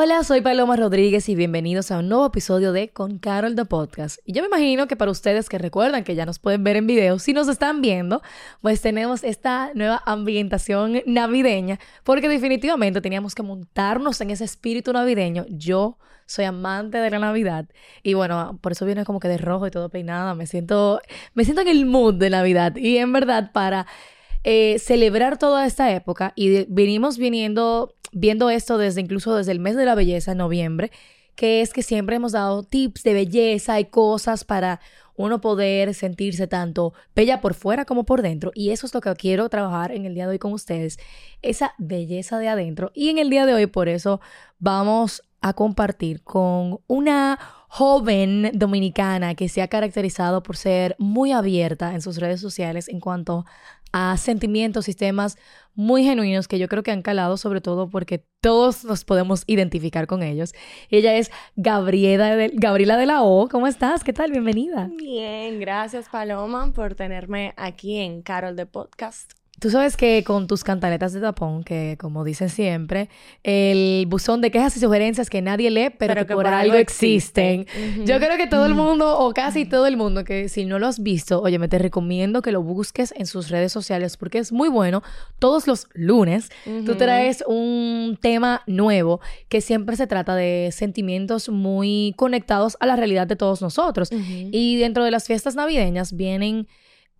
Hola, 0.00 0.22
soy 0.22 0.42
Paloma 0.42 0.76
Rodríguez 0.76 1.28
y 1.28 1.34
bienvenidos 1.34 1.90
a 1.90 1.98
un 1.98 2.08
nuevo 2.08 2.24
episodio 2.24 2.70
de 2.70 2.90
Con 2.90 3.18
Carol 3.18 3.56
the 3.56 3.64
Podcast. 3.64 4.20
Y 4.24 4.32
yo 4.32 4.42
me 4.42 4.46
imagino 4.46 4.86
que 4.86 4.94
para 4.94 5.10
ustedes 5.10 5.48
que 5.48 5.58
recuerdan 5.58 6.04
que 6.04 6.14
ya 6.14 6.24
nos 6.24 6.38
pueden 6.38 6.62
ver 6.62 6.76
en 6.76 6.86
video, 6.86 7.18
si 7.18 7.32
nos 7.32 7.48
están 7.48 7.80
viendo, 7.80 8.22
pues 8.62 8.80
tenemos 8.80 9.24
esta 9.24 9.72
nueva 9.74 10.00
ambientación 10.06 11.02
navideña, 11.04 11.80
porque 12.04 12.28
definitivamente 12.28 13.00
teníamos 13.00 13.34
que 13.34 13.42
montarnos 13.42 14.20
en 14.20 14.30
ese 14.30 14.44
espíritu 14.44 14.92
navideño. 14.92 15.46
Yo 15.48 15.98
soy 16.26 16.44
amante 16.44 16.98
de 16.98 17.10
la 17.10 17.18
Navidad 17.18 17.66
y 18.04 18.14
bueno, 18.14 18.56
por 18.62 18.70
eso 18.70 18.86
viene 18.86 19.04
como 19.04 19.18
que 19.18 19.26
de 19.26 19.38
rojo 19.38 19.66
y 19.66 19.72
todo 19.72 19.88
peinada. 19.88 20.36
Me 20.36 20.46
siento, 20.46 21.00
me 21.34 21.44
siento 21.44 21.62
en 21.62 21.68
el 21.68 21.86
mood 21.86 22.14
de 22.14 22.30
Navidad 22.30 22.76
y 22.76 22.98
en 22.98 23.12
verdad 23.12 23.50
para 23.50 23.88
eh, 24.44 24.78
celebrar 24.78 25.38
toda 25.38 25.66
esta 25.66 25.92
época 25.92 26.32
y 26.36 26.64
venimos 26.66 27.18
viniendo 27.18 27.94
viendo 28.12 28.50
esto 28.50 28.78
desde 28.78 29.00
incluso 29.00 29.34
desde 29.34 29.52
el 29.52 29.60
mes 29.60 29.76
de 29.76 29.84
la 29.84 29.94
belleza, 29.94 30.34
noviembre, 30.34 30.90
que 31.34 31.60
es 31.60 31.72
que 31.72 31.82
siempre 31.82 32.16
hemos 32.16 32.32
dado 32.32 32.62
tips 32.62 33.02
de 33.02 33.14
belleza 33.14 33.78
y 33.80 33.84
cosas 33.86 34.44
para 34.44 34.80
uno 35.16 35.40
poder 35.40 35.94
sentirse 35.94 36.46
tanto 36.46 36.94
bella 37.14 37.40
por 37.40 37.54
fuera 37.54 37.84
como 37.84 38.04
por 38.04 38.22
dentro. 38.22 38.52
Y 38.54 38.70
eso 38.70 38.86
es 38.86 38.94
lo 38.94 39.00
que 39.00 39.14
quiero 39.14 39.48
trabajar 39.48 39.92
en 39.92 40.06
el 40.06 40.14
día 40.14 40.26
de 40.26 40.32
hoy 40.32 40.38
con 40.38 40.52
ustedes, 40.52 40.98
esa 41.42 41.74
belleza 41.78 42.38
de 42.38 42.48
adentro. 42.48 42.92
Y 42.94 43.10
en 43.10 43.18
el 43.18 43.30
día 43.30 43.44
de 43.44 43.54
hoy, 43.54 43.66
por 43.66 43.88
eso, 43.88 44.20
vamos 44.58 45.22
a 45.40 45.52
compartir 45.52 46.22
con 46.22 46.80
una 46.86 47.38
joven 47.68 48.50
dominicana 48.54 49.34
que 49.34 49.48
se 49.48 49.62
ha 49.62 49.68
caracterizado 49.68 50.42
por 50.42 50.56
ser 50.56 50.96
muy 50.98 51.32
abierta 51.32 51.94
en 51.94 52.00
sus 52.00 52.16
redes 52.16 52.40
sociales 52.40 52.88
en 52.88 52.98
cuanto 52.98 53.44
a 53.92 54.16
sentimientos, 54.16 54.84
sistemas 54.84 55.38
muy 55.74 56.02
genuinos 56.02 56.48
que 56.48 56.58
yo 56.58 56.68
creo 56.68 56.82
que 56.82 56.90
han 56.90 57.02
calado 57.02 57.36
sobre 57.36 57.60
todo 57.60 57.88
porque 57.88 58.24
todos 58.40 58.84
nos 58.84 59.04
podemos 59.04 59.44
identificar 59.46 60.06
con 60.06 60.22
ellos. 60.22 60.52
Ella 60.90 61.16
es 61.16 61.30
Gabriela 61.56 62.36
de, 62.36 62.50
Gabriela 62.52 62.96
de 62.96 63.06
la 63.06 63.22
O. 63.22 63.48
¿Cómo 63.48 63.66
estás? 63.66 64.04
¿Qué 64.04 64.12
tal? 64.12 64.30
Bienvenida. 64.30 64.90
Bien, 64.96 65.60
gracias 65.60 66.08
Paloma 66.08 66.72
por 66.72 66.94
tenerme 66.94 67.54
aquí 67.56 67.96
en 67.96 68.22
Carol 68.22 68.56
de 68.56 68.66
Podcast. 68.66 69.37
Tú 69.60 69.70
sabes 69.70 69.96
que 69.96 70.22
con 70.24 70.46
tus 70.46 70.62
cantaletas 70.62 71.12
de 71.12 71.20
tapón, 71.20 71.64
que 71.64 71.96
como 71.98 72.24
dicen 72.24 72.48
siempre, 72.48 73.08
el 73.42 74.06
buzón 74.06 74.40
de 74.40 74.50
quejas 74.50 74.76
y 74.76 74.80
sugerencias 74.80 75.28
que 75.30 75.42
nadie 75.42 75.70
lee, 75.70 75.90
pero, 75.98 76.26
que, 76.26 76.34
por, 76.34 76.46
algo 76.46 76.76
existen. 76.76 77.66
Yo 78.04 78.18
creo 78.18 78.36
que 78.36 78.46
todo 78.46 78.66
el 78.66 78.74
mundo, 78.74 79.18
o 79.18 79.32
casi 79.34 79.64
todo 79.64 79.86
el 79.86 79.96
mundo, 79.96 80.24
que 80.24 80.48
si 80.48 80.64
no 80.64 80.78
lo 80.78 80.86
has 80.86 81.02
visto, 81.02 81.40
oye, 81.42 81.58
me 81.58 81.68
te 81.68 81.78
recomiendo 81.78 82.42
que 82.42 82.52
lo 82.52 82.62
busques 82.62 83.12
en 83.16 83.26
sus 83.26 83.48
redes 83.48 83.72
sociales 83.72 84.16
porque 84.16 84.38
es 84.38 84.52
muy 84.52 84.68
bueno. 84.68 85.02
Todos 85.38 85.66
los 85.66 85.88
lunes 85.92 86.50
tú 86.86 86.94
traes 86.96 87.42
un 87.46 88.18
tema 88.20 88.62
nuevo 88.66 89.20
que 89.48 89.60
siempre 89.60 89.96
se 89.96 90.06
trata 90.06 90.34
de 90.34 90.70
sentimientos 90.72 91.48
muy 91.48 92.14
conectados 92.16 92.76
a 92.80 92.86
la 92.86 92.96
realidad 92.96 93.26
de 93.26 93.36
todos 93.36 93.60
nosotros. 93.60 94.10
Y 94.12 94.76
dentro 94.76 95.04
de 95.04 95.10
las 95.10 95.26
fiestas 95.26 95.56
navideñas 95.56 96.14
vienen 96.16 96.68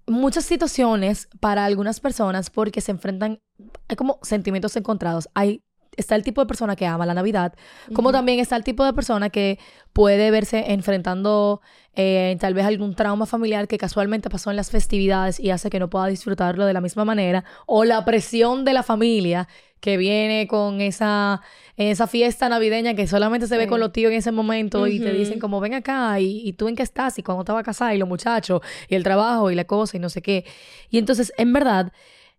muchas 0.08 0.44
situaciones 0.44 1.28
para 1.40 1.64
algunas 1.64 2.00
personas 2.00 2.50
porque 2.50 2.80
se 2.80 2.92
enfrentan, 2.92 3.40
hay 3.88 3.96
como 3.96 4.18
sentimientos 4.22 4.76
encontrados. 4.76 5.28
Hay 5.34 5.62
está 5.98 6.14
el 6.14 6.22
tipo 6.22 6.40
de 6.40 6.46
persona 6.46 6.76
que 6.76 6.86
ama 6.86 7.04
la 7.04 7.14
Navidad, 7.14 7.54
como 7.92 8.12
también 8.12 8.38
está 8.38 8.56
el 8.56 8.64
tipo 8.64 8.84
de 8.84 8.92
persona 8.92 9.30
que 9.30 9.58
puede 9.92 10.30
verse 10.30 10.72
enfrentando 10.72 11.60
eh, 11.94 12.36
tal 12.40 12.54
vez 12.54 12.64
algún 12.64 12.94
trauma 12.94 13.26
familiar 13.26 13.66
que 13.66 13.76
casualmente 13.76 14.30
pasó 14.30 14.50
en 14.50 14.56
las 14.56 14.70
festividades 14.70 15.40
y 15.40 15.50
hace 15.50 15.68
que 15.68 15.80
no 15.80 15.90
pueda 15.90 16.06
disfrutarlo 16.06 16.64
de 16.64 16.72
la 16.72 16.80
misma 16.80 17.04
manera, 17.04 17.44
o 17.66 17.84
la 17.84 18.04
presión 18.04 18.64
de 18.64 18.72
la 18.72 18.82
familia 18.82 19.48
que 19.80 19.96
viene 19.96 20.46
con 20.48 20.80
esa, 20.80 21.40
esa 21.76 22.06
fiesta 22.06 22.48
navideña 22.48 22.94
que 22.94 23.06
solamente 23.06 23.46
se 23.46 23.56
ve 23.56 23.66
con 23.66 23.80
los 23.80 23.92
tíos 23.92 24.12
en 24.12 24.18
ese 24.18 24.32
momento 24.32 24.86
y 24.86 24.98
te 24.98 25.12
dicen 25.12 25.38
como 25.38 25.60
ven 25.60 25.74
acá 25.74 26.18
y, 26.20 26.52
tú 26.54 26.68
en 26.68 26.76
qué 26.76 26.82
estás 26.82 27.18
y 27.18 27.22
cuando 27.22 27.44
te 27.44 27.52
vas 27.52 27.60
a 27.60 27.64
casar 27.64 27.94
y 27.94 27.98
los 27.98 28.08
muchachos 28.08 28.60
y 28.88 28.94
el 28.94 29.02
trabajo 29.02 29.50
y 29.50 29.54
la 29.54 29.64
cosa 29.64 29.96
y 29.96 30.00
no 30.00 30.08
sé 30.08 30.22
qué. 30.22 30.44
Y 30.90 30.98
entonces, 30.98 31.32
en 31.36 31.52
verdad, 31.52 31.92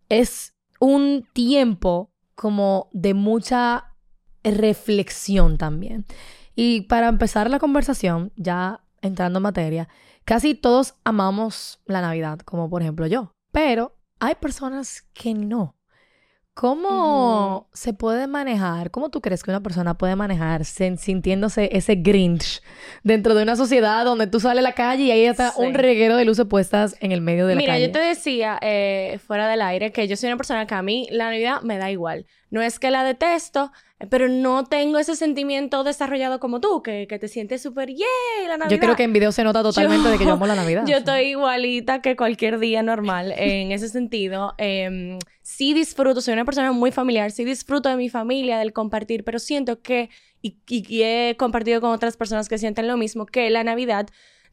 es 0.09 0.53
un 0.79 1.27
tiempo 1.33 2.11
como 2.39 2.87
de 2.93 3.13
mucha 3.13 3.95
reflexión 4.45 5.57
también. 5.57 6.05
Y 6.55 6.81
para 6.83 7.09
empezar 7.09 7.49
la 7.49 7.59
conversación, 7.59 8.31
ya 8.37 8.79
entrando 9.01 9.39
en 9.39 9.43
materia, 9.43 9.89
casi 10.23 10.55
todos 10.55 10.95
amamos 11.03 11.81
la 11.85 11.99
Navidad, 11.99 12.39
como 12.39 12.69
por 12.69 12.81
ejemplo 12.81 13.07
yo, 13.07 13.33
pero 13.51 13.97
hay 14.21 14.35
personas 14.35 15.01
que 15.13 15.33
no. 15.33 15.75
¿Cómo 16.59 17.69
se 17.71 17.93
puede 17.93 18.27
manejar? 18.27 18.91
¿Cómo 18.91 19.07
tú 19.07 19.21
crees 19.21 19.43
que 19.43 19.49
una 19.49 19.63
persona 19.63 19.97
puede 19.97 20.17
manejarse 20.17 20.97
sintiéndose 20.97 21.69
ese 21.71 21.95
Grinch 21.95 22.61
dentro 23.01 23.33
de 23.33 23.43
una 23.43 23.55
sociedad 23.55 24.03
donde 24.03 24.27
tú 24.27 24.41
sales 24.41 24.59
a 24.59 24.67
la 24.67 24.73
calle 24.73 25.03
y 25.03 25.11
ahí 25.11 25.23
está 25.23 25.53
un 25.55 25.73
reguero 25.73 26.17
de 26.17 26.25
luces 26.25 26.45
puestas 26.47 26.97
en 26.99 27.13
el 27.13 27.21
medio 27.21 27.47
de 27.47 27.55
la 27.55 27.61
calle? 27.61 27.71
Mira, 27.71 27.87
yo 27.87 27.93
te 27.93 27.99
decía 27.99 28.59
eh, 28.61 29.21
fuera 29.25 29.47
del 29.47 29.61
aire 29.61 29.93
que 29.93 30.05
yo 30.09 30.17
soy 30.17 30.27
una 30.27 30.35
persona 30.35 30.67
que 30.67 30.75
a 30.75 30.81
mí 30.81 31.07
la 31.11 31.29
Navidad 31.29 31.61
me 31.61 31.77
da 31.77 31.91
igual. 31.91 32.25
No 32.49 32.61
es 32.61 32.77
que 32.77 32.91
la 32.91 33.05
detesto, 33.05 33.71
pero 34.09 34.29
no 34.29 34.63
tengo 34.63 34.97
ese 34.97 35.15
sentimiento 35.15 35.83
desarrollado 35.83 36.39
como 36.39 36.61
tú, 36.61 36.81
que, 36.81 37.05
que 37.07 37.19
te 37.19 37.27
sientes 37.27 37.61
súper, 37.61 37.89
¡yay! 37.89 38.47
La 38.47 38.57
Navidad. 38.57 38.75
Yo 38.75 38.79
creo 38.79 38.95
que 38.95 39.03
en 39.03 39.11
video 39.11 39.31
se 39.33 39.43
nota 39.43 39.61
totalmente 39.61 40.07
de 40.07 40.17
que 40.17 40.25
yo 40.25 40.33
amo 40.33 40.47
la 40.47 40.55
Navidad. 40.55 40.85
Yo 40.87 40.97
estoy 40.97 41.31
igualita 41.31 42.01
que 42.01 42.15
cualquier 42.15 42.59
día 42.59 42.81
normal 42.81 43.33
en 43.35 43.71
ese 43.71 43.89
sentido. 43.89 44.53
Eh, 44.57 45.17
sí 45.41 45.73
disfruto, 45.73 46.21
soy 46.21 46.33
una 46.33 46.45
persona 46.45 46.71
muy 46.71 46.91
familiar, 46.91 47.31
sí 47.31 47.43
disfruto 47.43 47.89
de 47.89 47.97
mi 47.97 48.07
familia, 48.07 48.57
del 48.57 48.71
compartir, 48.71 49.23
pero 49.25 49.39
siento 49.39 49.81
que, 49.81 50.09
y, 50.41 50.57
y 50.67 51.01
he 51.03 51.35
compartido 51.37 51.81
con 51.81 51.91
otras 51.91 52.15
personas 52.15 52.47
que 52.47 52.57
sienten 52.57 52.87
lo 52.87 52.95
mismo, 52.95 53.25
que 53.25 53.49
la 53.49 53.65
Navidad 53.65 54.07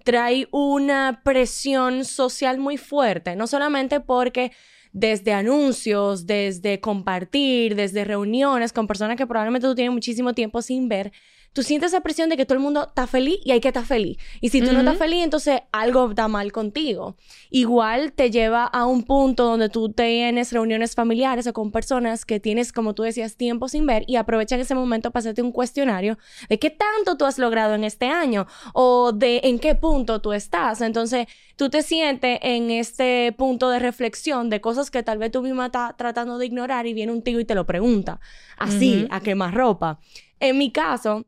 trae 0.05 0.49
una 0.53 1.21
presión 1.25 2.05
social 2.05 2.59
muy 2.59 2.79
fuerte, 2.79 3.37
no 3.37 3.47
solamente 3.47 4.01
porque 4.01 4.53
desde 4.97 5.35
anuncios, 5.35 6.25
desde 6.27 6.81
compartir, 6.81 7.77
desde 7.77 8.03
reuniones 8.03 8.73
con 8.73 8.87
personas 8.87 9.19
que 9.19 9.27
probablemente 9.27 9.69
tú 9.69 9.75
tienes 9.75 9.93
muchísimo 9.93 10.33
tiempo 10.33 10.63
sin 10.63 10.89
ver, 10.89 11.13
tú 11.57 11.63
sientes 11.63 11.93
esa 11.93 12.03
presión 12.03 12.29
de 12.29 12.37
que 12.37 12.45
todo 12.45 12.59
el 12.59 12.63
mundo 12.63 12.85
está 12.89 13.07
feliz 13.07 13.39
y 13.43 13.51
hay 13.51 13.61
que 13.61 13.69
estar 13.69 13.87
feliz. 13.87 14.19
Y 14.43 14.51
si 14.51 14.61
tú 14.61 14.75
no 14.75 14.81
estás 14.81 14.99
feliz, 14.99 15.25
entonces 15.25 15.63
algo 15.73 16.11
está 16.11 16.29
mal 16.29 16.53
contigo. 16.53 17.17
Igual 17.49 18.13
te 18.13 18.31
lleva 18.31 18.67
a 18.67 18.85
un 18.85 19.05
punto 19.05 19.47
donde 19.47 19.71
tú 19.71 19.89
tienes 19.89 20.53
reuniones 20.53 20.95
familiares 20.95 21.47
o 21.47 21.55
con 21.55 21.73
personas 21.73 22.27
que 22.27 22.41
tienes, 22.41 22.75
como 22.75 22.93
tú 22.93 23.05
decías, 23.05 23.37
tiempo 23.39 23.69
sin 23.69 23.87
ver 23.87 24.05
y 24.07 24.17
aprovechan 24.17 24.61
ese 24.61 24.75
momento 24.75 25.13
para 25.13 25.21
hacerte 25.21 25.41
un 25.41 25.51
cuestionario 25.51 26.19
de 26.51 26.59
qué 26.59 26.69
tanto 26.69 27.17
tú 27.17 27.25
has 27.25 27.39
logrado 27.39 27.75
en 27.75 27.85
este 27.85 28.05
año 28.05 28.47
o 28.75 29.13
de 29.13 29.41
en 29.45 29.59
qué 29.59 29.75
punto 29.75 30.21
tú 30.21 30.35
estás. 30.35 30.83
Entonces, 30.83 31.27
tú 31.57 31.71
te 31.71 31.81
sientes 31.81 32.39
en 32.43 32.71
este 32.71 33.35
punto 33.39 33.71
de 33.71 33.79
reflexión 33.79 34.51
de 34.51 34.61
cosas 34.61 34.91
que 34.91 35.03
tal 35.03 35.17
vez 35.17 35.31
tú 35.33 35.41
misma 35.41 35.67
estás 35.67 35.97
tratando 35.97 36.37
de 36.37 36.45
ignorar 36.45 36.87
y 36.87 36.93
viene 36.93 37.13
un 37.13 37.23
tío 37.23 37.41
y 37.41 37.47
te 37.47 37.55
lo 37.55 37.65
pregunta. 37.65 38.21
Así, 38.59 39.09
a 39.11 39.21
quemar 39.21 39.55
ropa. 39.55 40.01
En 40.39 40.59
mi 40.59 40.71
caso, 40.71 41.25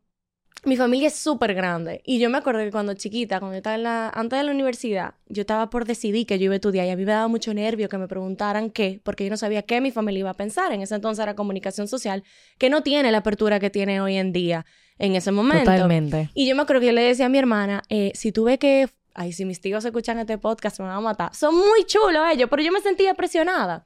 mi 0.65 0.77
familia 0.77 1.09
es 1.09 1.15
súper 1.15 1.55
grande. 1.55 2.03
Y 2.05 2.19
yo 2.19 2.31
me 2.31 2.39
acuerdo 2.39 2.61
que 2.61 2.71
cuando 2.71 2.95
chiquita, 2.95 3.39
cuando 3.41 3.57
estaba 3.57 3.77
en 3.77 3.83
la, 3.85 4.09
antes 4.09 4.39
de 4.39 4.45
la 4.45 4.53
universidad, 4.53 5.15
yo 5.29 5.43
estaba 5.43 5.71
por 5.71 5.85
decidir 5.85 6.27
que 6.27 6.39
yo 6.39 6.47
iba 6.47 6.55
a 6.55 6.57
estudiar 6.57 6.87
y 6.87 6.91
a 6.91 6.97
mí 6.97 7.05
me 7.05 7.13
daba 7.13 7.29
mucho 7.29 7.55
nervio 7.55 7.89
que 7.89 7.99
me 7.99 8.09
preguntaran 8.09 8.71
qué, 8.71 9.01
porque 9.05 9.25
yo 9.25 9.31
no 9.31 9.37
sabía 9.37 9.63
qué 9.63 9.81
mi 9.81 9.91
familia 9.91 10.21
iba 10.21 10.31
a 10.31 10.35
pensar. 10.35 10.73
En 10.73 10.83
ese 10.83 10.95
entonces 10.95 11.23
era 11.23 11.35
comunicación 11.35 11.89
social, 11.89 12.25
que 12.59 12.71
no 12.71 12.83
tiene 12.83 13.13
la 13.13 13.19
apertura 13.19 13.61
que 13.61 13.71
tiene 13.71 14.01
hoy 14.01 14.17
en 14.17 14.33
día 14.33 14.67
en 14.99 15.15
ese 15.15 15.31
momento. 15.33 15.71
Totalmente. 15.71 16.31
Y 16.35 16.49
yo 16.49 16.57
me 16.57 16.63
acuerdo 16.63 16.81
que 16.81 16.87
yo 16.87 16.93
le 16.93 17.03
decía 17.03 17.27
a 17.27 17.29
mi 17.29 17.39
hermana, 17.39 17.83
eh, 17.89 18.13
si 18.15 18.33
tuve 18.33 18.59
que 18.59 18.89
ay, 19.19 19.33
si 19.33 19.45
mis 19.45 19.61
tíos 19.61 19.85
escuchan 19.85 20.19
este 20.21 20.39
podcast 20.39 20.79
me 20.79 20.87
van 20.87 20.97
a 20.97 21.01
matar. 21.01 21.35
Son 21.35 21.53
muy 21.53 21.85
chulos 21.87 22.23
ellos, 22.33 22.49
pero 22.49 22.63
yo 22.63 22.71
me 22.71 22.81
sentía 22.81 23.15
presionada. 23.15 23.85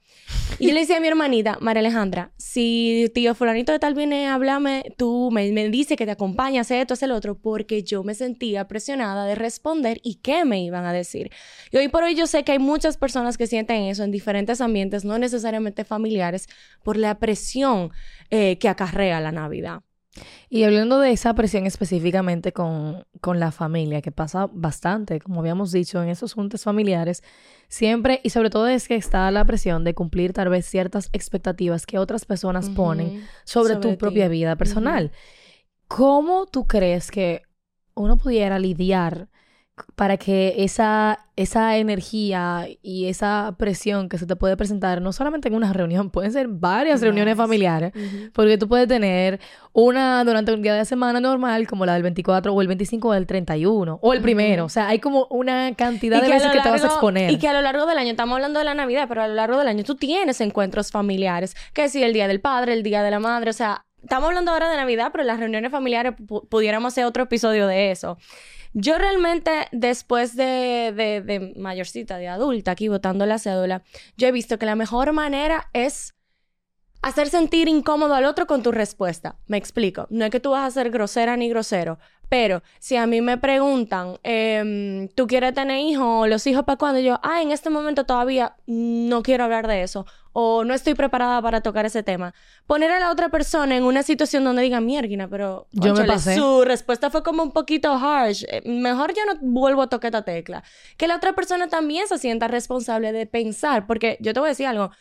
Y 0.59 0.67
yo 0.67 0.73
le 0.75 0.81
decía 0.81 0.97
a 0.97 0.99
mi 0.99 1.07
hermanita, 1.07 1.57
María 1.59 1.79
Alejandra, 1.79 2.31
si 2.37 3.11
tío 3.15 3.33
fulanito 3.33 3.71
de 3.71 3.79
tal 3.79 3.95
viene 3.95 4.27
a 4.27 4.35
hablarme, 4.35 4.93
tú 4.95 5.31
me, 5.31 5.51
me 5.51 5.67
dice 5.69 5.95
que 5.95 6.05
te 6.05 6.11
acompaña, 6.11 6.61
hace 6.61 6.79
esto, 6.79 6.93
hace 6.93 7.05
el 7.05 7.11
otro, 7.11 7.35
porque 7.35 7.81
yo 7.81 8.03
me 8.03 8.13
sentía 8.13 8.67
presionada 8.67 9.25
de 9.25 9.33
responder 9.33 9.99
y 10.03 10.15
qué 10.15 10.45
me 10.45 10.63
iban 10.63 10.85
a 10.85 10.93
decir. 10.93 11.31
Y 11.71 11.77
hoy 11.77 11.87
por 11.87 12.03
hoy 12.03 12.13
yo 12.13 12.27
sé 12.27 12.43
que 12.43 12.51
hay 12.51 12.59
muchas 12.59 12.97
personas 12.97 13.35
que 13.35 13.47
sienten 13.47 13.83
eso 13.83 14.03
en 14.03 14.11
diferentes 14.11 14.61
ambientes, 14.61 15.03
no 15.03 15.17
necesariamente 15.17 15.83
familiares, 15.83 16.47
por 16.83 16.95
la 16.95 17.17
presión 17.17 17.91
eh, 18.29 18.59
que 18.59 18.69
acarrea 18.69 19.19
la 19.19 19.31
Navidad. 19.31 19.81
Y 20.49 20.63
hablando 20.63 20.99
de 20.99 21.11
esa 21.11 21.33
presión 21.33 21.65
específicamente 21.65 22.53
con, 22.53 23.05
con, 23.21 23.39
la 23.39 23.51
familia, 23.51 24.01
que 24.01 24.11
pasa 24.11 24.47
bastante, 24.51 25.19
como 25.19 25.39
habíamos 25.39 25.71
dicho, 25.71 26.03
en 26.03 26.09
esos 26.09 26.33
juntos 26.33 26.63
familiares, 26.63 27.23
siempre 27.67 28.21
y 28.23 28.29
sobre 28.29 28.51
todo 28.51 28.67
es 28.67 28.87
que 28.87 28.95
está 28.95 29.29
la 29.31 29.45
presión 29.45 29.83
de 29.83 29.95
cumplir 29.95 30.33
tal 30.33 30.49
vez 30.49 30.65
ciertas 30.67 31.09
expectativas 31.13 31.87
que 31.87 31.97
otras 31.97 32.25
personas 32.25 32.69
ponen 32.69 33.25
sobre, 33.43 33.77
tu 33.77 33.97
propia 33.97 34.27
vida 34.27 34.55
personal. 34.55 35.11
¿Cómo 35.87 36.45
tú 36.45 36.67
crees 36.67 37.09
que 37.09 37.41
uno 37.95 38.17
pudiera 38.17 38.59
lidiar 38.59 39.29
para 39.95 40.17
que 40.17 40.55
esa, 40.57 41.25
esa 41.35 41.77
energía 41.77 42.67
y 42.83 43.07
esa 43.07 43.55
presión 43.57 44.07
que 44.07 44.19
se 44.19 44.27
te 44.27 44.35
puede 44.35 44.55
presentar, 44.55 45.01
no 45.01 45.11
solamente 45.11 45.47
en 45.47 45.55
una 45.55 45.73
reunión, 45.73 46.11
pueden 46.11 46.31
ser 46.31 46.47
varias 46.47 47.01
reuniones 47.01 47.35
familiares, 47.35 47.91
porque 48.33 48.57
tú 48.57 48.67
puedes 48.67 48.87
tener 48.87 49.39
una 49.71 50.23
durante 50.23 50.53
un 50.53 50.61
día 50.61 50.75
de 50.75 50.85
semana 50.85 51.19
normal, 51.19 51.67
como 51.67 51.85
la 51.87 51.93
del 51.93 52.03
24 52.03 52.53
o 52.53 52.61
el 52.61 52.67
25 52.67 53.07
o 53.07 53.13
el 53.15 53.25
31, 53.25 53.99
o 53.99 54.13
el 54.13 54.21
primero, 54.21 54.65
o 54.65 54.69
sea, 54.69 54.87
hay 54.87 54.99
como 54.99 55.25
una 55.31 55.73
cantidad 55.75 56.21
de 56.21 56.29
veces 56.29 56.51
que 56.51 56.59
te 56.59 56.69
vas 56.69 56.83
a 56.83 56.87
exponer. 56.87 57.31
Y 57.31 57.39
que 57.39 57.47
a 57.47 57.53
lo 57.53 57.61
largo 57.61 57.87
del 57.87 57.97
año, 57.97 58.11
estamos 58.11 58.35
hablando 58.35 58.59
de 58.59 58.65
la 58.65 58.75
Navidad, 58.75 59.05
pero 59.07 59.23
a 59.23 59.27
lo 59.27 59.33
largo 59.33 59.57
del 59.57 59.67
año 59.67 59.83
tú 59.83 59.95
tienes 59.95 60.39
encuentros 60.41 60.91
familiares, 60.91 61.55
que 61.73 61.89
si 61.89 62.03
el 62.03 62.13
Día 62.13 62.27
del 62.27 62.41
Padre, 62.41 62.73
el 62.73 62.83
Día 62.83 63.01
de 63.01 63.09
la 63.09 63.19
Madre, 63.19 63.49
o 63.49 63.53
sea, 63.53 63.85
estamos 64.03 64.27
hablando 64.27 64.51
ahora 64.51 64.69
de 64.69 64.77
Navidad, 64.77 65.09
pero 65.11 65.23
las 65.23 65.39
reuniones 65.39 65.71
familiares 65.71 66.13
pudiéramos 66.49 66.93
hacer 66.93 67.05
otro 67.05 67.23
episodio 67.23 67.65
de 67.65 67.91
eso. 67.91 68.17
Yo 68.73 68.97
realmente, 68.97 69.67
después 69.71 70.35
de, 70.35 70.91
de, 70.95 71.53
mayorcita, 71.55 72.17
de 72.17 72.27
adulta, 72.27 72.71
aquí 72.71 72.87
votando 72.87 73.25
la 73.25 73.37
cédula, 73.37 73.83
yo 74.17 74.27
he 74.27 74.31
visto 74.31 74.57
que 74.57 74.65
la 74.65 74.75
mejor 74.75 75.13
manera 75.13 75.69
es 75.73 76.15
hacer 77.03 77.29
sentir 77.29 77.67
incómodo 77.67 78.15
al 78.15 78.25
otro 78.25 78.47
con 78.47 78.63
tu 78.63 78.71
respuesta. 78.71 79.37
Me 79.45 79.57
explico. 79.57 80.07
No 80.09 80.25
es 80.25 80.31
que 80.31 80.39
tú 80.39 80.51
vas 80.51 80.67
a 80.67 80.71
ser 80.71 80.89
grosera 80.89 81.37
ni 81.37 81.49
grosero, 81.49 81.99
pero 82.29 82.63
si 82.79 82.95
a 82.95 83.05
mí 83.05 83.21
me 83.21 83.37
preguntan, 83.37 84.17
em, 84.23 85.07
¿tú 85.09 85.27
quieres 85.27 85.53
tener 85.53 85.79
hijos 85.79 86.05
o 86.05 86.27
los 86.27 86.45
hijos 86.47 86.63
para 86.63 86.77
cuando? 86.77 86.99
Yo, 86.99 87.19
ah, 87.23 87.41
en 87.41 87.51
este 87.51 87.69
momento 87.69 88.05
todavía 88.05 88.55
no 88.65 89.21
quiero 89.23 89.43
hablar 89.43 89.67
de 89.67 89.83
eso 89.83 90.05
o 90.33 90.63
no 90.63 90.73
estoy 90.73 90.95
preparada 90.95 91.41
para 91.41 91.61
tocar 91.61 91.85
ese 91.85 92.03
tema. 92.03 92.33
Poner 92.65 92.91
a 92.91 92.99
la 92.99 93.11
otra 93.11 93.29
persona 93.29 93.77
en 93.77 93.83
una 93.83 94.03
situación 94.03 94.43
donde 94.43 94.63
diga, 94.63 94.81
mierda, 94.81 95.27
pero 95.27 95.67
yo 95.71 95.93
me 95.93 96.05
pasé. 96.05 96.35
su 96.35 96.63
respuesta 96.65 97.11
fue 97.11 97.23
como 97.23 97.43
un 97.43 97.51
poquito 97.51 97.93
harsh. 97.93 98.43
Eh, 98.49 98.63
mejor 98.65 99.13
yo 99.13 99.21
no 99.25 99.39
vuelvo 99.41 99.83
a 99.83 99.87
tocar 99.87 100.09
esta 100.09 100.23
tecla. 100.23 100.63
Que 100.97 101.07
la 101.07 101.15
otra 101.15 101.33
persona 101.33 101.67
también 101.67 102.07
se 102.07 102.17
sienta 102.17 102.47
responsable 102.47 103.11
de 103.11 103.27
pensar, 103.27 103.85
porque 103.85 104.17
yo 104.19 104.33
te 104.33 104.39
voy 104.39 104.47
a 104.47 104.49
decir 104.49 104.65
algo 104.65 104.91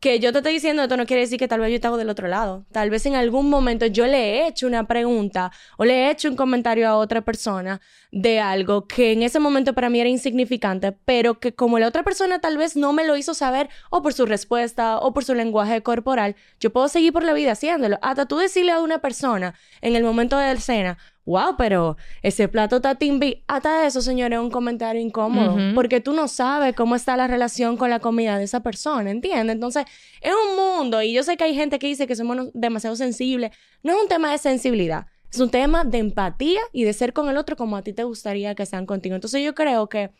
que 0.00 0.18
yo 0.18 0.32
te 0.32 0.38
estoy 0.38 0.54
diciendo 0.54 0.82
esto 0.82 0.96
no 0.96 1.04
quiere 1.04 1.20
decir 1.20 1.38
que 1.38 1.46
tal 1.46 1.60
vez 1.60 1.68
yo 1.68 1.74
estaba 1.74 1.98
del 1.98 2.08
otro 2.08 2.26
lado. 2.26 2.64
Tal 2.72 2.88
vez 2.88 3.04
en 3.04 3.14
algún 3.14 3.50
momento 3.50 3.84
yo 3.84 4.06
le 4.06 4.16
he 4.16 4.46
hecho 4.48 4.66
una 4.66 4.86
pregunta 4.86 5.52
o 5.76 5.84
le 5.84 5.94
he 6.06 6.10
hecho 6.10 6.28
un 6.28 6.36
comentario 6.36 6.88
a 6.88 6.96
otra 6.96 7.20
persona 7.20 7.82
de 8.10 8.40
algo 8.40 8.86
que 8.86 9.12
en 9.12 9.22
ese 9.22 9.38
momento 9.38 9.74
para 9.74 9.90
mí 9.90 10.00
era 10.00 10.08
insignificante, 10.08 10.92
pero 10.92 11.38
que 11.38 11.54
como 11.54 11.78
la 11.78 11.86
otra 11.86 12.02
persona 12.02 12.40
tal 12.40 12.56
vez 12.56 12.76
no 12.76 12.94
me 12.94 13.04
lo 13.04 13.16
hizo 13.16 13.34
saber 13.34 13.68
o 13.90 14.02
por 14.02 14.14
su 14.14 14.24
respuesta 14.24 14.98
o 14.98 15.12
por 15.12 15.24
su 15.24 15.34
lenguaje 15.34 15.82
corporal, 15.82 16.34
yo 16.58 16.70
puedo 16.72 16.88
seguir 16.88 17.12
por 17.12 17.22
la 17.22 17.34
vida 17.34 17.52
haciéndolo. 17.52 17.98
Hasta 18.00 18.26
tú 18.26 18.38
decirle 18.38 18.72
a 18.72 18.80
una 18.80 19.00
persona 19.00 19.54
en 19.82 19.96
el 19.96 20.02
momento 20.02 20.38
de 20.38 20.46
la 20.46 20.52
escena, 20.52 20.98
wow, 21.30 21.56
pero 21.56 21.96
ese 22.22 22.48
plato 22.48 22.76
está 22.76 22.96
timbi. 22.96 23.42
Hasta 23.46 23.86
eso, 23.86 24.02
señores, 24.02 24.38
es 24.38 24.42
un 24.42 24.50
comentario 24.50 25.00
incómodo. 25.00 25.56
Porque 25.74 26.00
tú 26.00 26.12
no 26.12 26.28
sabes 26.28 26.74
cómo 26.74 26.96
está 26.96 27.16
la 27.16 27.26
relación 27.26 27.76
con 27.76 27.88
la 27.88 28.00
comida 28.00 28.36
de 28.36 28.44
esa 28.44 28.60
persona, 28.60 29.10
¿entiendes? 29.10 29.54
Entonces, 29.54 29.84
es 30.20 30.32
un 30.32 30.56
mundo. 30.56 31.00
Y 31.02 31.12
yo 31.12 31.22
sé 31.22 31.36
que 31.36 31.44
hay 31.44 31.54
gente 31.54 31.78
que 31.78 31.86
dice 31.86 32.06
que 32.06 32.16
somos 32.16 32.48
demasiado 32.52 32.96
sensibles. 32.96 33.52
No 33.82 33.92
es 33.92 34.02
un 34.02 34.08
tema 34.08 34.32
de 34.32 34.38
sensibilidad. 34.38 35.06
Es 35.32 35.38
un 35.38 35.50
tema 35.50 35.84
de 35.84 35.98
empatía 35.98 36.60
y 36.72 36.84
de 36.84 36.92
ser 36.92 37.12
con 37.12 37.28
el 37.28 37.36
otro 37.36 37.56
como 37.56 37.76
a 37.76 37.82
ti 37.82 37.92
te 37.92 38.02
gustaría 38.02 38.54
que 38.54 38.66
sean 38.66 38.84
contigo. 38.84 39.14
Entonces, 39.14 39.42
yo 39.44 39.54
creo 39.54 39.88
que 39.88 40.10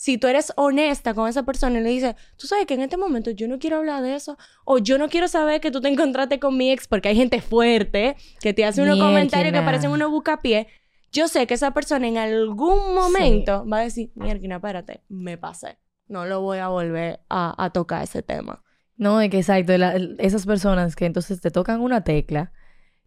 si 0.00 0.16
tú 0.16 0.28
eres 0.28 0.50
honesta 0.56 1.12
con 1.12 1.28
esa 1.28 1.42
persona 1.42 1.78
y 1.78 1.82
le 1.82 1.90
dices, 1.90 2.14
tú 2.38 2.46
sabes 2.46 2.64
que 2.64 2.72
en 2.72 2.80
este 2.80 2.96
momento 2.96 3.32
yo 3.32 3.46
no 3.48 3.58
quiero 3.58 3.76
hablar 3.76 4.02
de 4.02 4.14
eso, 4.14 4.38
o 4.64 4.78
yo 4.78 4.96
no 4.96 5.10
quiero 5.10 5.28
saber 5.28 5.60
que 5.60 5.70
tú 5.70 5.82
te 5.82 5.88
encontraste 5.88 6.40
con 6.40 6.56
mi 6.56 6.72
ex, 6.72 6.88
porque 6.88 7.10
hay 7.10 7.16
gente 7.16 7.42
fuerte 7.42 8.16
que 8.40 8.54
te 8.54 8.64
hace 8.64 8.80
unos 8.80 8.98
comentarios 8.98 9.52
que 9.52 9.60
parecen 9.60 9.90
unos 9.90 10.10
bucapié, 10.10 10.68
yo 11.12 11.28
sé 11.28 11.46
que 11.46 11.52
esa 11.52 11.72
persona 11.74 12.08
en 12.08 12.16
algún 12.16 12.94
momento 12.94 13.66
va 13.70 13.80
a 13.80 13.82
decir, 13.82 14.10
mierda, 14.14 14.56
espérate, 14.56 15.02
me 15.10 15.36
pasé. 15.36 15.76
No 16.08 16.24
lo 16.24 16.40
voy 16.40 16.58
a 16.58 16.68
volver 16.68 17.20
a, 17.28 17.62
a 17.62 17.68
tocar 17.68 18.02
ese 18.02 18.22
tema. 18.22 18.64
No, 18.96 19.20
es 19.20 19.28
que 19.28 19.40
exacto. 19.40 19.74
esas 20.18 20.46
personas 20.46 20.96
que 20.96 21.04
entonces 21.04 21.42
te 21.42 21.50
tocan 21.50 21.82
una 21.82 22.04
tecla 22.04 22.52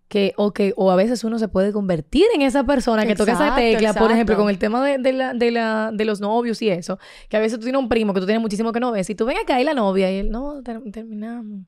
que 0.08 0.34
o 0.38 0.54
que 0.54 0.74
o 0.76 0.92
a 0.92 0.96
veces 0.96 1.24
uno 1.24 1.40
se 1.40 1.48
puede 1.48 1.72
convertir 1.72 2.26
en 2.36 2.42
esa 2.42 2.64
persona 2.64 3.06
que 3.06 3.16
toca 3.16 3.34
esa 3.34 3.56
tecla, 3.56 3.94
por 3.94 4.12
ejemplo, 4.12 4.36
con 4.36 4.50
el 4.50 4.60
tema 4.60 4.86
de, 4.86 4.98
de, 4.98 5.14
la, 5.14 5.34
de, 5.34 5.52
la, 5.52 5.92
de 5.92 6.06
los 6.06 6.22
novios 6.22 6.62
y 6.62 6.70
eso, 6.70 7.00
que 7.30 7.38
a 7.38 7.40
veces 7.40 7.60
tú 7.60 7.64
tienes 7.66 7.82
un 7.82 7.90
primo 7.90 8.14
que 8.14 8.20
tú 8.20 8.26
tienes 8.26 8.42
muchísimo 8.42 8.72
que 8.72 8.80
no 8.80 8.92
ves 8.92 9.10
y 9.10 9.16
tú 9.16 9.26
ven 9.26 9.38
acá 9.38 9.60
y 9.60 9.64
la 9.64 9.74
novia 9.74 10.12
y 10.12 10.18
él, 10.18 10.30
no, 10.30 10.62
terminamos. 10.64 11.66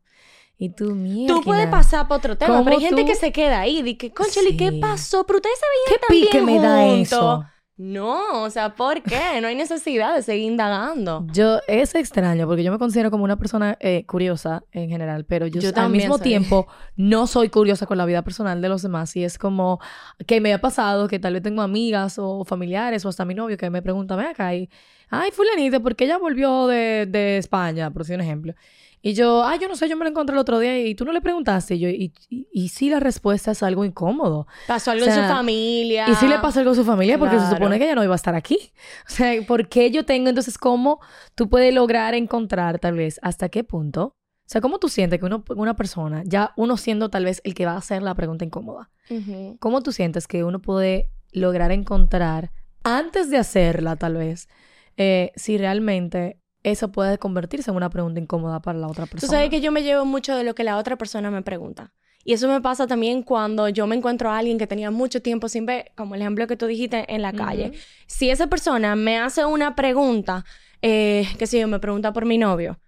Y 0.58 0.70
tú, 0.70 0.96
mierda. 0.96 1.36
Tú 1.36 1.42
puedes 1.42 1.68
pasar 1.68 2.08
por 2.08 2.18
otro 2.18 2.38
tema, 2.38 2.64
pero 2.64 2.78
hay 2.78 2.84
gente 2.84 3.06
que 3.06 3.16
se 3.16 3.32
queda 3.34 3.60
ahí, 3.60 3.82
de 3.82 3.98
que, 3.98 4.12
conchale, 4.12 4.56
¿qué 4.56 4.72
pasó? 4.72 5.26
Pero 5.26 5.38
ustedes 5.38 5.60
sabían 5.60 6.00
¿Qué 6.08 6.14
pique 6.14 6.42
me 6.42 6.60
da 6.60 6.86
eso? 6.86 7.46
No, 7.78 8.44
o 8.44 8.50
sea, 8.50 8.74
¿por 8.74 9.04
qué? 9.04 9.42
No 9.42 9.50
hay 9.50 9.56
necesidad 9.56 10.16
de 10.16 10.22
seguir 10.22 10.46
indagando. 10.52 11.28
Yo, 11.34 11.60
es 11.68 11.94
extraño, 11.94 12.48
porque 12.48 12.64
yo 12.64 12.72
me 12.72 12.78
considero 12.78 13.12
como 13.12 13.26
una 13.26 13.38
persona 13.38 13.78
eh, 13.82 14.06
curiosa 14.06 14.64
en 14.72 14.90
general, 14.90 15.26
pero 15.26 15.46
yo, 15.48 15.60
al 15.76 15.90
mismo 15.90 16.18
tiempo 16.18 16.68
no 16.96 17.28
soy 17.28 17.50
curiosa 17.50 17.86
con 17.86 17.98
la 17.98 18.06
vida 18.06 18.22
personal 18.22 18.62
de 18.62 18.70
los 18.70 18.82
demás. 18.82 19.14
Y 19.18 19.26
es 19.26 19.38
como 19.38 19.82
que 20.26 20.40
me 20.40 20.54
ha 20.54 20.62
pasado 20.62 21.10
que 21.10 21.20
tal 21.20 21.34
vez 21.34 21.44
tengo 21.44 21.62
amigas 21.62 22.18
o 22.18 22.46
familiares 22.46 23.04
o 23.04 23.10
hasta 23.10 23.26
mi 23.26 23.36
novio 23.36 23.58
que 23.58 23.70
me 23.70 23.82
preguntan, 23.82 24.20
ven 24.20 24.28
acá 24.28 24.56
y, 24.56 24.70
ay, 25.10 25.32
fulanita, 25.32 25.82
¿por 25.82 25.98
qué 25.98 26.06
ella 26.06 26.18
volvió 26.18 26.68
de, 26.68 27.08
de 27.08 27.38
España? 27.38 27.92
Por 27.92 28.04
decir 28.04 28.16
un 28.16 28.22
ejemplo. 28.22 28.54
Y 29.08 29.14
yo, 29.14 29.46
ay, 29.46 29.60
yo 29.60 29.68
no 29.68 29.76
sé, 29.76 29.88
yo 29.88 29.96
me 29.98 30.04
lo 30.04 30.10
encontré 30.10 30.34
el 30.34 30.40
otro 30.40 30.58
día 30.58 30.80
y 30.80 30.96
tú 30.96 31.06
no 31.06 31.12
le 31.12 31.22
preguntaste. 31.22 31.76
Y 31.76 31.80
yo, 31.80 31.90
y, 31.90 32.12
y, 32.28 32.70
sí, 32.70 32.90
la 32.90 33.00
respuesta 33.00 33.52
es 33.52 33.62
algo 33.62 33.86
incómodo. 33.86 34.48
Pasó 34.66 34.90
algo 34.90 35.06
en 35.06 35.14
su 35.14 35.22
familia. 35.22 36.10
Y 36.10 36.16
sí 36.16 36.28
le 36.28 36.40
pasó 36.40 36.58
algo 36.58 36.72
a 36.72 36.76
su 36.76 36.84
familia 36.84 37.20
porque 37.20 37.40
se 37.40 37.48
supone 37.52 37.78
que 37.78 37.86
ella 37.86 37.94
no 37.94 38.04
iba 38.04 38.14
a 38.14 38.16
estar 38.16 38.34
aquí. 38.34 38.58
O 39.08 39.12
sea, 39.12 39.40
¿por 39.46 39.70
qué 39.70 39.92
yo 39.92 40.06
tengo? 40.06 40.30
Entonces, 40.30 40.58
¿cómo 40.58 41.00
tú 41.36 41.50
puedes 41.50 41.72
lograr 41.72 42.16
encontrar 42.16 42.80
tal 42.80 42.96
vez 42.96 43.20
hasta 43.22 43.48
qué 43.50 43.64
punto? 43.64 44.06
O 44.06 44.48
sea, 44.48 44.60
¿cómo 44.60 44.80
tú 44.80 44.90
sientes 44.90 45.20
que 45.20 45.26
uno, 45.28 45.44
una 45.56 45.76
persona, 45.76 46.24
ya 46.26 46.54
uno 46.58 46.76
siendo 46.76 47.10
tal 47.10 47.26
vez 47.26 47.42
el 47.44 47.54
que 47.54 47.68
va 47.68 47.74
a 47.74 47.78
hacer 47.78 48.02
la 48.02 48.16
pregunta 48.16 48.44
incómoda, 48.44 48.90
¿cómo 49.60 49.84
tú 49.84 49.92
sientes 49.92 50.26
que 50.26 50.44
uno 50.44 50.64
puede 50.64 51.12
lograr 51.32 51.72
encontrar, 51.72 52.54
antes 52.84 53.30
de 53.30 53.38
hacerla 53.38 53.98
tal 53.98 54.16
vez, 54.16 54.50
eh, 54.98 55.32
si 55.36 55.60
realmente 55.60 56.40
eso 56.66 56.92
puede 56.92 57.20
convertirse 57.20 57.70
en 57.70 57.78
una 57.78 57.92
pregunta 57.92 58.20
incómoda 58.20 58.60
para 58.60 58.80
la 58.80 58.88
otra 58.88 59.06
persona. 59.06 59.22
Tú 59.22 59.28
sabes 59.28 59.52
que 59.52 59.62
yo 59.62 59.72
me 59.72 59.84
llevo 59.84 60.04
mucho 60.04 60.36
de 60.36 60.44
lo 60.44 60.56
que 60.56 60.64
la 60.64 60.78
otra 60.78 60.98
persona 60.98 61.30
me 61.30 61.44
pregunta. 61.44 61.94
Y 62.24 62.34
eso 62.34 62.48
me 62.48 62.60
pasa 62.60 62.88
también 62.88 63.22
cuando 63.22 63.70
yo 63.70 63.86
me 63.86 63.96
encuentro 63.96 64.32
a 64.32 64.40
alguien 64.40 64.58
que 64.58 64.66
tenía 64.66 64.90
mucho 64.90 65.22
tiempo 65.22 65.48
sin 65.48 65.68
ver, 65.68 65.92
como 65.96 66.16
el 66.16 66.22
ejemplo 66.22 66.48
que 66.48 66.58
tú 66.58 66.66
dijiste 66.66 67.06
en 67.14 67.22
la 67.22 67.34
calle. 67.34 67.74
Si 68.08 68.32
esa 68.32 68.48
persona 68.48 68.96
me 68.96 69.20
hace 69.20 69.46
una 69.46 69.76
pregunta, 69.76 70.44
eh, 70.82 71.28
que 71.38 71.46
si 71.46 71.60
yo 71.60 71.68
me 71.68 71.80
pregunta 71.80 72.14
por 72.14 72.26
mi 72.26 72.40
novio, 72.40 72.80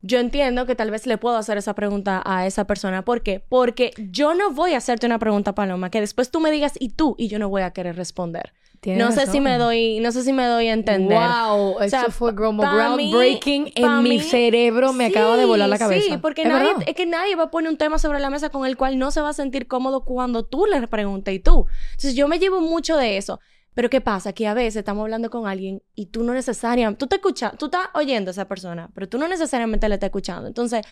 yo 0.00 0.18
entiendo 0.18 0.64
que 0.64 0.74
tal 0.74 0.90
vez 0.90 1.06
le 1.06 1.18
puedo 1.18 1.36
hacer 1.36 1.58
esa 1.58 1.74
pregunta 1.74 2.22
a 2.24 2.46
esa 2.46 2.66
persona. 2.66 3.04
¿Por 3.04 3.22
qué? 3.22 3.44
Porque 3.46 3.90
yo 3.98 4.34
no 4.34 4.50
voy 4.52 4.72
a 4.72 4.78
hacerte 4.78 5.04
una 5.04 5.18
pregunta, 5.18 5.54
Paloma, 5.54 5.90
que 5.90 6.00
después 6.00 6.30
tú 6.30 6.40
me 6.40 6.50
digas 6.50 6.72
y 6.80 6.88
tú, 6.88 7.16
y 7.18 7.28
yo 7.28 7.38
no 7.38 7.50
voy 7.50 7.62
a 7.62 7.72
querer 7.72 7.96
responder 7.96 8.54
no 8.84 9.12
sé 9.12 9.26
si 9.26 9.40
me 9.40 9.58
doy, 9.58 10.00
no 10.00 10.12
sé 10.12 10.22
si 10.22 10.32
me 10.32 10.44
doy 10.46 10.68
a 10.68 10.72
entender. 10.72 11.18
Wow, 11.18 11.80
eso 11.80 12.10
fue 12.10 12.34
como 12.34 12.62
groundbreaking 12.62 13.72
en 13.74 14.02
mi 14.02 14.20
cerebro, 14.20 14.92
me 14.92 15.06
acaba 15.06 15.36
de 15.36 15.44
volar 15.44 15.68
la 15.68 15.78
cabeza. 15.78 16.04
Sí, 16.06 16.16
porque 16.18 16.44
nadie, 16.44 16.72
es 16.86 16.94
que 16.94 17.06
nadie 17.06 17.36
va 17.36 17.44
a 17.44 17.50
poner 17.50 17.70
un 17.70 17.76
tema 17.76 17.98
sobre 17.98 18.20
la 18.20 18.30
mesa 18.30 18.50
con 18.50 18.66
el 18.66 18.76
cual 18.76 18.98
no 18.98 19.10
se 19.10 19.20
va 19.20 19.30
a 19.30 19.32
sentir 19.32 19.66
cómodo 19.66 20.04
cuando 20.04 20.44
tú 20.44 20.66
le 20.66 20.86
preguntes 20.88 21.34
y 21.34 21.40
tú. 21.40 21.66
Entonces 21.92 22.14
yo 22.14 22.28
me 22.28 22.38
llevo 22.38 22.60
mucho 22.60 22.96
de 22.96 23.16
eso. 23.16 23.40
Pero 23.74 23.90
¿qué 23.90 24.00
pasa? 24.00 24.32
Que 24.32 24.46
a 24.46 24.54
veces 24.54 24.76
estamos 24.76 25.02
hablando 25.02 25.28
con 25.28 25.46
alguien 25.46 25.82
y 25.94 26.06
tú 26.06 26.24
no 26.24 26.32
necesariamente, 26.32 26.98
tú 26.98 27.08
te 27.08 27.16
escuchas, 27.16 27.52
tú 27.58 27.66
estás 27.66 27.88
oyendo 27.92 28.30
a 28.30 28.32
esa 28.32 28.48
persona, 28.48 28.90
pero 28.94 29.06
tú 29.06 29.18
no 29.18 29.28
necesariamente 29.28 29.86
le 29.90 29.96
estás 29.96 30.08
escuchando. 30.08 30.48
Entonces, 30.48 30.82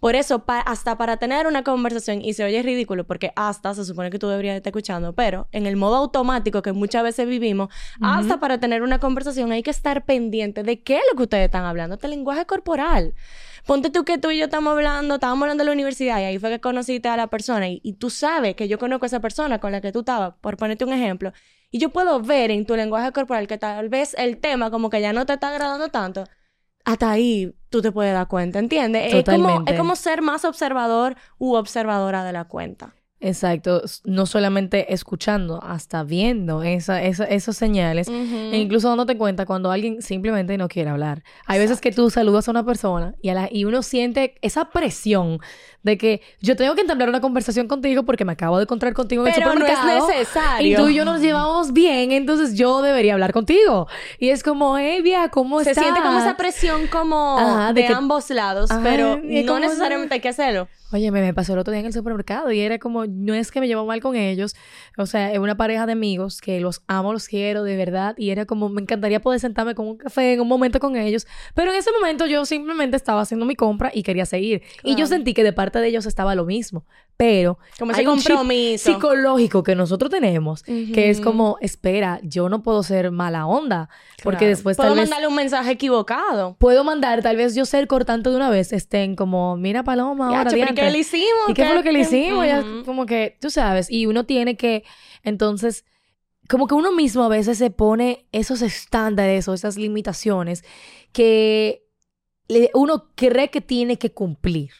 por 0.00 0.16
eso, 0.16 0.42
hasta 0.46 0.96
para 0.96 1.18
tener 1.18 1.46
una 1.46 1.62
conversación, 1.62 2.22
y 2.22 2.32
se 2.32 2.42
oye 2.42 2.62
ridículo 2.62 3.06
porque 3.06 3.32
hasta 3.36 3.74
se 3.74 3.84
supone 3.84 4.08
que 4.08 4.18
tú 4.18 4.28
deberías 4.28 4.56
estar 4.56 4.70
escuchando, 4.70 5.12
pero 5.12 5.46
en 5.52 5.66
el 5.66 5.76
modo 5.76 5.96
automático 5.96 6.62
que 6.62 6.72
muchas 6.72 7.02
veces 7.02 7.28
vivimos, 7.28 7.68
hasta 8.00 8.40
para 8.40 8.58
tener 8.58 8.82
una 8.82 8.98
conversación 8.98 9.52
hay 9.52 9.62
que 9.62 9.70
estar 9.70 10.06
pendiente 10.06 10.62
de 10.62 10.82
qué 10.82 10.96
es 10.96 11.02
lo 11.10 11.18
que 11.18 11.24
ustedes 11.24 11.44
están 11.44 11.66
hablando, 11.66 11.96
este 11.96 12.08
lenguaje 12.08 12.46
corporal. 12.46 13.14
Ponte 13.66 13.90
tú 13.90 14.04
que 14.06 14.16
tú 14.16 14.30
y 14.30 14.38
yo 14.38 14.44
estamos 14.46 14.72
hablando, 14.72 15.16
estábamos 15.16 15.42
hablando 15.42 15.62
de 15.62 15.66
la 15.66 15.72
universidad 15.74 16.18
y 16.18 16.24
ahí 16.24 16.38
fue 16.38 16.48
que 16.48 16.60
conociste 16.60 17.10
a 17.10 17.16
la 17.18 17.26
persona 17.26 17.68
y, 17.68 17.82
y 17.84 17.92
tú 17.92 18.08
sabes 18.08 18.54
que 18.54 18.68
yo 18.68 18.78
conozco 18.78 19.04
a 19.04 19.08
esa 19.08 19.20
persona 19.20 19.58
con 19.58 19.70
la 19.70 19.82
que 19.82 19.92
tú 19.92 20.00
estabas, 20.00 20.32
por 20.40 20.56
ponerte 20.56 20.86
un 20.86 20.94
ejemplo, 20.94 21.34
y 21.70 21.78
yo 21.78 21.90
puedo 21.90 22.20
ver 22.20 22.50
en 22.50 22.64
tu 22.64 22.74
lenguaje 22.74 23.12
corporal 23.12 23.46
que 23.46 23.58
tal 23.58 23.90
vez 23.90 24.14
el 24.18 24.38
tema 24.38 24.70
como 24.70 24.88
que 24.88 25.02
ya 25.02 25.12
no 25.12 25.26
te 25.26 25.34
está 25.34 25.50
agradando 25.50 25.88
tanto 25.88 26.24
hasta 26.84 27.10
ahí 27.10 27.54
tú 27.68 27.82
te 27.82 27.92
puedes 27.92 28.12
dar 28.12 28.28
cuenta, 28.28 28.58
¿entiendes? 28.58 29.14
Es 29.14 29.24
como, 29.24 29.62
es 29.66 29.78
como 29.78 29.96
ser 29.96 30.22
más 30.22 30.44
observador 30.44 31.16
u 31.38 31.54
observadora 31.54 32.24
de 32.24 32.32
la 32.32 32.44
cuenta. 32.44 32.94
Exacto, 33.22 33.82
no 34.04 34.24
solamente 34.24 34.94
escuchando, 34.94 35.62
hasta 35.62 36.02
viendo 36.04 36.62
esa, 36.62 37.02
esa, 37.02 37.24
esos 37.24 37.54
señales 37.54 38.08
e 38.08 38.56
incluso 38.56 38.88
dándote 38.88 39.18
cuenta 39.18 39.44
cuando 39.44 39.70
alguien 39.70 40.00
simplemente 40.00 40.56
no 40.56 40.68
quiere 40.68 40.88
hablar. 40.88 41.22
Hay 41.44 41.58
veces 41.58 41.82
que 41.82 41.92
tú 41.92 42.08
saludas 42.08 42.48
a 42.48 42.50
una 42.50 42.64
persona 42.64 43.14
y, 43.20 43.28
a 43.28 43.34
la, 43.34 43.48
y 43.52 43.66
uno 43.66 43.82
siente 43.82 44.36
esa 44.40 44.70
presión 44.70 45.38
de 45.82 45.96
que 45.98 46.20
yo 46.40 46.56
tengo 46.56 46.74
que 46.74 46.82
entablar 46.82 47.08
una 47.08 47.20
conversación 47.20 47.66
contigo 47.68 48.02
porque 48.04 48.24
me 48.24 48.32
acabo 48.32 48.58
de 48.58 48.64
encontrar 48.64 48.92
contigo 48.92 49.26
en 49.26 49.32
Pero 49.32 49.46
el 49.46 49.52
supermercado. 49.58 49.86
no 49.86 50.08
es 50.10 50.18
necesario. 50.18 50.72
Y 50.72 50.74
tú 50.82 50.88
y 50.88 50.94
yo 50.94 51.04
nos 51.04 51.20
llevamos 51.20 51.72
bien, 51.72 52.12
entonces 52.12 52.54
yo 52.56 52.82
debería 52.82 53.14
hablar 53.14 53.32
contigo. 53.32 53.86
Y 54.18 54.28
es 54.30 54.42
como, 54.42 54.76
hey, 54.78 55.00
Via, 55.02 55.28
¿cómo 55.30 55.62
Se 55.62 55.70
estás? 55.70 55.84
siente 55.84 56.02
como 56.02 56.18
esa 56.18 56.36
presión 56.36 56.86
como 56.88 57.38
Ajá, 57.38 57.72
de, 57.72 57.80
de 57.82 57.86
que- 57.88 57.92
ambos 57.94 58.28
lados, 58.30 58.70
Ajá, 58.70 58.80
pero 58.82 59.16
no 59.22 59.58
necesariamente 59.58 60.14
hay 60.14 60.20
que 60.20 60.28
hacerlo. 60.28 60.68
Oye, 60.92 61.12
me, 61.12 61.20
me 61.20 61.32
pasó 61.32 61.52
el 61.52 61.60
otro 61.60 61.70
día 61.70 61.78
en 61.78 61.86
el 61.86 61.92
supermercado 61.92 62.50
y 62.50 62.58
era 62.58 62.80
como, 62.80 63.06
no 63.06 63.32
es 63.32 63.52
que 63.52 63.60
me 63.60 63.68
llevo 63.68 63.86
mal 63.86 64.00
con 64.00 64.16
ellos, 64.16 64.56
o 64.98 65.06
sea, 65.06 65.32
es 65.32 65.38
una 65.38 65.56
pareja 65.56 65.86
de 65.86 65.92
amigos 65.92 66.40
que 66.40 66.58
los 66.58 66.82
amo, 66.88 67.12
los 67.12 67.28
quiero 67.28 67.62
de 67.62 67.76
verdad 67.76 68.16
y 68.18 68.30
era 68.30 68.44
como, 68.44 68.68
me 68.68 68.82
encantaría 68.82 69.20
poder 69.20 69.38
sentarme 69.38 69.76
con 69.76 69.86
un 69.86 69.96
café 69.98 70.32
en 70.32 70.40
un 70.40 70.48
momento 70.48 70.80
con 70.80 70.96
ellos, 70.96 71.28
pero 71.54 71.70
en 71.70 71.76
ese 71.78 71.92
momento 71.92 72.26
yo 72.26 72.44
simplemente 72.44 72.96
estaba 72.96 73.20
haciendo 73.20 73.46
mi 73.46 73.54
compra 73.54 73.92
y 73.94 74.02
quería 74.02 74.26
seguir. 74.26 74.62
Y 74.82 74.90
yo 74.90 74.96
Claro. 74.96 75.06
sentí 75.10 75.32
que 75.32 75.44
de 75.44 75.52
parte 75.52 75.69
de 75.78 75.86
ellos 75.88 76.06
estaba 76.06 76.34
lo 76.34 76.44
mismo, 76.46 76.84
pero 77.16 77.58
Como 77.78 77.92
ese 77.92 78.00
hay 78.00 78.06
un 78.08 78.18
chip 78.18 78.30
compromiso. 78.30 78.90
psicológico 78.92 79.62
que 79.62 79.76
nosotros 79.76 80.10
tenemos, 80.10 80.64
que 80.64 81.10
es 81.10 81.20
como, 81.20 81.58
espera, 81.60 82.18
yo 82.24 82.48
no 82.48 82.62
puedo 82.62 82.82
ser 82.82 83.12
mala 83.12 83.46
onda, 83.46 83.88
porque 84.24 84.38
Claro. 84.38 84.46
después 84.56 84.76
Puedo 84.76 84.88
tal 84.90 84.98
vez 84.98 85.08
mandarle 85.08 85.28
un 85.28 85.36
mensaje 85.36 85.70
equivocado. 85.70 86.56
puedo 86.58 86.82
mandar, 86.82 87.22
tal 87.22 87.36
vez 87.36 87.54
yo 87.54 87.64
ser 87.66 87.86
cortante 87.86 88.30
de 88.30 88.36
una 88.36 88.50
vez, 88.50 88.72
estén 88.72 89.14
como, 89.14 89.56
mira 89.56 89.84
Paloma, 89.84 90.30
Ya, 90.32 90.38
ahora 90.38 90.50
pero 90.50 90.56
¿y 90.56 90.64
diantre". 90.64 90.84
¿qué 90.86 90.90
le 90.90 90.98
hicimos? 90.98 91.50
¿Y 91.50 91.54
qué 91.54 91.64
fue 91.64 91.74
lo 91.74 91.82
que 91.82 91.92
le 91.92 92.00
hicimos? 92.00 92.46
Ya, 92.46 92.60
Ujú. 92.60 92.84
como 92.84 93.06
que, 93.06 93.36
tú 93.40 93.50
sabes, 93.50 93.90
y 93.90 94.06
uno 94.06 94.24
tiene 94.26 94.56
que, 94.56 94.82
entonces, 95.22 95.84
como 96.48 96.66
que 96.66 96.74
uno 96.74 96.90
mismo 96.90 97.22
a 97.22 97.28
veces 97.28 97.58
se 97.58 97.70
pone 97.70 98.26
esos 98.32 98.60
estándares 98.62 99.46
o 99.46 99.54
esas 99.54 99.76
limitaciones 99.76 100.64
que 101.12 101.84
uno 102.74 103.12
cree 103.14 103.48
que 103.50 103.60
tiene 103.60 103.96
que 103.98 104.12
cumplir. 104.12 104.70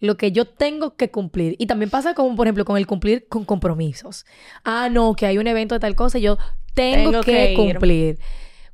Lo 0.00 0.16
que 0.16 0.32
yo 0.32 0.46
tengo 0.46 0.96
que 0.96 1.10
cumplir. 1.10 1.56
Y 1.58 1.66
también 1.66 1.90
pasa 1.90 2.14
como, 2.14 2.34
por 2.34 2.46
ejemplo, 2.46 2.64
con 2.64 2.76
el 2.76 2.86
cumplir 2.86 3.28
con 3.28 3.44
compromisos. 3.44 4.24
Ah, 4.64 4.88
no, 4.90 5.14
que 5.14 5.26
hay 5.26 5.38
un 5.38 5.46
evento 5.46 5.74
de 5.74 5.80
tal 5.80 5.94
cosa, 5.94 6.18
yo 6.18 6.38
tengo, 6.74 7.10
Tengo 7.10 7.22
que, 7.22 7.32
que 7.32 7.52
ir. 7.52 7.56
cumplir. 7.56 8.18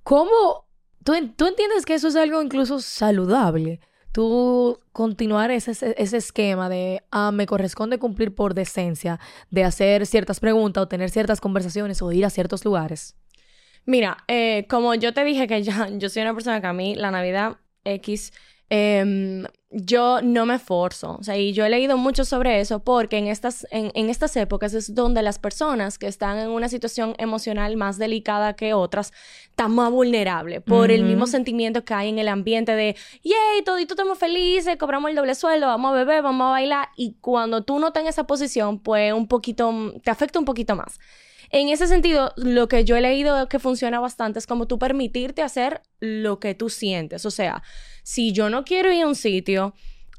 ¿Cómo? 0.03 0.67
¿Tú, 1.05 1.13
¿Tú 1.37 1.47
entiendes 1.47 1.85
que 1.85 1.95
eso 1.95 2.09
es 2.09 2.17
algo 2.17 2.41
incluso 2.43 2.81
saludable? 2.81 3.81
Tú 4.13 4.81
continuar 4.93 5.51
ese, 5.51 5.73
ese, 5.73 5.95
ese 5.99 6.17
esquema 6.17 6.69
de, 6.69 7.03
ah, 7.11 7.33
me 7.33 7.47
corresponde 7.47 7.99
cumplir 7.99 8.35
por 8.35 8.55
decencia, 8.55 9.21
de 9.51 9.65
hacer 9.65 10.07
ciertas 10.07 10.41
preguntas 10.41 10.83
o 10.83 10.89
tener 10.89 11.11
ciertas 11.11 11.41
conversaciones 11.41 12.01
o 12.03 12.11
ir 12.13 12.25
a 12.25 12.31
ciertos 12.31 12.65
lugares. 12.65 13.15
Mira, 13.85 14.17
eh, 14.27 14.67
como 14.69 14.95
yo 14.95 15.13
te 15.13 15.23
dije 15.25 15.47
que 15.47 15.63
ya, 15.63 15.89
yo 15.91 16.09
soy 16.09 16.23
una 16.23 16.35
persona 16.35 16.61
que 16.61 16.67
a 16.67 16.73
mí 16.73 16.95
la 16.95 17.11
Navidad 17.11 17.59
X, 17.85 18.33
em, 18.71 19.45
yo 19.71 20.23
no 20.23 20.47
me 20.47 20.59
forzo. 20.59 21.17
O 21.19 21.23
sea, 21.23 21.37
y 21.37 21.53
yo 21.53 21.65
he 21.65 21.71
leído 21.71 21.97
mucho 21.97 22.25
sobre 22.25 22.61
eso 22.61 22.81
porque 22.81 23.19
en 23.19 23.27
estas, 23.27 23.67
en, 23.71 23.91
en 23.95 24.09
estas 24.09 24.37
épocas 24.37 24.75
es 24.75 24.95
donde 24.95 25.23
las 25.23 25.39
personas 25.39 25.99
que 25.99 26.07
están 26.07 26.39
en 26.39 26.49
una 26.49 26.69
situación 26.69 27.15
emocional 27.19 27.77
más 27.77 27.99
delicada 27.99 28.55
que 28.55 28.75
otras 28.75 29.13
están 29.49 29.75
más 29.75 29.91
vulnerables 29.91 30.63
por 30.63 30.91
el 30.91 31.05
mismo 31.05 31.27
sentimiento 31.27 31.85
que 31.85 31.95
hay 31.95 32.09
en 32.09 32.19
el 32.19 32.29
ambiente 32.29 32.75
de, 32.75 32.97
yay, 33.23 33.63
todito 33.65 33.95
estamos 33.95 34.19
felices, 34.19 34.77
cobramos 34.77 35.11
el 35.11 35.17
doble 35.17 35.35
sueldo, 35.35 35.67
vamos 35.67 35.93
a 35.93 35.95
beber, 35.95 36.23
vamos 36.23 36.47
a 36.47 36.51
bailar. 36.51 36.89
Y 36.97 37.17
cuando 37.21 37.63
tú 37.65 37.79
no 37.79 37.89
estás 37.89 38.03
en 38.03 38.09
esa 38.09 38.27
posición, 38.27 38.79
pues 38.79 39.13
un 39.13 39.29
poquito, 39.29 39.93
te 40.03 40.11
afecta 40.11 40.39
un 40.39 40.45
poquito 40.45 40.77
más. 40.77 40.99
En 41.57 41.71
ese 41.71 41.87
sentido, 41.87 42.35
lo 42.37 42.69
que 42.69 42.85
yo 42.85 42.97
he 42.97 43.01
leído 43.01 43.49
que 43.49 43.59
funciona 43.59 43.99
bastante 43.99 44.39
es 44.39 44.47
como 44.47 44.67
tú 44.67 44.79
permitirte 44.79 45.41
hacer 45.41 45.81
lo 46.01 46.39
que 46.39 46.55
tú 46.55 46.69
sientes. 46.69 47.25
O 47.25 47.31
sea, 47.31 47.63
si 48.03 48.33
yo 48.33 48.51
no 48.51 48.63
quiero 48.63 48.93
ir 48.93 49.05
a 49.05 49.07
un 49.07 49.15
sitio 49.15 49.73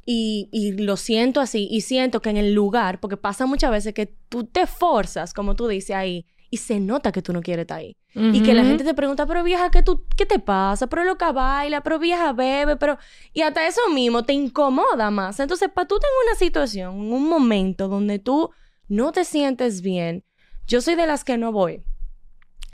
y, 0.04 0.50
y 0.52 0.72
lo 0.72 0.98
siento 0.98 1.40
así 1.40 1.68
y 1.70 1.82
siento 1.82 2.24
que 2.24 2.32
en 2.32 2.38
el 2.38 2.56
lugar, 2.56 3.00
porque 3.00 3.18
pasa 3.18 3.46
muchas 3.46 3.70
veces 3.70 3.94
que 3.94 4.16
tú 4.30 4.46
te 4.46 4.66
forzas, 4.66 5.32
como 5.36 5.56
tú 5.56 5.68
dices 5.68 5.96
ahí, 5.96 6.26
y 6.50 6.58
se 6.58 6.80
nota 6.80 7.12
que 7.12 7.22
tú 7.22 7.34
no 7.34 7.42
quieres 7.42 7.66
estar 7.66 7.78
ahí. 7.80 7.96
Y 8.16 8.42
que 8.42 8.56
la 8.56 8.66
gente 8.66 8.84
te 8.84 8.96
pregunta, 8.96 9.28
pero 9.28 9.44
vieja, 9.44 9.70
¿qué, 9.70 9.84
tú, 9.84 10.08
¿qué 10.16 10.26
te 10.26 10.40
pasa? 10.40 10.88
Pero 10.88 11.04
loca 11.04 11.32
baila, 11.32 11.84
pero 11.84 12.00
vieja 12.00 12.34
bebe, 12.34 12.78
pero... 12.78 12.98
Y 13.32 13.42
hasta 13.42 13.68
eso 13.68 13.82
mismo 13.94 14.24
te 14.24 14.34
incomoda 14.34 15.12
más. 15.12 15.40
Entonces, 15.40 15.70
para 15.70 15.88
tú 15.88 16.00
tener 16.00 16.14
una 16.26 16.36
situación, 16.36 16.96
un 16.96 17.30
momento 17.30 17.88
donde 17.88 18.18
tú 18.18 18.50
no 18.88 19.12
te 19.12 19.24
sientes 19.24 19.82
bien, 19.82 20.24
yo 20.68 20.82
soy 20.82 20.96
de 20.96 21.08
las 21.08 21.24
que 21.24 21.38
no 21.38 21.52
voy. 21.52 21.84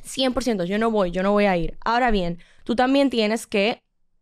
100%, 0.03 0.65
yo 0.65 0.77
no 0.77 0.91
voy, 0.91 1.11
yo 1.11 1.23
no 1.23 1.31
voy 1.31 1.45
a 1.45 1.55
ir. 1.57 1.77
Ahora 1.85 2.11
bien, 2.11 2.39
tú 2.65 2.75
también 2.75 3.09
tienes 3.09 3.47
que 3.47 3.79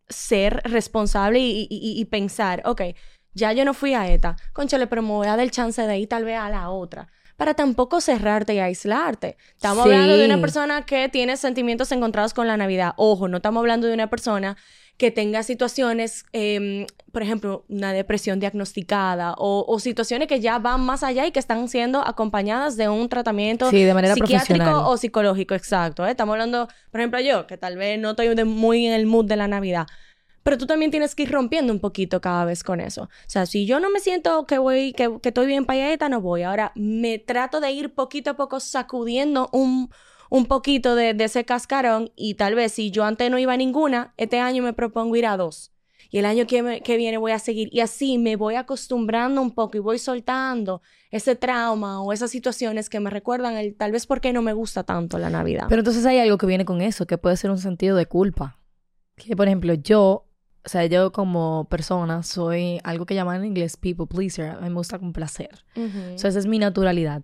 ser 0.08 0.60
responsable 0.64 1.40
y, 1.40 1.62
y- 1.62 1.68
y- 1.70 2.00
y 2.00 2.04
pensar, 2.04 2.62
ok, 2.64 2.82
ya 3.34 3.52
yo 3.52 3.64
no 3.64 3.74
fui 3.74 3.94
a 3.94 4.08
ETA, 4.10 4.36
conchale, 4.52 4.86
pero 4.86 5.02
me 5.02 5.08
voy 5.08 5.26
a 5.26 5.30
dar 5.30 5.40
el 5.40 5.50
chance 5.50 5.82
de 5.82 5.98
ir 5.98 6.08
tal 6.08 6.24
vez 6.24 6.38
a 6.38 6.50
la 6.50 6.70
otra. 6.70 7.08
Para 7.36 7.54
tampoco 7.54 8.00
cerrarte 8.00 8.54
y 8.54 8.58
aislarte. 8.60 9.36
Estamos 9.56 9.84
Sí. 9.84 9.90
hablando 9.90 10.16
de 10.18 10.26
una 10.26 10.40
persona 10.40 10.84
que 10.84 11.08
tiene 11.08 11.36
sentimientos 11.36 11.90
encontrados 11.90 12.34
con 12.34 12.46
la 12.46 12.56
Navidad. 12.56 12.92
Ojo, 12.96 13.26
no 13.26 13.38
estamos 13.38 13.60
hablando 13.60 13.86
de 13.88 13.94
una 13.94 14.10
persona 14.10 14.56
que 14.98 15.10
tenga 15.10 15.42
situaciones, 15.42 16.24
em, 16.32 16.86
por 17.10 17.22
ejemplo, 17.22 17.64
una 17.68 17.92
depresión 17.92 18.38
diagnosticada 18.38 19.34
o, 19.36 19.64
o 19.66 19.78
situaciones 19.80 20.28
que 20.28 20.38
ya 20.40 20.58
van 20.58 20.80
más 20.82 21.02
allá 21.02 21.26
y 21.26 21.32
que 21.32 21.40
están 21.40 21.68
siendo 21.68 22.06
acompañadas 22.06 22.76
de 22.76 22.88
un 22.88 23.08
tratamiento 23.08 23.68
Sí, 23.70 23.82
de 23.82 23.94
manera 23.94 24.14
psiquiátrico 24.14 24.88
o 24.88 24.96
psicológico, 24.96 25.54
exacto. 25.54 26.06
¿eh? 26.06 26.10
Estamos 26.10 26.34
hablando, 26.34 26.68
por 26.90 27.00
ejemplo, 27.00 27.20
yo, 27.20 27.46
que 27.46 27.56
tal 27.56 27.76
vez 27.76 27.98
no 27.98 28.10
estoy 28.10 28.34
de- 28.34 28.44
muy 28.44 28.86
en 28.86 28.92
el 28.92 29.06
mood 29.06 29.24
de 29.26 29.36
la 29.36 29.48
Navidad. 29.48 29.86
Pero 30.44 30.58
tú 30.58 30.66
también 30.66 30.90
tienes 30.90 31.14
que 31.14 31.22
ir 31.22 31.30
rompiendo 31.30 31.72
un 31.72 31.78
poquito 31.78 32.20
cada 32.20 32.44
vez 32.44 32.64
con 32.64 32.80
eso. 32.80 33.02
O 33.04 33.08
sea, 33.28 33.46
si 33.46 33.64
yo 33.64 33.78
no 33.78 33.90
me 33.90 34.00
siento 34.00 34.44
que 34.44 34.58
voy, 34.58 34.92
que, 34.92 35.18
que 35.22 35.28
estoy 35.28 35.46
bien 35.46 35.66
payeta, 35.66 36.08
no 36.08 36.20
voy. 36.20 36.42
Ahora 36.42 36.72
me 36.74 37.18
trato 37.20 37.60
de 37.60 37.70
ir 37.70 37.94
poquito 37.94 38.30
a 38.30 38.34
poco 38.34 38.58
sacudiendo 38.58 39.48
un, 39.52 39.88
un 40.34 40.46
poquito 40.46 40.94
de, 40.94 41.12
de 41.12 41.24
ese 41.24 41.44
cascarón. 41.44 42.10
Y 42.16 42.34
tal 42.34 42.54
vez 42.54 42.72
si 42.72 42.90
yo 42.90 43.04
antes 43.04 43.30
no 43.30 43.38
iba 43.38 43.52
a 43.52 43.56
ninguna, 43.58 44.14
este 44.16 44.40
año 44.40 44.62
me 44.62 44.72
propongo 44.72 45.14
ir 45.16 45.26
a 45.26 45.36
dos. 45.36 45.72
Y 46.10 46.18
el 46.18 46.24
año 46.24 46.46
que, 46.46 46.62
me- 46.62 46.80
que 46.80 46.96
viene 46.96 47.18
voy 47.18 47.32
a 47.32 47.38
seguir. 47.38 47.68
Y 47.70 47.80
así 47.80 48.16
me 48.18 48.36
voy 48.36 48.54
acostumbrando 48.54 49.42
un 49.42 49.50
poco 49.54 49.76
y 49.76 49.80
voy 49.80 49.98
soltando 49.98 50.80
ese 51.10 51.36
trauma 51.36 52.00
o 52.02 52.12
esas 52.14 52.30
situaciones 52.30 52.88
que 52.88 52.98
me 52.98 53.10
recuerdan 53.10 53.56
el 53.58 53.74
tal 53.76 53.92
vez 53.92 54.06
por 54.06 54.20
qué 54.22 54.32
no 54.32 54.40
me 54.40 54.54
gusta 54.54 54.84
tanto 54.84 55.18
la 55.18 55.28
Navidad. 55.28 55.66
Pero 55.68 55.80
entonces 55.80 56.06
hay 56.06 56.18
algo 56.18 56.38
que 56.38 56.46
viene 56.46 56.64
con 56.64 56.80
eso, 56.80 57.06
que 57.06 57.18
puede 57.18 57.36
ser 57.36 57.50
un 57.50 57.58
sentido 57.58 57.94
de 57.96 58.06
culpa. 58.06 58.58
Que, 59.16 59.36
por 59.36 59.46
ejemplo, 59.48 59.74
yo, 59.74 60.26
o 60.64 60.68
sea, 60.68 60.86
yo 60.86 61.12
como 61.12 61.66
persona 61.70 62.22
soy 62.22 62.80
algo 62.84 63.04
que 63.04 63.14
llaman 63.14 63.36
en 63.40 63.44
inglés 63.48 63.76
people 63.76 64.06
pleaser. 64.06 64.58
Me 64.62 64.70
gusta 64.70 64.98
complacer. 64.98 65.50
Ujú. 65.76 66.14
O 66.14 66.18
sea, 66.18 66.30
esa 66.30 66.38
es 66.38 66.46
mi 66.46 66.58
naturalidad. 66.58 67.22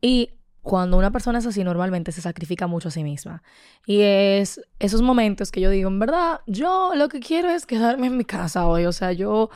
Y 0.00 0.30
cuando 0.66 0.98
una 0.98 1.12
persona 1.12 1.38
es 1.38 1.46
así, 1.46 1.62
normalmente 1.62 2.10
se 2.10 2.20
sacrifica 2.20 2.66
mucho 2.66 2.88
a 2.88 2.90
sí 2.90 3.04
misma. 3.04 3.40
Y 3.86 4.00
es 4.00 4.60
esos 4.80 5.00
momentos 5.00 5.52
que 5.52 5.60
yo 5.60 5.70
digo, 5.70 5.88
en 5.88 6.00
verdad, 6.00 6.40
yo 6.48 6.90
lo 6.96 7.08
que 7.08 7.20
quiero 7.20 7.48
es 7.50 7.66
quedarme 7.66 8.08
en 8.08 8.16
mi 8.16 8.24
casa 8.24 8.66
hoy. 8.66 8.84
O 8.84 8.90
sea, 8.90 9.12
yo 9.12 9.48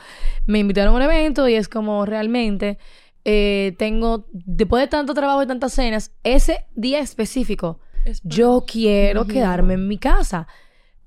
me 0.45 0.59
invitaron 0.59 0.93
a 0.93 0.95
un 0.95 1.01
evento 1.01 1.49
y 1.49 1.55
es 1.55 1.67
como 1.67 2.05
realmente 2.05 2.77
eh, 3.25 3.75
tengo, 3.77 4.25
después 4.31 4.81
de 4.83 4.87
tanto 4.87 5.13
trabajo 5.13 5.43
y 5.43 5.47
tantas 5.47 5.73
cenas, 5.73 6.13
ese 6.23 6.65
día 6.75 6.99
específico, 6.99 7.81
Es 8.05 8.21
yo 8.23 8.63
quiero 8.65 9.25
quedarme 9.27 9.73
en 9.73 9.89
mi 9.89 9.97
casa. 9.97 10.47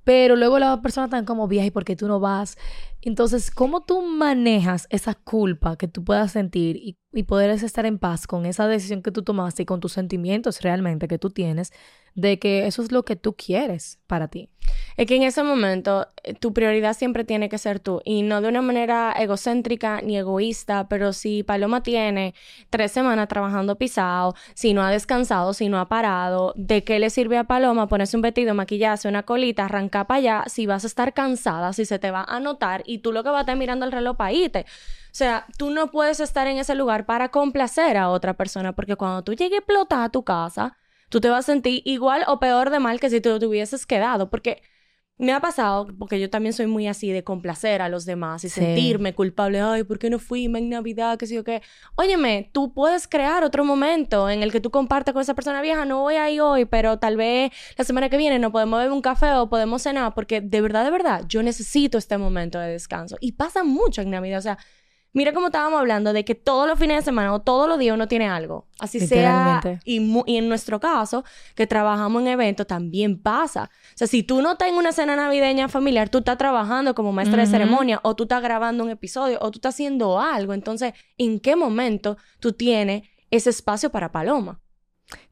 Pero 0.05 0.37
luego 0.37 0.59
la 0.59 0.83
persona 0.83 1.07
está 1.07 1.25
como 1.25 1.49
viaje, 1.49 1.73
¿por 1.73 1.87
qué 1.87 1.97
tú 1.97 2.09
no 2.09 2.21
vas? 2.21 2.59
Entonces, 3.01 3.51
¿cómo 3.51 3.85
tú 3.85 4.03
manejas 4.03 4.87
esa 4.91 5.15
culpa 5.15 5.77
que 5.77 5.89
tú 5.89 6.05
puedas 6.05 6.33
sentir 6.33 6.77
y, 6.77 6.99
y 7.15 7.23
poder 7.23 7.51
estar 7.51 7.87
en 7.87 7.99
paz 7.99 8.27
con 8.27 8.47
esa 8.47 8.67
decisión 8.67 9.03
que 9.03 9.11
tú 9.11 9.23
tomaste 9.23 9.63
y 9.63 9.67
con 9.67 9.81
tus 9.81 9.93
sentimientos 9.93 10.61
realmente 10.61 11.09
que 11.09 11.19
tú 11.19 11.31
tienes 11.31 11.73
de 12.15 12.39
que 12.39 12.67
eso 12.67 12.83
es 12.83 12.93
lo 12.93 13.05
que 13.05 13.17
tú 13.17 13.35
quieres 13.35 13.99
para 14.07 14.29
ti? 14.29 14.49
Es 14.97 15.07
que 15.07 15.17
en 15.17 15.25
ese 15.25 15.43
momento 15.43 16.07
eh, 16.23 16.35
tu 16.35 16.53
prioridad 16.53 16.97
siempre 16.97 17.25
tiene 17.25 17.49
que 17.49 17.59
ser 17.59 17.81
tú 17.81 18.01
y 18.05 18.23
no 18.23 18.41
de 18.41 18.49
una 18.49 18.63
manera 18.63 19.13
egocéntrica 19.19 20.01
ni 20.01 20.17
egoísta, 20.17 20.89
pero 20.89 21.13
si 21.13 21.43
Paloma 21.43 21.83
tiene 21.83 22.35
tres 22.71 22.93
semanas 22.93 23.29
trabajando 23.29 23.77
pisado, 23.77 24.35
si 24.55 24.73
no 24.73 24.83
ha 24.83 24.91
descansado, 24.91 25.53
si 25.53 25.69
no 25.69 25.81
ha 25.81 25.89
parado, 25.89 26.55
¿de 26.57 26.85
qué 26.85 26.99
le 26.99 27.11
sirve 27.11 27.37
a 27.37 27.45
Paloma 27.45 27.89
ponerse 27.89 28.17
un 28.17 28.23
vestido, 28.23 28.55
maquillarse, 28.55 29.09
una 29.09 29.25
colita, 29.25 29.65
arrancar 29.65 30.07
para 30.07 30.19
allá 30.19 30.45
si 30.47 30.67
vas 30.67 30.85
a 30.85 30.87
estar 30.87 31.13
cansada, 31.13 31.73
si 31.73 31.85
se 31.85 31.99
te 31.99 32.11
va 32.11 32.25
a 32.27 32.41
notar 32.41 32.83
y 32.87 32.99
tú 32.99 33.13
lo 33.13 33.23
que 33.23 33.31
vas 33.31 33.39
a 33.39 33.41
estar 33.41 33.57
mirando 33.57 33.85
el 33.85 33.93
reloj 33.93 34.17
para 34.17 34.33
irte? 34.33 34.67
O 35.15 35.17
sea, 35.17 35.47
tú 35.59 35.71
no 35.71 35.93
puedes 35.93 36.19
estar 36.19 36.49
en 36.49 36.59
ese 36.59 36.75
lugar 36.75 37.07
para 37.07 37.29
complacer 37.29 37.97
a 37.97 38.09
otra 38.09 38.35
persona 38.35 38.73
porque 38.75 38.97
cuando 38.97 39.23
tú 39.23 39.33
llegues 39.33 39.53
a 39.53 39.59
explotar 39.59 40.03
a 40.03 40.09
tu 40.09 40.25
casa, 40.25 40.77
tú 41.09 41.21
te 41.21 41.31
vas 41.31 41.49
a 41.49 41.53
sentir 41.53 41.83
igual 41.85 42.25
o 42.27 42.41
peor 42.41 42.71
de 42.71 42.81
mal 42.81 42.99
que 42.99 43.09
si 43.09 43.21
tú 43.21 43.39
te 43.39 43.47
hubieses 43.47 43.87
quedado 43.87 44.29
porque 44.29 44.61
me 45.17 45.33
ha 45.33 45.39
pasado, 45.39 45.87
porque 46.01 46.19
yo 46.19 46.29
también 46.31 46.53
soy 46.53 46.67
muy 46.67 46.89
así 46.89 47.13
de 47.13 47.23
complacer 47.23 47.81
a 47.81 47.89
los 47.89 48.05
demás 48.07 48.43
y 48.43 48.49
sentirme 48.49 49.15
culpable. 49.15 49.61
Ay, 49.61 49.85
¿por 49.85 50.01
qué 50.01 50.11
no 50.11 50.19
fui 50.19 50.47
en 50.47 50.69
Navidad? 50.69 51.17
¿Qué 51.17 51.29
sé 51.29 51.37
yo 51.37 51.45
qué? 51.45 51.63
Óyeme, 51.95 52.51
tú 52.53 52.75
puedes 52.75 53.07
crear 53.07 53.45
otro 53.45 53.65
momento 53.65 54.29
en 54.29 54.43
el 54.43 54.51
que 54.51 54.61
tú 54.61 54.73
compartas 54.73 55.13
con 55.13 55.23
esa 55.23 55.35
persona 55.35 55.63
vieja. 55.63 55.85
No 55.85 56.01
voy 56.01 56.17
a 56.17 56.29
ir 56.29 56.41
hoy, 56.41 56.65
pero 56.65 56.99
tal 56.99 57.17
vez 57.17 57.53
la 57.79 57.85
semana 57.85 58.09
que 58.09 58.17
viene 58.17 58.41
nos 58.41 58.51
podemos 58.51 58.81
beber 58.81 58.91
un 58.91 59.01
café 59.01 59.33
o 59.35 59.49
podemos 59.49 59.83
cenar, 59.83 60.13
porque 60.13 60.41
de 60.41 60.61
verdad, 60.61 60.85
de 60.85 60.91
verdad, 60.91 61.25
yo 61.29 61.45
necesito 61.45 61.99
este 61.99 62.19
momento 62.19 62.59
de 62.59 62.73
descanso. 62.73 63.17
Y 63.21 63.33
pasa 63.33 63.63
mucho 63.63 64.03
en 64.03 64.11
Navidad. 64.11 64.41
O 64.41 64.43
sea, 64.43 64.59
Mira 65.15 65.33
cómo 65.33 65.47
estábamos 65.47 65.79
hablando 65.79 66.13
de 66.13 66.25
que 66.25 66.35
todos 66.35 66.67
los 66.67 66.77
fines 66.77 66.97
de 66.97 67.03
semana 67.03 67.33
o 67.33 67.41
todos 67.41 67.69
los 67.69 67.79
días 67.79 67.95
uno 67.95 68.09
tiene 68.09 68.29
algo. 68.29 68.67
Así 68.81 68.99
sea. 68.99 69.61
Y, 69.85 70.01
y, 70.27 70.37
en 70.37 70.49
nuestro 70.49 70.81
caso, 70.81 71.25
que 71.55 71.69
trabajamos 71.69 72.21
en 72.23 72.29
eventos, 72.29 72.67
también 72.67 73.23
pasa. 73.23 73.71
O 73.95 73.97
sea, 73.97 74.09
si 74.09 74.25
tú 74.25 74.43
no 74.43 74.53
estás 74.53 74.69
en 74.69 74.75
una 74.75 74.91
cena 74.91 75.15
navideña 75.15 75.69
familiar, 75.69 76.09
tú 76.09 76.19
estás 76.19 76.37
trabajando 76.37 76.97
como 76.97 77.13
maestra 77.13 77.43
de 77.43 77.47
ceremonia, 77.47 78.01
o 78.03 78.17
tú 78.17 78.25
estás 78.25 78.43
grabando 78.43 78.83
un 78.83 78.91
episodio, 78.91 79.39
o 79.41 79.53
tú 79.53 79.59
estás 79.59 79.77
haciendo 79.77 80.19
algo. 80.19 80.53
Entonces, 80.53 80.95
¿en 81.17 81.39
qué 81.39 81.55
momento 81.55 82.17
tú 82.41 82.53
tienes 82.53 83.05
ese 83.31 83.51
espacio 83.51 83.91
para 83.91 84.11
Paloma? 84.11 84.61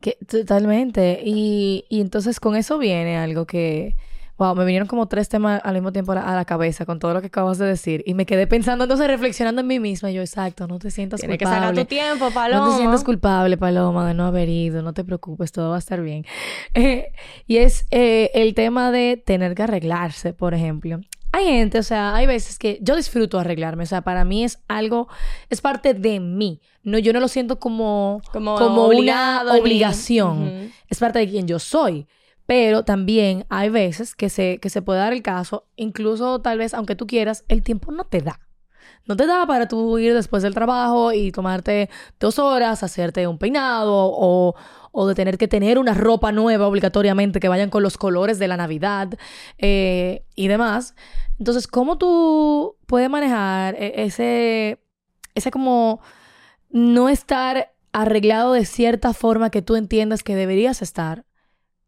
Que, 0.01 0.17
totalmente. 0.29 1.23
Y, 1.25 1.87
y 1.89 2.01
entonces 2.01 2.39
con 2.39 2.55
eso 2.55 2.79
viene 2.79 3.19
algo 3.19 3.47
que 3.47 3.97
Wow, 4.39 4.55
me 4.55 4.65
vinieron 4.65 4.89
como 4.89 5.07
tres 5.07 5.29
temas 5.29 5.61
al 5.63 5.75
mismo 5.75 5.93
tiempo 5.93 6.13
a 6.13 6.35
la, 6.35 6.45
cabeza 6.45 6.87
con 6.87 6.99
todo 6.99 7.15
lo 7.15 7.21
que 7.21 7.29
acabas 7.29 7.59
de 7.59 7.67
decir. 7.67 8.03
Y 8.07 8.15
me 8.15 8.27
quedé 8.27 8.47
pensando, 8.47 8.85
entonces 8.85 9.07
reflexionando 9.07 9.61
en 9.61 9.67
mí 9.67 9.79
misma. 9.79 10.11
Y 10.11 10.15
yo, 10.15 10.21
exacto, 10.23 10.67
no 10.67 10.79
te 10.79 10.91
sientas 10.91 11.21
Tiene 11.21 11.39
culpable. 11.39 11.61
que 11.61 11.67
sacar 11.67 11.75
tu 11.77 11.85
tiempo, 11.87 12.31
Paloma. 12.33 12.67
No 12.67 12.73
te 12.73 12.79
sientas 12.79 13.05
culpable, 13.05 13.57
Paloma, 13.57 14.07
de 14.09 14.15
no 14.15 14.25
haber 14.25 14.49
ido. 14.49 14.83
No 14.83 14.93
te 14.93 15.05
preocupes, 15.05 15.53
todo 15.53 15.71
va 15.71 15.77
a 15.77 15.79
estar 15.79 16.01
bien. 16.01 16.25
Eh, 16.75 17.13
y 17.47 17.59
es 17.59 17.87
eh, 17.91 18.31
el 18.35 18.55
tema 18.55 18.91
de 18.91 19.17
tener 19.19 19.55
que 19.55 19.63
arreglarse, 19.63 20.33
por 20.33 20.55
ejemplo. 20.55 21.01
Hay 21.33 21.47
gente, 21.47 21.79
o 21.79 21.83
sea, 21.83 22.15
hay 22.15 22.27
veces 22.27 22.59
que 22.59 22.79
yo 22.83 22.97
disfruto 22.97 23.39
arreglarme. 23.39 23.85
O 23.85 23.87
sea, 23.87 24.03
para 24.03 24.25
mí 24.25 24.45
es 24.45 24.59
algo, 24.69 25.09
es 25.49 25.61
parte 25.61 25.95
de 25.95 26.21
mí. 26.21 26.61
No, 26.83 26.99
yo 26.99 27.13
no 27.13 27.21
lo 27.21 27.29
siento 27.29 27.59
como, 27.59 28.21
como, 28.33 28.87
una 28.89 29.43
obligación. 29.59 30.73
Es 30.89 30.99
parte 30.99 31.21
de 31.21 31.29
quien 31.29 31.47
yo 31.47 31.59
soy. 31.59 32.07
Pero 32.47 32.85
también 32.85 33.47
hay 33.49 33.69
veces 33.69 34.15
que 34.15 34.29
se, 34.29 34.59
que 34.59 34.71
se 34.71 34.83
puede 34.83 35.01
dar 35.01 35.13
el 35.13 35.23
caso, 35.23 35.67
incluso 35.77 36.41
tal 36.41 36.59
vez, 36.59 36.75
aunque 36.75 36.97
tú 36.97 37.07
quieras, 37.07 37.45
el 37.49 37.63
tiempo 37.63 37.93
no 37.93 38.05
te 38.05 38.21
da. 38.21 38.41
No 39.07 39.17
te 39.17 39.27
da 39.27 39.47
para 39.47 39.67
tú 39.67 39.99
ir 39.99 40.15
después 40.15 40.43
del 40.43 40.55
trabajo 40.55 41.13
y 41.13 41.33
tomarte 41.33 41.91
dos 42.21 42.39
horas, 42.39 42.83
hacerte 42.83 43.27
un 43.27 43.39
peinado 43.39 43.93
o, 43.93 44.55
o 44.93 45.07
de 45.09 45.15
tener 45.15 45.39
que 45.39 45.49
tener 45.49 45.79
una 45.79 45.95
ropa 45.95 46.31
nueva 46.31 46.69
obligatoriamente 46.69 47.41
que 47.41 47.49
vayan 47.49 47.71
con 47.71 47.83
los 47.83 47.99
colores 47.99 48.39
de 48.39 48.49
la 48.49 48.57
Navidad 48.57 49.15
eh, 49.59 50.25
y 50.37 50.49
demás. 50.49 50.95
Entonces, 51.39 51.67
¿cómo 51.67 51.99
tú 51.99 52.77
puedes 52.87 53.11
manejar 53.11 53.75
e, 53.75 54.05
ese, 54.05 54.79
ese 55.35 55.51
como 55.51 56.01
no 56.71 57.09
estar 57.09 57.73
arreglado 57.93 58.53
de 58.53 58.65
cierta 58.65 59.13
forma 59.13 59.51
que 59.51 59.63
tú 59.63 59.75
entiendas 59.75 60.23
que 60.23 60.37
deberías 60.37 60.83
estar? 60.83 61.25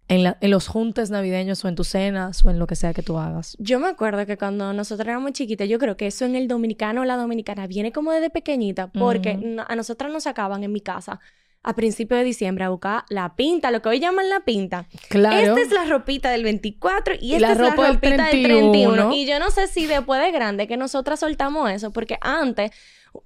En, 0.08 0.50
los 0.50 0.68
juntes 0.68 1.10
navideños 1.10 1.64
o 1.64 1.68
en 1.68 1.74
tus 1.74 1.88
cenas 1.88 2.44
o 2.44 2.50
en 2.50 2.58
lo 2.58 2.66
que 2.66 2.76
sea 2.76 2.92
que 2.92 3.02
tú 3.02 3.18
hagas. 3.18 3.56
Yo 3.58 3.80
me 3.80 3.88
acuerdo 3.88 4.26
que 4.26 4.36
cuando 4.36 4.72
nosotros 4.72 5.06
éramos 5.08 5.32
chiquitas, 5.32 5.68
yo 5.68 5.78
creo 5.78 5.96
que 5.96 6.06
eso 6.06 6.24
en 6.24 6.36
el 6.36 6.48
dominicano 6.48 7.02
o 7.02 7.04
la 7.04 7.16
dominicana 7.16 7.66
viene 7.66 7.92
como 7.92 8.12
desde 8.12 8.30
pequeñita, 8.30 8.88
porque 8.88 9.56
a 9.66 9.76
nosotras 9.76 10.12
nos 10.12 10.24
sacaban 10.24 10.62
en 10.64 10.72
mi 10.72 10.80
casa 10.80 11.20
a 11.64 11.74
principios 11.74 12.18
de 12.18 12.24
diciembre 12.24 12.64
a 12.64 12.68
buscar 12.68 13.04
la 13.08 13.34
pinta, 13.36 13.70
lo 13.70 13.80
que 13.80 13.88
hoy 13.88 13.98
llaman 13.98 14.28
la 14.28 14.40
pinta. 14.40 14.86
Claro. 15.08 15.56
Esta 15.56 15.60
es 15.62 15.70
la 15.72 15.86
ropita 15.86 16.30
del 16.30 16.44
24 16.44 17.14
y 17.18 17.34
esta 17.34 17.52
es 17.52 17.58
la 17.58 17.70
ropita 17.70 18.26
del 18.26 18.42
31. 18.44 19.12
Y 19.14 19.26
yo 19.26 19.38
no 19.38 19.50
sé 19.50 19.66
si 19.66 19.86
después 19.86 20.20
de 20.20 20.30
grande 20.30 20.68
que 20.68 20.76
nosotras 20.76 21.20
soltamos 21.20 21.70
eso, 21.70 21.90
porque 21.90 22.18
antes 22.20 22.70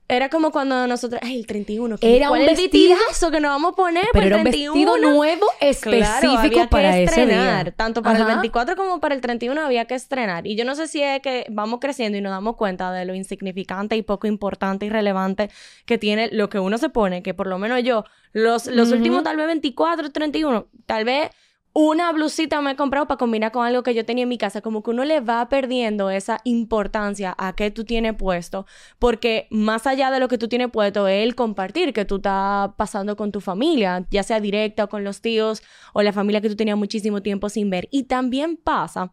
era 0.09 0.31
como 0.31 0.51
cuando 0.51 0.87
nosotros, 0.87 1.21
ay, 1.23 1.41
el 1.41 1.47
31, 1.47 1.97
era 2.01 2.31
un 2.31 2.39
vestidazo 2.39 3.31
que 3.31 3.41
nos 3.41 3.51
vamos 3.51 3.73
a 3.73 3.77
poner 3.77 4.07
pero 4.13 4.27
era 4.27 4.37
un 4.39 4.45
vestido 4.45 4.97
nuevo 4.97 5.47
específico 5.61 6.69
para 6.71 6.93
que 6.93 7.05
estrenar, 7.05 7.73
tanto 7.73 8.03
para 8.03 8.19
el 8.19 8.25
24 8.25 8.75
como 8.75 9.01
para 9.01 9.15
el 9.15 9.21
31 9.21 9.61
había 9.61 9.85
que 9.85 9.95
estrenar. 9.95 10.47
Y 10.47 10.57
yo 10.57 10.65
no 10.65 10.75
sé 10.75 10.89
si 10.89 11.03
es 11.03 11.21
que 11.21 11.47
vamos 11.51 11.81
creciendo 11.81 12.17
y 12.17 12.21
nos 12.21 12.31
damos 12.31 12.57
cuenta 12.57 12.91
de 12.93 13.05
lo 13.05 13.15
insignificante 13.15 13.97
y 13.97 14.03
poco 14.03 14.27
importante 14.27 14.87
y 14.87 14.89
relevante 14.89 15.51
que 15.85 15.99
tiene 15.99 16.29
lo 16.33 16.49
que 16.49 16.59
uno 16.59 16.79
se 16.79 16.89
pone, 16.89 17.23
que 17.23 17.35
por 17.35 17.47
lo 17.47 17.59
menos 17.59 17.83
yo 17.83 18.05
los 18.33 18.67
los 18.67 18.93
últimos 18.93 19.23
tal 19.23 19.37
vez 19.37 19.47
24, 19.47 20.11
31, 20.11 20.67
tal 20.87 21.05
vez 21.05 21.31
una 21.73 22.11
blusita 22.13 22.61
me 22.61 22.73
he 22.73 22.77
comprado 22.77 23.07
para 23.07 23.19
combinar 23.19 23.53
con 23.53 23.65
algo 23.65 23.83
que 23.83 23.95
yo 23.95 24.05
tenía 24.05 24.23
en 24.25 24.29
mi 24.29 24.39
casa, 24.39 24.61
como 24.61 24.83
que 24.83 24.91
uno 24.91 25.05
le 25.05 25.21
va 25.21 25.49
perdiendo 25.49 26.11
esa 26.11 26.41
importancia 26.45 27.35
a 27.39 27.55
que 27.55 27.71
tú 27.71 27.85
tienes 27.85 28.15
puesto, 28.15 28.67
porque 28.99 29.47
más 29.51 29.87
allá 29.87 30.11
de 30.11 30.19
lo 30.19 30.29
que 30.29 30.39
tú 30.39 30.49
tienes 30.49 30.71
puesto 30.71 31.07
es 31.07 31.25
el 31.25 31.35
compartir 31.35 31.93
que 31.93 32.05
tú 32.05 32.17
estás 32.17 32.71
pasando 32.77 33.17
con 33.17 33.33
tu 33.33 33.41
familia, 33.41 34.07
ya 34.11 34.23
sea 34.23 34.41
directa 34.41 34.85
o 34.85 34.89
con 34.89 35.05
los 35.05 35.21
tíos 35.21 35.63
o 35.93 36.03
la 36.03 36.13
familia 36.13 36.41
que 36.41 36.49
tú 36.49 36.57
tenías 36.57 36.77
muchísimo 36.77 37.23
tiempo 37.23 37.49
sin 37.49 37.71
ver. 37.71 37.89
Y 37.91 38.05
también 38.05 38.57
pasa 38.57 39.13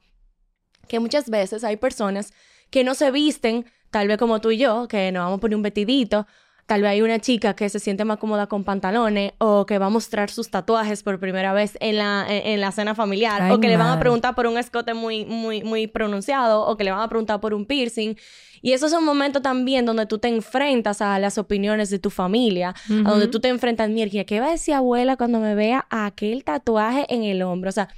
que 0.88 1.00
muchas 1.00 1.30
veces 1.30 1.64
hay 1.64 1.78
personas 1.78 2.34
que 2.70 2.84
no 2.84 2.96
se 2.96 3.12
visten, 3.12 3.66
tal 3.92 4.08
vez 4.08 4.18
como 4.18 4.42
tú 4.42 4.52
y 4.52 4.58
yo, 4.58 4.88
que 4.88 5.12
nos 5.12 5.24
vamos 5.24 5.38
a 5.38 5.42
poner 5.42 5.56
un 5.56 5.62
vestidito 5.62 6.26
Tal 6.66 6.82
vez 6.82 6.92
hay 6.92 7.02
una 7.04 7.20
chica 7.20 7.56
que 7.56 7.70
se 7.70 7.80
siente 7.80 8.06
más 8.06 8.18
cómoda 8.18 8.48
con 8.48 8.64
pantalones 8.64 9.34
o 9.38 9.68
que 9.68 9.78
va 9.78 9.86
a 9.86 9.90
mostrar 9.90 10.32
sus 10.32 10.50
tatuajes 10.50 11.04
por 11.04 11.20
primera 11.20 11.54
vez 11.54 11.78
en 11.80 11.98
la, 11.98 12.26
en, 12.28 12.60
la 12.60 12.72
cena 12.72 12.96
familiar 12.96 13.52
o 13.52 13.60
que 13.60 13.68
le 13.68 13.78
van 13.78 13.90
a 13.90 14.00
preguntar 14.00 14.34
por 14.34 14.48
un 14.48 14.58
escote 14.58 14.96
muy, 14.96 15.26
muy, 15.26 15.64
muy 15.64 15.86
pronunciado 15.86 16.66
o 16.66 16.76
que 16.76 16.84
le 16.84 16.92
van 16.92 17.02
a 17.02 17.08
preguntar 17.08 17.40
por 17.40 17.54
un 17.54 17.66
piercing. 17.66 18.16
Y 18.64 18.74
eso 18.74 18.88
es 18.88 18.94
un 18.94 19.06
momento 19.06 19.44
también 19.44 19.86
donde 19.86 20.08
tú 20.08 20.18
te 20.18 20.28
enfrentas 20.28 21.00
a 21.02 21.20
las 21.20 21.38
opiniones 21.38 21.92
de 21.92 22.00
tu 22.00 22.10
familia, 22.10 22.74
a 22.90 23.12
donde 23.12 23.28
tú 23.28 23.40
te 23.40 23.50
enfrentas, 23.50 23.92
mierda, 23.92 24.24
¿qué 24.24 24.40
va 24.40 24.48
a 24.48 24.52
decir 24.52 24.74
abuela 24.74 25.18
cuando 25.18 25.40
me 25.40 25.54
vea 25.54 25.86
aquel 25.92 26.44
tatuaje 26.44 27.06
en 27.14 27.24
el 27.24 27.44
hombro? 27.44 27.70
O 27.70 27.74
sea, 27.74 27.90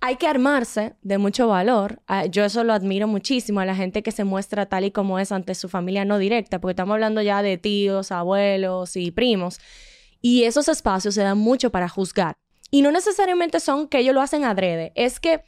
hay 0.00 0.16
que 0.16 0.26
armarse 0.26 0.94
de 1.02 1.18
mucho 1.18 1.48
valor. 1.48 2.00
Ah, 2.06 2.26
yo 2.26 2.44
eso 2.44 2.64
lo 2.64 2.72
admiro 2.72 3.06
muchísimo 3.06 3.60
a 3.60 3.66
la 3.66 3.76
gente 3.76 4.02
que 4.02 4.12
se 4.12 4.24
muestra 4.24 4.66
tal 4.66 4.84
y 4.84 4.90
como 4.90 5.18
es 5.18 5.30
ante 5.30 5.54
su 5.54 5.68
familia 5.68 6.04
no 6.04 6.18
directa, 6.18 6.60
porque 6.60 6.72
estamos 6.72 6.94
hablando 6.94 7.20
ya 7.22 7.42
de 7.42 7.58
tíos, 7.58 8.10
abuelos 8.10 8.96
y 8.96 9.10
primos. 9.10 9.60
Y 10.22 10.44
esos 10.44 10.68
espacios 10.68 11.14
se 11.14 11.22
dan 11.22 11.38
mucho 11.38 11.70
para 11.70 11.88
juzgar. 11.88 12.36
Y 12.70 12.82
no 12.82 12.92
necesariamente 12.92 13.60
son 13.60 13.88
que 13.88 13.98
ellos 13.98 14.14
lo 14.14 14.22
hacen 14.22 14.44
adrede, 14.44 14.92
es 14.94 15.20
que 15.20 15.42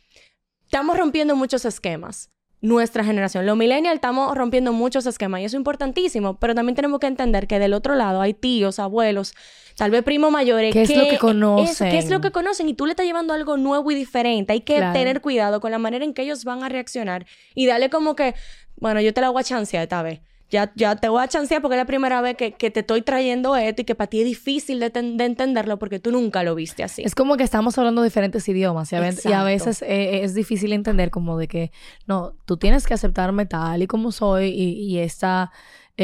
estamos 0.65 0.97
rompiendo 0.97 1.37
muchos 1.37 1.65
esquemas 1.65 2.31
nuestra 2.62 3.05
generación. 3.05 3.45
Los 3.45 3.57
millennials 3.57 3.97
estamos 3.97 4.35
rompiendo 4.37 4.73
muchos 4.73 5.05
esquemas 5.07 5.41
y 5.41 5.45
eso 5.45 5.57
es 5.57 5.61
importantísimo, 5.61 6.38
pero 6.38 6.55
también 6.55 6.77
tenemos 6.77 7.01
que 7.01 7.09
entender 7.09 7.47
que 7.47 7.59
del 7.59 7.75
otro 7.75 7.97
lado 7.97 8.21
hay 8.21 8.35
tíos, 8.35 8.79
abuelos, 8.79 9.35
tal 9.77 9.91
vez 9.91 10.03
primos 10.03 10.31
mayores. 10.31 10.73
¿Qué 10.73 10.83
es 10.83 10.97
lo 10.97 11.09
que 11.09 11.19
conocen? 11.19 11.91
¿Qué 11.91 11.99
es 11.99 12.11
lo 12.11 12.21
que 12.21 12.31
conocen? 12.31 12.69
Y 12.69 12.75
tú 12.75 12.87
le 12.87 12.93
estás 12.93 13.07
llevando 13.07 13.33
algo 13.33 13.57
nuevo 13.57 13.91
y 13.91 13.95
diferente. 13.95 14.53
Hay 14.53 14.61
que 14.61 14.81
tener 14.93 15.21
cuidado 15.21 15.61
con 15.61 15.71
la 15.71 15.79
manera 15.79 16.05
en 16.05 16.15
que 16.15 16.23
ellos 16.23 16.45
van 16.45 16.63
a 16.63 16.69
reaccionar 16.69 17.27
y 17.55 17.67
darle 17.67 17.91
como 17.91 18.17
que, 18.17 18.35
bueno, 18.77 19.01
yo 19.01 19.13
te 19.13 19.21
la 19.21 19.31
voy 19.31 19.41
a 19.41 19.45
chancear 19.45 19.83
esta 19.85 20.03
vez 20.03 20.21
ya, 20.53 20.71
ya 20.77 20.97
te 20.97 21.09
voy 21.09 21.23
a 21.23 21.29
chancear 21.29 21.63
porque 21.63 21.77
es 21.77 21.81
la 21.81 21.87
primera 21.87 22.21
vez 22.21 22.37
que, 22.37 22.53
te 22.53 22.81
estoy 22.81 23.01
trayendo 23.01 23.57
esto 23.57 23.83
y 23.83 23.85
que 23.87 23.95
para 23.95 24.09
ti 24.09 24.21
es 24.21 24.27
difícil 24.27 24.81
de, 24.81 24.93
entenderlo 24.95 25.79
porque 25.79 25.99
tú 25.99 26.13
nunca 26.13 26.43
lo 26.45 26.55
viste 26.55 26.85
así. 26.85 27.03
Es 27.03 27.15
como 27.15 27.39
que 27.39 27.43
estamos 27.43 27.79
hablando 27.79 28.03
diferentes 28.03 28.47
idiomas 28.49 28.93
y 28.93 28.97
a, 28.97 29.45
veces 29.45 29.81
eh, 29.81 30.23
es 30.23 30.35
difícil 30.35 30.75
entender 30.75 31.11
como 31.11 31.39
de 31.39 31.49
que, 31.49 31.73
no, 32.07 32.35
tú 32.45 32.59
tienes 32.59 32.87
que 32.87 32.93
aceptarme 32.93 33.47
tal 33.47 33.83
y 33.83 33.87
como 33.87 34.13
soy 34.13 34.49
y, 34.49 34.99
esta, 34.99 35.51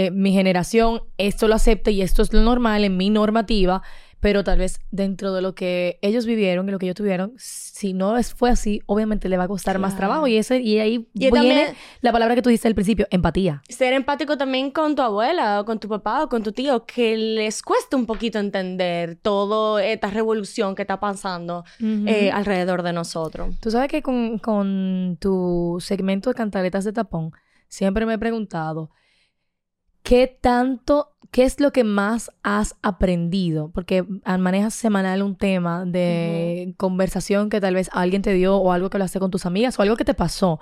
eh, 0.07 0.11
mi 0.11 0.33
generación, 0.33 1.03
esto 1.17 1.49
lo 1.49 1.55
acepta 1.55 1.91
y 1.91 2.03
esto 2.03 2.23
es 2.23 2.33
lo 2.33 2.41
normal 2.41 2.85
en 2.85 2.97
mi 2.97 3.11
normativa 3.11 3.83
pero 4.21 4.43
tal 4.43 4.59
vez 4.59 4.81
dentro 4.91 5.33
de 5.33 5.43
lo 5.43 5.55
que 5.55 5.99
ellos 6.03 6.27
vivieron 6.27 6.69
y 6.69 6.73
lo 6.73 6.79
que 6.79 6.87
ellos 6.87 6.97
tuvieron, 6.97 7.35
si 7.37 7.93
no 7.93 8.21
fue 8.23 8.51
así, 8.51 8.83
obviamente 8.87 9.29
le 9.29 9.37
va 9.37 9.45
a 9.45 9.49
costar 9.49 9.79
más 9.79 9.97
trabajo 9.97 10.27
y 10.27 10.37
ese 10.37 10.61
y 10.61 10.79
ahí 10.79 11.09
viene 11.15 11.75
la 12.01 12.13
palabra 12.13 12.35
que 12.35 12.43
tú 12.43 12.51
dijiste 12.51 12.69
al 12.69 12.75
principio, 12.75 13.07
empatía. 13.11 13.63
Ser 13.69 13.93
empático 13.93 14.37
también 14.37 14.71
con 14.71 14.97
tu 14.97 15.03
abuela 15.03 15.61
o 15.61 15.65
con 15.65 15.79
tu 15.79 15.89
papá 15.89 16.25
o 16.25 16.29
con 16.29 16.43
tu 16.43 16.53
tío, 16.53 16.85
que 16.85 17.17
les 17.17 17.63
cuesta 17.63 17.97
un 17.97 18.07
poquito 18.07 18.39
entender 18.39 19.17
toda 19.23 19.85
esta 19.85 20.11
revolución 20.11 20.75
que 20.75 20.83
está 20.83 20.99
pasando 20.99 21.65
eh, 21.81 22.31
alrededor 22.33 22.83
de 22.83 22.93
nosotros. 22.93 23.59
Tú 23.61 23.71
sabes 23.71 23.89
que 23.89 24.03
con, 24.03 24.39
con 24.39 25.17
tu 25.21 25.79
segmento 25.81 26.31
de 26.31 26.35
cantaletas 26.35 26.85
de 26.85 26.93
tapón, 26.93 27.33
siempre 27.69 28.05
me 28.05 28.15
he 28.15 28.19
preguntado 28.19 28.91
¿qué 30.09 30.27
tanto 30.41 31.13
¿qué 31.31 31.43
es 31.43 31.61
lo 31.61 31.71
que 31.71 31.85
más 31.85 32.33
has 32.43 32.77
aprendido? 32.81 33.71
Porque 33.75 34.07
manejas 34.25 34.73
semanal 34.73 35.23
un 35.23 35.37
tema 35.37 35.85
de 35.85 36.73
conversación 36.79 37.51
que 37.51 37.61
tal 37.61 37.75
vez 37.75 37.91
alguien 37.93 38.23
te 38.23 38.33
dio 38.33 38.57
o 38.57 38.73
algo 38.73 38.89
que 38.89 38.97
lo 38.97 39.05
hace 39.05 39.21
con 39.21 39.31
tus 39.31 39.45
amigas 39.45 39.79
o 39.79 39.83
algo 39.83 39.97
que 39.97 40.07
te 40.07 40.15
pasó. 40.15 40.61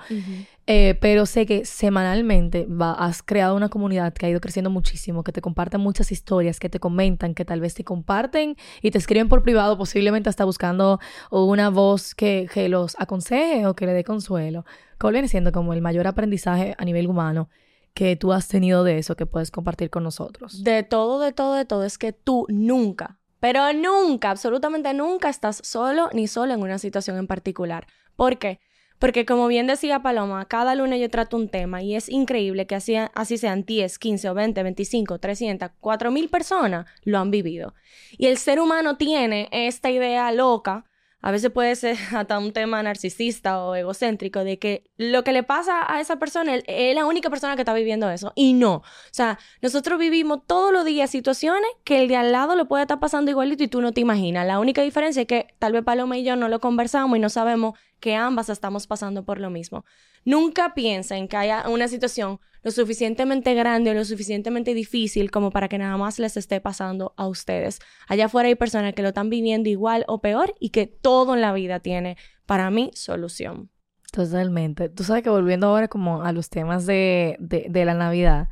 Eh, 0.67 0.99
pero 1.01 1.27
sé 1.27 1.47
que 1.47 1.65
semanalmente 1.65 2.67
has 2.81 3.23
creado 3.23 3.55
una 3.55 3.69
comunidad 3.69 4.13
que 4.13 4.27
ha 4.27 4.29
ido 4.29 4.41
creciendo 4.41 4.69
muchísimo, 4.69 5.23
que 5.23 5.31
te 5.31 5.41
comparten 5.41 5.81
muchas 5.81 6.11
historias, 6.11 6.59
que 6.59 6.69
te 6.69 6.81
comentan, 6.81 7.33
que 7.35 7.45
tal 7.45 7.61
vez 7.61 7.75
te 7.75 7.85
comparten 7.85 8.57
y 8.83 8.91
te 8.91 8.99
escriben 8.99 9.29
por 9.29 9.45
privado, 9.45 9.79
posiblemente 9.79 10.29
hasta 10.29 10.45
buscando 10.45 10.99
una 11.31 11.71
voz 11.71 12.17
que, 12.17 12.49
que 12.53 12.69
los 12.69 12.97
aconseje 12.99 13.65
o 13.69 13.77
que 13.77 13.87
le 13.87 13.93
dé 13.93 14.03
consuelo. 14.03 14.65
¿Cuál 14.99 15.13
viene 15.13 15.29
siendo 15.29 15.53
como 15.53 15.73
el 15.73 15.81
mayor 15.81 16.09
aprendizaje 16.09 16.75
a 16.77 16.85
nivel 16.85 17.07
humano 17.07 17.49
que 17.97 18.15
tú 18.15 18.35
has 18.35 18.47
tenido 18.47 18.85
de 18.85 18.99
eso 18.99 19.17
que 19.17 19.25
puedes 19.25 19.51
compartir 19.51 19.89
con 19.89 20.05
nosotros? 20.05 20.63
De 20.63 20.83
todo, 20.83 21.19
de 21.19 21.33
todo, 21.33 21.55
de 21.55 21.65
todo. 21.65 21.83
Es 21.83 21.97
que 21.97 22.13
tú 22.13 22.45
nunca, 22.51 23.19
pero 23.41 23.73
nunca, 23.73 24.31
absolutamente 24.31 24.93
nunca 24.93 25.31
estás 25.31 25.63
solo 25.65 26.11
ni 26.13 26.29
solo 26.29 26.53
en 26.53 26.61
una 26.61 26.79
situación 26.79 27.17
en 27.17 27.27
particular. 27.27 27.87
¿Por 28.15 28.39
qué? 28.39 28.61
Porque 28.99 29.25
como 29.25 29.47
bien 29.47 29.67
decía 29.67 30.03
Paloma, 30.03 30.45
cada 30.45 30.75
lunes 30.75 31.01
yo 31.01 31.09
trato 31.09 31.39
un 31.39 31.49
tema 31.49 31.83
y 31.83 31.97
es 31.97 32.11
increíble 32.11 32.67
que 32.67 32.75
así, 32.75 32.97
así 33.15 33.39
sean 33.39 33.65
10, 33.65 33.99
15 33.99 34.29
o 34.29 34.35
20, 34.35 34.63
25, 34.63 35.19
300, 35.19 35.71
4 35.81 36.11
mil 36.11 36.29
personas 36.29 36.87
lo 37.03 37.19
han 37.19 37.31
vivido. 37.31 37.73
Y 38.19 38.27
el 38.27 38.37
ser 38.37 38.61
humano 38.61 38.99
tiene 38.99 39.49
esta 39.53 39.91
idea 39.91 40.31
loca 40.33 40.85
a 41.23 41.31
veces 41.31 41.51
puede 41.51 41.75
ser 41.77 41.97
hasta 42.15 42.39
un 42.39 42.53
tema 42.53 42.83
narcisista 42.83 43.63
o 43.63 43.75
egocéntrico 43.75 44.45
de 44.45 44.59
que 44.59 44.85
lo 44.97 45.25
que 45.25 45.33
le 45.33 45.43
pasa 45.43 45.93
a 45.93 46.01
esa 46.01 46.19
persona 46.19 46.57
es 46.57 46.95
la 46.95 47.07
única 47.07 47.31
persona 47.31 47.57
que 47.57 47.63
está 47.63 47.75
viviendo 47.75 48.09
eso 48.11 48.33
y 48.37 48.53
no. 48.53 48.77
O 48.77 48.83
sea, 49.13 49.39
nosotros 49.63 49.99
vivimos 49.99 50.41
todos 50.47 50.73
los 50.73 50.85
días 50.85 51.11
situaciones 51.11 51.69
que 51.85 52.01
el 52.03 52.09
de 52.09 52.17
al 52.17 52.33
lado 52.33 52.57
le 52.57 52.65
puede 52.65 52.83
estar 52.83 53.01
pasando 53.01 53.31
igualito 53.31 53.65
y 53.65 53.69
tú 53.69 53.81
no 53.81 53.93
te 53.93 54.01
imaginas. 54.01 54.47
La 54.47 54.59
única 54.59 54.83
diferencia 54.83 55.23
es 55.23 55.29
que 55.29 55.55
tal 55.59 55.73
vez 55.73 55.83
Paloma 55.83 56.17
y 56.19 56.25
yo 56.25 56.37
no 56.37 56.49
lo 56.49 56.61
conversamos 56.61 57.17
y 57.17 57.21
no 57.21 57.29
sabemos 57.29 57.79
que 58.01 58.15
ambas 58.15 58.49
estamos 58.49 58.87
pasando 58.87 59.25
por 59.25 59.41
lo 59.41 59.51
mismo. 59.51 59.85
Nunca 60.25 60.75
piensen 60.75 61.29
que 61.29 61.37
haya 61.37 61.69
una 61.69 61.89
situación 61.89 62.41
lo 62.63 62.73
suficientemente 62.73 63.55
grande 63.55 63.93
o 63.93 63.95
lo 63.95 64.05
suficientemente 64.05 64.75
difícil 64.75 65.31
como 65.31 65.51
para 65.51 65.69
que 65.69 65.79
nada 65.79 65.97
más 65.97 66.19
les 66.19 66.37
esté 66.37 66.61
pasando 66.61 67.15
a 67.17 67.29
ustedes. 67.29 67.79
Allá 68.09 68.27
afuera 68.27 68.49
hay 68.49 68.57
personas 68.57 68.93
que 68.95 69.03
lo 69.03 69.09
están 69.09 69.31
viviendo 69.31 69.69
igual 69.69 70.05
o 70.09 70.21
peor 70.21 70.53
y 70.59 70.71
que 70.71 70.87
todo 70.89 71.35
en 71.35 71.43
la 71.43 71.53
vida 71.53 71.79
tiene, 71.79 72.17
para 72.45 72.71
mí, 72.71 72.91
solución. 72.95 73.71
Totalmente. 74.11 74.89
Tú 74.89 75.05
sabes 75.05 75.23
que 75.23 75.31
volviendo 75.31 75.69
ahora 75.69 75.87
como 75.89 76.23
a 76.23 76.33
los 76.33 76.49
temas 76.49 76.87
de, 76.87 77.37
de, 77.39 77.85
la 77.85 77.95
Navidad, 77.95 78.49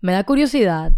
me 0.00 0.12
da 0.12 0.24
curiosidad 0.24 0.92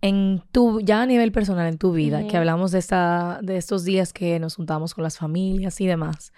en 0.00 0.42
tu, 0.50 0.80
ya 0.80 1.02
a 1.02 1.06
nivel 1.06 1.30
personal 1.30 1.68
en 1.68 1.78
tu 1.78 1.92
vida, 1.92 2.26
que 2.26 2.36
hablamos 2.36 2.72
de, 2.72 2.78
esta, 2.78 3.38
de 3.42 3.56
estos 3.56 3.84
días 3.84 4.12
que 4.12 4.40
nos 4.40 4.56
juntamos 4.56 4.94
con 4.94 5.04
las 5.04 5.18
familias 5.18 5.80
y 5.80 5.86
demás. 5.86 6.32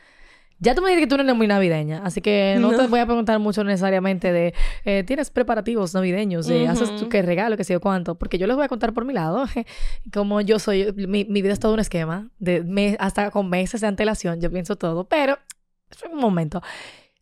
Ya 0.62 0.77
tú 0.77 0.83
me 0.83 0.90
dices 0.90 1.03
que 1.03 1.07
tú 1.09 1.16
no 1.16 1.25
eres 1.25 1.35
muy 1.35 1.48
navideña, 1.48 2.03
así 2.05 2.20
que 2.20 2.57
no, 2.61 2.70
te 2.70 2.87
voy 2.87 3.01
a 3.01 3.05
preguntar 3.05 3.40
mucho 3.40 3.64
necesariamente 3.64 4.33
de, 4.33 4.55
eh, 4.85 5.03
¿tienes 5.05 5.29
preparativos 5.29 5.92
navideños? 5.92 6.48
¿Haces 6.48 6.94
tú 6.94 7.09
qué 7.09 7.20
regalo, 7.20 7.57
qué 7.57 7.64
sé 7.64 7.72
yo 7.72 7.81
cuánto? 7.81 8.14
Porque 8.14 8.38
yo 8.38 8.46
les 8.46 8.55
voy 8.55 8.64
a 8.64 8.68
contar 8.68 8.94
por 8.94 9.05
mi 9.05 9.12
lado, 9.12 9.44
como 10.14 10.40
yo 10.40 10.61
soy, 10.61 10.92
mi, 10.92 11.25
vida 11.25 11.53
es 11.53 11.59
todo 11.59 11.75
un 11.75 11.81
esquema, 11.81 12.31
de 12.38 12.96
hasta 13.01 13.33
con 13.33 13.51
meses 13.51 13.81
de 13.81 13.88
antelación, 13.88 14.40
yo 14.40 14.53
pienso 14.53 14.77
todo, 14.77 15.09
pero, 15.09 15.37
un 16.12 16.20
momento, 16.20 16.62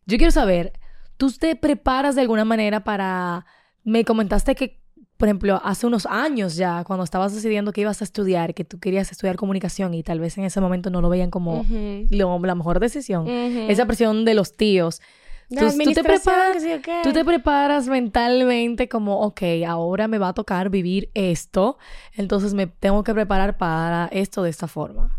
yo 0.05 0.17
quiero 0.17 0.31
saber, 0.31 0.73
¿tú 1.17 1.31
te 1.31 1.55
preparas 1.55 2.13
de 2.13 2.21
alguna 2.21 2.45
manera 2.45 2.83
para, 2.83 3.47
me 3.83 4.05
comentaste 4.05 4.53
que 4.53 4.80
por 5.21 5.27
ejemplo, 5.27 5.61
hace 5.63 5.85
unos 5.85 6.07
años 6.07 6.55
ya, 6.55 6.83
cuando 6.83 7.03
estabas 7.03 7.31
decidiendo 7.31 7.71
que 7.73 7.81
ibas 7.81 8.01
a 8.01 8.03
estudiar, 8.05 8.55
que 8.55 8.65
tú 8.65 8.79
querías 8.79 9.11
estudiar 9.11 9.35
comunicación 9.35 9.93
y 9.93 10.01
tal 10.01 10.19
vez 10.19 10.35
en 10.39 10.45
ese 10.45 10.59
momento 10.59 10.89
no 10.89 10.99
lo 10.99 11.09
veían 11.09 11.29
como 11.29 11.63
la 12.09 12.55
mejor 12.55 12.79
decisión, 12.79 13.27
esa 13.27 13.85
presión 13.85 14.25
de 14.25 14.33
los 14.33 14.57
tíos. 14.57 14.99
Tú, 15.47 15.93
te 15.93 16.03
preparas, 16.03 16.63
tú 17.03 17.13
te 17.13 17.23
preparas 17.23 17.87
mentalmente 17.87 18.89
como, 18.89 19.19
ok, 19.19 19.43
ahora 19.67 20.07
me 20.07 20.17
va 20.17 20.29
a 20.29 20.33
tocar 20.33 20.71
vivir 20.71 21.11
esto, 21.13 21.77
entonces 22.13 22.55
me 22.55 22.65
tengo 22.65 23.03
que 23.03 23.13
preparar 23.13 23.57
para 23.59 24.09
esto 24.11 24.41
de 24.41 24.49
esta 24.49 24.67
forma. 24.67 25.15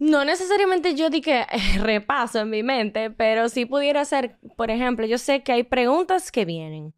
No 0.00 0.24
necesariamente 0.24 0.96
yo 0.96 1.08
di 1.08 1.20
que 1.20 1.46
repaso 1.80 2.40
en 2.40 2.50
mi 2.50 2.64
mente, 2.64 3.12
pero 3.12 3.48
sí 3.48 3.64
pudiera 3.64 4.04
ser, 4.04 4.38
por 4.56 4.72
ejemplo, 4.72 5.06
yo 5.06 5.18
sé 5.18 5.44
que 5.44 5.52
hay 5.52 5.62
preguntas 5.62 6.32
que 6.32 6.44
vienen. 6.44 6.94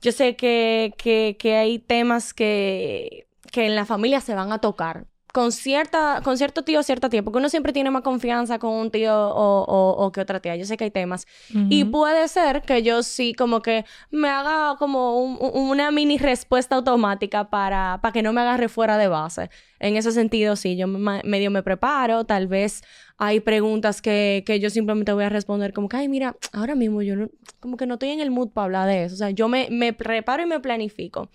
Yo 0.00 0.12
sé 0.12 0.36
que, 0.36 0.94
que, 0.98 1.36
que 1.38 1.56
hay 1.56 1.78
temas 1.78 2.34
que, 2.34 3.28
que 3.52 3.66
en 3.66 3.74
la 3.76 3.86
familia 3.86 4.20
se 4.20 4.34
van 4.34 4.52
a 4.52 4.60
tocar 4.60 5.06
con, 5.36 5.52
cierta, 5.52 6.22
con 6.24 6.38
cierto 6.38 6.62
tío 6.62 6.82
cierta 6.82 7.10
tía, 7.10 7.22
porque 7.22 7.36
uno 7.36 7.50
siempre 7.50 7.74
tiene 7.74 7.90
más 7.90 8.00
confianza 8.00 8.58
con 8.58 8.72
un 8.72 8.90
tío 8.90 9.14
o, 9.14 9.92
o, 9.92 10.10
que 10.10 10.22
otra 10.22 10.40
tía. 10.40 10.56
Yo 10.56 10.64
sé 10.64 10.78
que 10.78 10.84
hay 10.84 10.90
temas. 10.90 11.26
Y 11.68 11.84
puede 11.84 12.26
ser 12.28 12.62
que 12.62 12.82
yo 12.82 13.02
sí 13.02 13.34
como 13.34 13.60
que 13.60 13.84
me 14.10 14.30
haga 14.30 14.76
como 14.78 15.20
una 15.20 15.90
mini 15.90 16.16
respuesta 16.16 16.76
automática 16.76 17.50
para, 17.50 18.00
para 18.00 18.12
que 18.12 18.22
no 18.22 18.32
me 18.32 18.40
agarre 18.40 18.70
fuera 18.70 18.96
de 18.96 19.08
base. 19.08 19.50
En 19.78 19.98
ese 19.98 20.10
sentido, 20.12 20.56
sí, 20.56 20.74
yo 20.74 20.86
medio 20.86 21.50
me 21.50 21.62
preparo, 21.62 22.24
tal 22.24 22.46
vez 22.46 22.82
hay 23.18 23.40
preguntas 23.40 24.00
que, 24.00 24.42
que, 24.46 24.58
yo 24.58 24.70
simplemente 24.70 25.12
voy 25.12 25.24
a 25.24 25.28
responder 25.28 25.74
como 25.74 25.90
que, 25.90 25.98
ay, 25.98 26.08
mira, 26.08 26.34
ahora 26.54 26.74
mismo 26.74 27.02
yo 27.02 27.14
no, 27.14 27.28
como 27.60 27.76
que 27.76 27.84
no 27.84 27.94
estoy 27.94 28.08
en 28.08 28.20
el 28.20 28.30
mood 28.30 28.52
para 28.52 28.64
hablar 28.64 28.88
de 28.88 29.04
eso. 29.04 29.16
O 29.16 29.18
sea, 29.18 29.28
yo 29.28 29.48
me, 29.48 29.68
me 29.70 29.92
preparo 29.92 30.42
y 30.42 30.46
me 30.46 30.60
planifico 30.60 31.28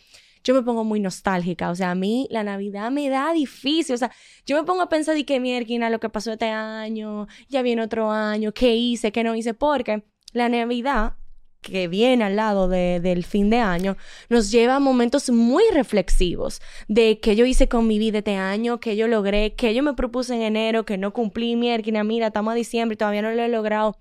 yo 0.44 0.54
me 0.54 0.62
pongo 0.62 0.84
muy 0.84 1.00
nostálgica. 1.00 1.70
O 1.70 1.76
sea, 1.76 1.92
a 1.92 1.96
mí 1.96 2.28
la 2.32 2.44
Navidad 2.44 2.92
me 2.92 3.10
da 3.10 3.34
difícil. 3.34 3.96
O 3.96 3.98
sea, 3.98 4.12
yo 4.46 4.58
me 4.58 4.64
pongo 4.64 4.82
a 4.82 4.90
pensar 4.90 5.16
de 5.16 5.26
qué 5.26 5.40
mierda 5.40 5.90
lo 5.90 6.00
que 6.00 6.10
pasó 6.10 6.32
este 6.34 6.50
año, 6.50 7.28
ya 7.50 7.62
viene 7.62 7.82
otro 7.82 8.12
año, 8.12 8.52
qué 8.54 8.76
hice, 8.76 9.12
qué 9.12 9.24
no 9.24 9.36
hice, 9.36 9.54
porque 9.54 10.04
la 10.34 10.50
Navidad 10.50 11.16
que 11.62 11.88
viene 11.88 12.24
al 12.24 12.36
lado 12.36 12.68
del 12.68 13.24
fin 13.24 13.50
de 13.50 13.60
año, 13.60 13.96
nos 14.30 14.52
lleva 14.52 14.78
a 14.78 14.80
momentos 14.80 15.30
muy 15.30 15.64
reflexivos 15.72 16.60
de 16.88 17.20
qué 17.20 17.36
yo 17.36 17.46
hice 17.46 17.70
con 17.70 17.88
mi 17.88 18.00
vida 18.00 18.20
este 18.20 18.36
año, 18.36 18.80
qué 18.80 18.96
yo 18.96 19.08
logré, 19.08 19.54
qué 19.54 19.74
yo 19.74 19.84
me 19.84 19.94
propuse 19.94 20.36
en 20.36 20.42
enero, 20.42 20.86
que 20.86 20.98
no 20.98 21.14
cumplí, 21.14 21.56
mierda, 21.56 22.04
mira, 22.04 22.28
estamos 22.28 22.54
a 22.54 22.56
diciembre 22.56 22.96
y 22.96 22.98
todavía 22.98 23.22
no 23.22 23.32
lo 23.32 23.44
he 23.44 23.48
logrado. 23.48 24.00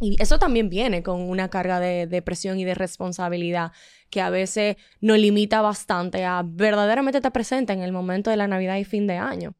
Y 0.00 0.16
eso 0.20 0.38
también 0.38 0.70
viene 0.70 1.02
con 1.02 1.20
una 1.20 1.48
carga 1.48 1.78
de, 1.78 2.06
de, 2.06 2.22
presión 2.22 2.58
y 2.58 2.64
de 2.64 2.74
responsabilidad 2.74 3.72
que 4.08 4.20
a 4.20 4.30
veces 4.30 4.76
nos 5.00 5.18
limita 5.18 5.60
bastante 5.60 6.24
a 6.24 6.42
verdaderamente 6.44 7.18
estar 7.18 7.32
presente 7.32 7.72
en 7.72 7.80
el 7.80 7.92
momento 7.92 8.30
de 8.30 8.36
la 8.36 8.48
Navidad 8.48 8.76
y 8.76 8.84
fin 8.84 9.06
de 9.06 9.18
año. 9.18 9.54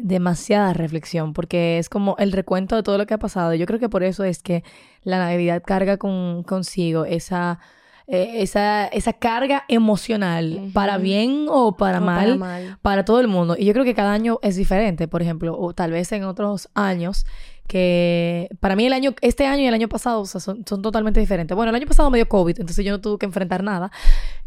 Demasiada 0.00 0.74
reflexión, 0.74 1.32
porque 1.32 1.78
es 1.78 1.88
como 1.88 2.14
el 2.18 2.30
recuento 2.30 2.76
de 2.76 2.84
todo 2.84 2.98
lo 2.98 3.06
que 3.06 3.14
ha 3.14 3.18
pasado. 3.18 3.54
Yo 3.54 3.66
creo 3.66 3.80
que 3.80 3.88
por 3.88 4.04
eso 4.04 4.22
es 4.22 4.42
que 4.42 4.62
la 5.02 5.18
Navidad 5.18 5.62
carga 5.66 5.96
con, 5.96 6.44
consigo 6.44 7.04
esa, 7.04 7.58
eh, 8.06 8.42
esa, 8.42 8.86
esa 8.86 9.12
carga 9.14 9.64
emocional, 9.66 10.70
para 10.72 10.98
bien 10.98 11.46
o, 11.48 11.76
para, 11.76 11.98
mal, 11.98 12.26
para 12.26 12.36
mal, 12.36 12.78
para 12.80 13.04
todo 13.04 13.18
el 13.18 13.26
mundo. 13.26 13.56
Y 13.58 13.64
yo 13.64 13.72
creo 13.72 13.84
que 13.84 13.94
cada 13.94 14.12
año 14.12 14.38
es 14.42 14.54
diferente, 14.54 15.08
por 15.08 15.20
ejemplo, 15.20 15.58
o 15.58 15.74
tal 15.74 15.90
vez 15.90 16.12
en 16.12 16.22
otros 16.22 16.68
años 16.74 17.26
que 17.68 18.48
para 18.60 18.74
mí 18.74 18.86
el 18.86 18.94
año, 18.94 19.14
este 19.20 19.46
año 19.46 19.62
y 19.62 19.66
el 19.66 19.74
año 19.74 19.88
pasado 19.88 20.24
son, 20.24 20.64
totalmente 20.64 21.20
diferentes. 21.20 21.54
Bueno, 21.54 21.68
el 21.68 21.76
año 21.76 21.86
pasado 21.86 22.10
me 22.10 22.16
dio 22.16 22.26
COVID, 22.26 22.58
entonces 22.58 22.84
yo 22.84 22.90
no 22.90 23.00
tuve 23.00 23.18
que 23.18 23.26
enfrentar 23.26 23.62
nada, 23.62 23.92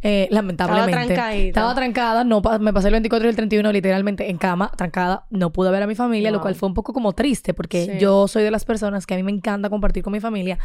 eh, 0.01 0.27
lamentablemente. 0.31 1.13
Estaba, 1.13 1.33
Estaba 1.35 1.75
trancada, 1.75 2.23
no, 2.23 2.41
me 2.59 2.73
pasé 2.73 2.87
el 2.87 2.93
24 2.93 3.27
y 3.27 3.29
el 3.29 3.35
31 3.35 3.71
literalmente 3.71 4.29
en 4.29 4.37
cama, 4.37 4.71
trancada, 4.75 5.27
no 5.29 5.53
pude 5.53 5.69
ver 5.69 5.83
a 5.83 5.87
mi 5.87 5.93
familia, 5.93 6.31
lo 6.31 6.41
cual 6.41 6.55
fue 6.55 6.67
un 6.67 6.73
poco 6.73 6.93
como 6.93 7.13
triste, 7.13 7.53
porque 7.53 7.97
yo 8.01 8.27
soy 8.27 8.43
de 8.43 8.51
las 8.51 8.65
personas 8.65 9.05
que 9.05 9.13
a 9.13 9.17
mí 9.17 9.23
me 9.23 9.31
encanta 9.31 9.69
compartir 9.69 10.03
con 10.03 10.11
mi 10.11 10.19
familia, 10.19 10.57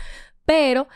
pero 0.46 0.88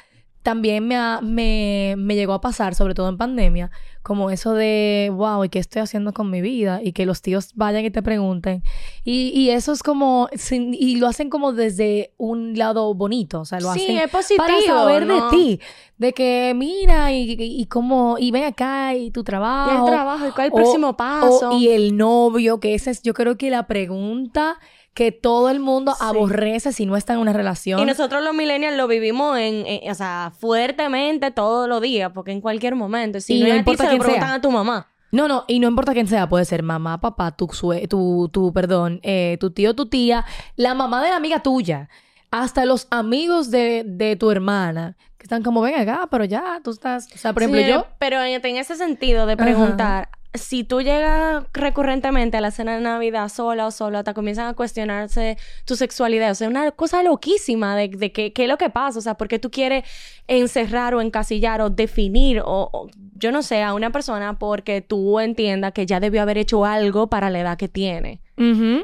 también 0.42 0.88
me, 0.88 0.96
me, 1.22 1.94
me, 1.98 2.14
llegó 2.14 2.32
a 2.32 2.40
pasar, 2.40 2.74
sobre 2.74 2.94
todo 2.94 3.08
en 3.08 3.18
pandemia, 3.18 3.70
como 4.02 4.30
eso 4.30 4.54
de, 4.54 5.12
wow, 5.12 5.44
¿y 5.44 5.50
qué 5.50 5.58
estoy 5.58 5.82
haciendo 5.82 6.14
con 6.14 6.30
mi 6.30 6.40
vida? 6.40 6.80
Y 6.82 6.92
que 6.92 7.04
los 7.04 7.20
tíos 7.20 7.52
vayan 7.54 7.84
y 7.84 7.90
te 7.90 8.02
pregunten. 8.02 8.62
Y, 9.04 9.32
y 9.34 9.50
eso 9.50 9.72
es 9.72 9.82
como, 9.82 10.28
y 10.50 10.96
lo 10.96 11.08
hacen 11.08 11.28
como 11.28 11.52
desde 11.52 12.14
un 12.16 12.56
lado 12.56 12.94
bonito, 12.94 13.40
o 13.40 13.44
sea, 13.44 13.60
lo 13.60 13.70
hacen 13.70 13.98
para 14.38 14.54
saber 14.66 15.06
de 15.06 15.20
ti, 15.30 15.60
de 15.98 16.12
que 16.14 16.54
mira 16.56 17.12
y, 17.12 17.36
y, 17.38 17.66
cómo, 17.66 18.16
y 18.18 18.30
ven 18.30 18.44
acá 18.44 18.94
y 18.94 19.10
tu 19.10 19.22
trabajo. 19.22 19.72
Y 19.72 19.78
el 19.78 19.84
trabajo, 19.84 20.26
y 20.26 20.30
cuál 20.30 20.46
es 20.46 20.52
el 20.52 20.62
próximo 20.62 20.96
paso. 20.96 21.58
y 21.58 21.68
el 21.68 21.96
novio, 21.96 22.60
que 22.60 22.74
esa 22.74 22.90
es, 22.90 23.02
yo 23.02 23.12
creo 23.12 23.36
que 23.36 23.50
la 23.50 23.66
pregunta 23.66 24.58
que 24.94 25.12
todo 25.12 25.50
el 25.50 25.60
mundo 25.60 25.94
aborrece 26.00 26.72
si 26.72 26.86
no 26.86 26.96
está 26.96 27.14
en 27.14 27.20
una 27.20 27.32
relación. 27.32 27.80
Y 27.80 27.84
nosotros 27.84 28.22
los 28.22 28.34
millennials 28.34 28.76
lo 28.76 28.88
vivimos 28.88 29.38
en, 29.38 29.64
o 29.88 29.94
sea, 29.94 30.32
fuertemente 30.38 31.30
todos 31.30 31.68
los 31.68 31.80
días, 31.80 32.10
porque 32.12 32.32
en 32.32 32.40
cualquier 32.40 32.74
momento, 32.74 33.20
si 33.20 33.40
no, 33.40 33.54
importa 33.54 33.88
quién 33.88 34.02
sea. 34.02 34.34
a 34.34 34.40
tu 34.40 34.50
mamá. 34.50 34.88
No, 35.12 35.26
no, 35.26 35.44
y 35.48 35.58
no 35.58 35.68
importa 35.68 35.92
quién 35.92 36.06
sea, 36.06 36.28
puede 36.28 36.44
ser 36.44 36.62
mamá, 36.62 37.00
papá, 37.00 37.32
tu, 37.32 37.48
tu, 37.88 38.28
tu 38.32 38.52
perdón, 38.52 39.00
eh, 39.02 39.38
tu 39.40 39.50
tío, 39.50 39.74
tu 39.74 39.86
tía, 39.86 40.24
la 40.56 40.74
mamá 40.74 41.02
de 41.02 41.10
la 41.10 41.16
amiga 41.16 41.42
tuya, 41.42 41.88
hasta 42.30 42.64
los 42.64 42.86
amigos 42.90 43.50
de, 43.50 43.82
de 43.84 44.14
tu 44.14 44.30
hermana 44.30 44.96
que 45.18 45.24
están 45.24 45.42
como, 45.42 45.60
ven 45.60 45.78
acá, 45.78 46.08
pero 46.10 46.24
ya, 46.24 46.60
tú 46.64 46.70
estás, 46.70 47.06
o 47.14 47.18
sea, 47.18 47.34
por 47.34 47.42
ejemplo, 47.42 47.60
yo... 47.60 47.86
Pero 47.98 48.22
en, 48.22 48.40
en, 48.42 48.56
ese 48.56 48.74
sentido 48.76 49.26
de 49.26 49.36
preguntar, 49.36 50.08
si 50.34 50.62
tú 50.62 50.80
llegas 50.80 51.44
recurrentemente 51.52 52.36
a 52.36 52.40
la 52.40 52.50
cena 52.52 52.76
de 52.76 52.80
Navidad 52.80 53.28
sola 53.28 53.66
o 53.66 53.70
solo, 53.70 53.98
hasta 53.98 54.14
comienzan 54.14 54.46
a 54.46 54.54
cuestionarse 54.54 55.36
tu 55.64 55.74
sexualidad. 55.74 56.30
O 56.30 56.34
sea, 56.34 56.48
una 56.48 56.70
cosa 56.70 57.02
loquísima 57.02 57.74
de, 57.74 57.88
de 57.88 58.12
qué, 58.12 58.32
es 58.34 58.48
lo 58.48 58.56
que 58.56 58.70
pasa. 58.70 58.98
O 59.00 59.02
sea, 59.02 59.14
¿por 59.14 59.26
qué 59.26 59.38
tú 59.38 59.50
quieres 59.50 59.84
encerrar 60.28 60.94
o 60.94 61.00
encasillar 61.00 61.60
o 61.60 61.70
definir 61.70 62.42
o, 62.44 62.88
yo 63.14 63.32
no 63.32 63.42
sé, 63.42 63.62
a 63.62 63.74
una 63.74 63.90
persona 63.90 64.38
porque 64.38 64.80
tú 64.80 65.18
entiendas 65.18 65.72
que 65.72 65.86
ya 65.86 65.98
debió 65.98 66.22
haber 66.22 66.38
hecho 66.38 66.64
algo 66.64 67.08
para 67.08 67.28
la 67.30 67.40
edad 67.40 67.58
que 67.58 67.68
tiene? 67.68 68.20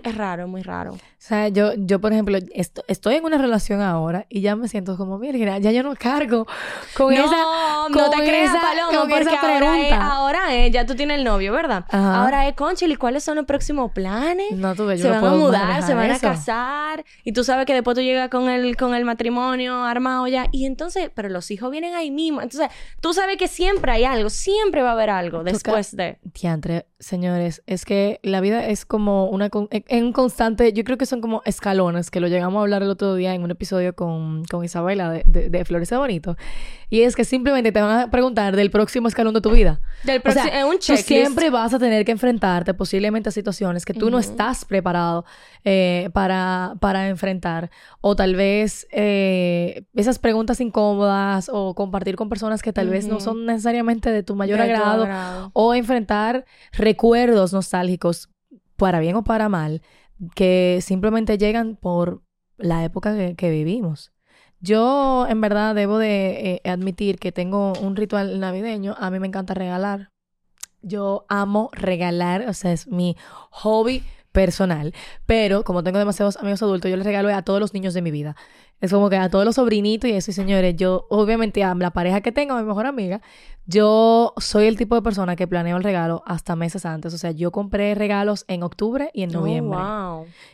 Es 0.04 0.14
raro, 0.14 0.48
muy 0.48 0.62
raro. 0.62 0.98
O 1.26 1.28
sea, 1.28 1.48
yo, 1.48 1.72
yo 1.76 2.00
por 2.00 2.12
ejemplo, 2.12 2.38
estoy 2.86 3.16
en 3.16 3.24
una 3.24 3.36
relación 3.36 3.80
ahora 3.80 4.26
y 4.28 4.42
ya 4.42 4.54
me 4.54 4.68
siento 4.68 4.96
como, 4.96 5.18
mira, 5.18 5.58
ya 5.58 5.72
yo 5.72 5.82
no 5.82 5.96
cargo 5.96 6.46
con 6.96 7.12
esa... 7.12 7.88
no 7.90 8.10
te 8.10 8.16
creas, 8.18 8.56
Paloma, 8.56 9.08
porque 9.10 9.34
ahora 9.34 9.80
es, 9.80 9.92
ahora 9.92 10.54
es, 10.54 10.72
ya 10.72 10.86
tú 10.86 10.94
tienes 10.94 11.18
el 11.18 11.24
novio, 11.24 11.52
¿verdad? 11.52 11.84
Ahora 11.90 12.46
es, 12.46 12.54
Conchil, 12.54 12.92
¿y 12.92 12.94
cuáles 12.94 13.24
son 13.24 13.34
los 13.34 13.44
próximos 13.44 13.90
planes? 13.90 14.52
No, 14.52 14.76
tú 14.76 14.86
ves, 14.86 15.00
yo 15.00 15.06
Se 15.06 15.20
van 15.20 15.24
a 15.24 15.36
mudar, 15.36 15.82
se 15.82 15.94
van 15.94 16.12
a 16.12 16.18
casar 16.20 17.04
y 17.24 17.32
tú 17.32 17.42
sabes 17.42 17.66
que 17.66 17.74
después 17.74 17.96
tú 17.96 18.02
llegas 18.02 18.28
con 18.28 18.48
el, 18.48 18.76
con 18.76 18.94
el 18.94 19.04
matrimonio 19.04 19.82
armado 19.82 20.28
ya 20.28 20.46
y 20.52 20.64
entonces, 20.64 21.10
pero 21.12 21.28
los 21.28 21.50
hijos 21.50 21.72
vienen 21.72 21.96
ahí 21.96 22.12
mismo. 22.12 22.40
Entonces, 22.40 22.68
tú 23.00 23.12
sabes 23.12 23.36
que 23.36 23.48
siempre 23.48 23.90
hay 23.90 24.04
algo, 24.04 24.30
siempre 24.30 24.80
va 24.80 24.90
a 24.90 24.92
haber 24.92 25.10
algo 25.10 25.42
después 25.42 25.96
de... 25.96 26.18
Diantre, 26.40 26.86
señores, 27.00 27.64
es 27.66 27.84
que 27.84 28.20
la 28.22 28.40
vida 28.40 28.64
es 28.64 28.86
como 28.86 29.28
una 29.28 29.50
en 29.70 30.04
un 30.04 30.12
constante, 30.12 30.72
yo 30.72 30.84
creo 30.84 30.96
que 30.96 31.06
son 31.06 31.15
como 31.20 31.42
escalones, 31.44 32.10
que 32.10 32.20
lo 32.20 32.28
llegamos 32.28 32.58
a 32.58 32.62
hablar 32.62 32.82
el 32.82 32.90
otro 32.90 33.14
día 33.14 33.34
en 33.34 33.42
un 33.42 33.50
episodio 33.50 33.94
con, 33.94 34.44
con 34.44 34.64
Isabela 34.64 35.10
de, 35.10 35.22
de, 35.26 35.50
de 35.50 35.64
Flores 35.64 35.90
de 35.90 35.96
Bonito. 35.96 36.36
Y 36.88 37.02
es 37.02 37.16
que 37.16 37.24
simplemente 37.24 37.72
te 37.72 37.80
van 37.80 37.98
a 37.98 38.10
preguntar 38.10 38.54
del 38.54 38.70
próximo 38.70 39.08
escalón 39.08 39.34
de 39.34 39.40
tu 39.40 39.50
vida. 39.50 39.80
Del 40.04 40.22
o 40.24 40.30
sea, 40.30 40.66
un 40.66 40.78
Tú 40.78 40.96
siempre 40.96 41.50
vas 41.50 41.74
a 41.74 41.78
tener 41.78 42.04
que 42.04 42.12
enfrentarte 42.12 42.74
posiblemente 42.74 43.28
a 43.28 43.32
situaciones 43.32 43.84
que 43.84 43.92
tú 43.92 44.10
no 44.10 44.18
estás 44.18 44.64
preparado 44.64 45.24
eh, 45.64 46.10
para, 46.12 46.74
para 46.80 47.08
enfrentar. 47.08 47.70
O 48.00 48.14
tal 48.14 48.36
vez 48.36 48.86
eh, 48.92 49.84
esas 49.94 50.18
preguntas 50.18 50.60
incómodas 50.60 51.50
o 51.52 51.74
compartir 51.74 52.14
con 52.14 52.28
personas 52.28 52.62
que 52.62 52.72
tal 52.72 52.88
vez 52.88 53.08
no 53.08 53.18
son 53.20 53.46
necesariamente 53.46 54.10
de 54.10 54.22
tu 54.22 54.36
mayor 54.36 54.60
agrado. 54.60 55.50
O 55.54 55.74
enfrentar 55.74 56.44
recuerdos 56.72 57.52
nostálgicos 57.52 58.28
para 58.76 59.00
bien 59.00 59.16
o 59.16 59.24
para 59.24 59.48
mal, 59.48 59.82
que 60.34 60.80
simplemente 60.82 61.38
llegan 61.38 61.76
por 61.76 62.22
la 62.56 62.84
época 62.84 63.34
que, 63.34 63.50
vivimos. 63.50 64.12
Yo, 64.60 65.26
en 65.28 65.40
verdad, 65.40 65.74
debo 65.74 65.98
de 65.98 66.60
eh, 66.64 66.68
admitir 66.68 67.18
que 67.18 67.32
tengo 67.32 67.74
un 67.80 67.96
ritual 67.96 68.40
navideño. 68.40 68.96
A 68.98 69.10
mí 69.10 69.18
me 69.20 69.26
encanta 69.26 69.54
regalar. 69.54 70.10
Yo 70.82 71.26
amo 71.28 71.70
regalar, 71.72 72.48
o 72.48 72.54
sea, 72.54 72.72
es 72.72 72.86
mi 72.86 73.16
hobby 73.50 74.02
personal. 74.32 74.94
Pero 75.26 75.64
como 75.64 75.82
tengo 75.82 75.98
demasiados 75.98 76.36
amigos 76.36 76.62
adultos, 76.62 76.90
yo 76.90 76.96
les 76.96 77.06
regalo 77.06 77.34
a 77.34 77.42
todos 77.42 77.60
los 77.60 77.74
niños 77.74 77.94
de 77.94 78.02
mi 78.02 78.10
vida. 78.10 78.36
Es 78.80 78.92
como 78.92 79.08
que 79.08 79.16
a 79.16 79.30
todos 79.30 79.44
los 79.44 79.54
sobrinitos 79.54 80.10
y 80.10 80.12
eso, 80.12 80.30
y 80.30 80.34
señores, 80.34 80.76
yo 80.76 81.06
obviamente 81.08 81.64
a 81.64 81.74
la 81.74 81.92
pareja 81.92 82.20
que 82.20 82.30
tengo, 82.30 82.54
a 82.54 82.60
mi 82.60 82.66
mejor 82.66 82.86
amiga, 82.86 83.22
yo 83.68 84.32
soy 84.36 84.66
el 84.66 84.76
tipo 84.76 84.94
de 84.94 85.02
persona 85.02 85.34
que 85.34 85.48
planeo 85.48 85.76
el 85.76 85.82
regalo 85.82 86.22
hasta 86.24 86.54
meses 86.54 86.86
antes. 86.86 87.12
O 87.14 87.18
sea, 87.18 87.32
yo 87.32 87.50
compré 87.50 87.96
regalos 87.96 88.44
en 88.46 88.62
octubre 88.62 89.10
y 89.12 89.24
en 89.24 89.30
oh, 89.30 89.40
noviembre. 89.40 89.78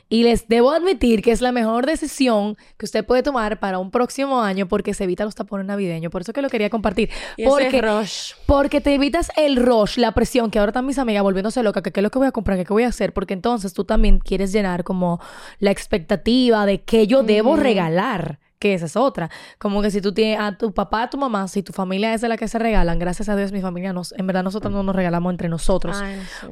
Y 0.09 0.23
les 0.23 0.49
debo 0.49 0.73
admitir 0.73 1.23
que 1.23 1.31
es 1.31 1.43
la 1.43 1.53
mejor 1.53 1.85
decisión 1.85 2.57
que 2.79 2.87
usted 2.87 3.05
puede 3.05 3.23
tomar 3.23 3.61
para 3.61 3.79
un 3.79 3.91
próximo 3.91 4.41
año 4.41 4.67
porque 4.67 4.95
se 4.95 5.05
evita 5.05 5.25
los 5.25 5.35
tapones 5.35 5.67
navideños. 5.67 6.11
Por 6.11 6.23
eso 6.23 6.33
que 6.33 6.41
lo 6.41 6.49
quería 6.49 6.71
compartir. 6.71 7.11
porque, 7.45 7.83
rush. 7.83 8.33
porque 8.47 8.81
te 8.81 8.95
evitas 8.95 9.31
el 9.37 9.57
rush, 9.57 9.99
la 9.99 10.13
presión, 10.13 10.51
que 10.51 10.59
ahora 10.59 10.71
están 10.71 10.87
mis 10.87 10.99
amigas 10.99 11.23
volviéndose 11.23 11.63
loca, 11.63 11.83
que 11.83 11.93
qué 11.93 12.01
es 12.01 12.05
lo 12.05 12.11
que 12.11 12.19
voy 12.19 12.29
a 12.29 12.33
comprar, 12.33 12.57
que 12.57 12.65
qué 12.65 12.73
voy 12.73 12.85
a 12.85 12.89
hacer, 12.89 13.13
porque 13.13 13.35
entonces 13.35 13.75
tú 13.75 13.85
también 13.85 14.21
quieres 14.21 14.53
llenar 14.53 14.85
como 14.85 15.21
la 15.59 15.71
expectativa 15.71 16.65
de 16.65 16.83
qué 16.83 17.07
yo 17.07 17.23
debo 17.23 17.57
regalar 17.57 18.12
que 18.59 18.75
esa 18.75 18.87
es 18.87 18.97
otra. 18.97 19.29
Como 19.59 19.83
que 19.83 19.91
si 19.91 20.01
tú 20.01 20.15
tienes 20.15 20.39
a 20.39 20.57
tu 20.57 20.73
papá, 20.73 21.03
a 21.03 21.11
tu 21.11 21.19
mamá, 21.19 21.49
si 21.49 21.65
tu 21.65 21.73
familia 21.73 22.15
es 22.15 22.21
de 22.21 22.29
la 22.29 22.37
que 22.37 22.47
se 22.47 22.61
regalan, 22.61 22.99
gracias 22.99 23.29
a 23.29 23.35
Dios 23.35 23.51
mi 23.51 23.61
familia, 23.61 23.93
nos, 23.93 24.13
en 24.13 24.27
verdad 24.27 24.45
nosotros 24.45 24.73
no 24.73 24.85
nos 24.85 24.95
regalamos 24.95 25.33
entre 25.33 25.49
nosotros. 25.49 26.01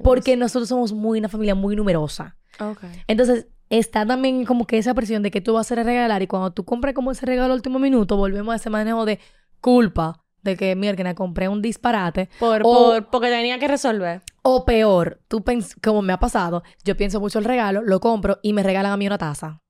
porque 0.02 0.36
nosotros 0.36 0.68
somos 0.68 0.92
muy 0.92 1.20
una 1.20 1.28
familia 1.28 1.54
muy 1.54 1.76
numerosa. 1.76 2.36
Entonces, 3.06 3.46
está 3.68 4.04
también 4.04 4.44
como 4.44 4.66
que 4.66 4.76
esa 4.76 4.92
presión 4.92 5.22
de 5.22 5.30
que 5.30 5.40
tú 5.40 5.54
vas 5.54 5.70
a 5.70 5.76
regalar 5.76 6.20
y 6.22 6.26
cuando 6.26 6.50
tú 6.50 6.64
compras 6.64 6.94
como 6.94 7.12
ese 7.12 7.24
regalo 7.26 7.52
al 7.52 7.58
último 7.58 7.78
minuto, 7.78 8.16
volvemos 8.16 8.52
a 8.52 8.56
ese 8.56 8.70
manejo 8.70 9.04
de 9.04 9.20
culpa 9.60 10.24
de 10.42 10.56
que, 10.56 10.74
mierda, 10.74 11.14
compré 11.14 11.48
un 11.48 11.62
disparate. 11.62 12.28
Por, 12.38 12.62
por, 12.62 13.06
porque 13.10 13.28
tenía 13.28 13.58
que 13.58 13.68
resolver. 13.68 14.22
O 14.42 14.64
peor, 14.64 15.20
tú 15.28 15.44
como 15.82 16.02
me 16.02 16.12
ha 16.12 16.18
pasado, 16.18 16.62
yo 16.82 16.96
pienso 16.96 17.20
mucho 17.20 17.38
el 17.38 17.44
regalo, 17.44 17.82
lo 17.82 18.00
compro 18.00 18.38
y 18.42 18.52
me 18.52 18.62
regalan 18.62 18.92
a 18.92 18.96
mí 18.96 19.06
una 19.06 19.18
taza. 19.18 19.60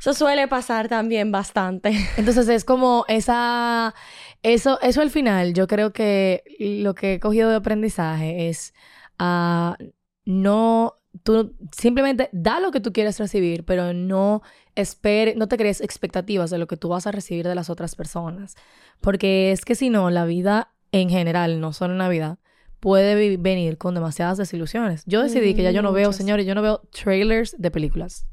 Eso 0.00 0.14
suele 0.14 0.48
pasar 0.48 0.88
también 0.88 1.30
bastante. 1.30 1.92
Entonces 2.16 2.48
es 2.48 2.64
como 2.64 3.04
esa, 3.08 3.94
eso, 4.42 4.80
eso 4.80 5.02
al 5.02 5.10
final, 5.10 5.52
yo 5.52 5.66
creo 5.66 5.92
que 5.92 6.42
lo 6.58 6.94
que 6.94 7.14
he 7.14 7.20
cogido 7.20 7.50
de 7.50 7.56
aprendizaje 7.56 8.48
es 8.48 8.72
a 9.18 9.76
no, 10.24 10.94
tú 11.22 11.54
simplemente 11.76 12.30
da 12.32 12.60
lo 12.60 12.70
que 12.70 12.80
tú 12.80 12.92
quieres 12.92 13.18
recibir, 13.18 13.64
pero 13.64 13.92
no 13.92 14.42
espere, 14.74 15.34
no 15.36 15.48
te 15.48 15.58
crees 15.58 15.82
expectativas 15.82 16.50
de 16.50 16.58
lo 16.58 16.66
que 16.66 16.76
tú 16.76 16.88
vas 16.88 17.06
a 17.06 17.12
recibir 17.12 17.46
de 17.46 17.54
las 17.54 17.68
otras 17.68 17.94
personas. 17.94 18.56
Porque 19.00 19.52
es 19.52 19.64
que 19.64 19.74
si 19.74 19.90
no, 19.90 20.10
la 20.10 20.24
vida 20.24 20.72
en 20.92 21.10
general, 21.10 21.60
no 21.60 21.72
solo 21.72 21.92
en 21.92 21.98
Navidad, 21.98 22.38
puede 22.80 23.36
venir 23.36 23.76
con 23.76 23.94
demasiadas 23.94 24.38
desilusiones. 24.38 25.02
Yo 25.06 25.22
decidí 25.22 25.54
que 25.54 25.62
ya 25.62 25.70
yo 25.70 25.82
no 25.82 25.92
veo, 25.92 26.14
señores, 26.14 26.46
yo 26.46 26.54
no 26.54 26.62
veo 26.62 26.80
trailers 26.90 27.54
de 27.58 27.70
películas. 27.70 28.26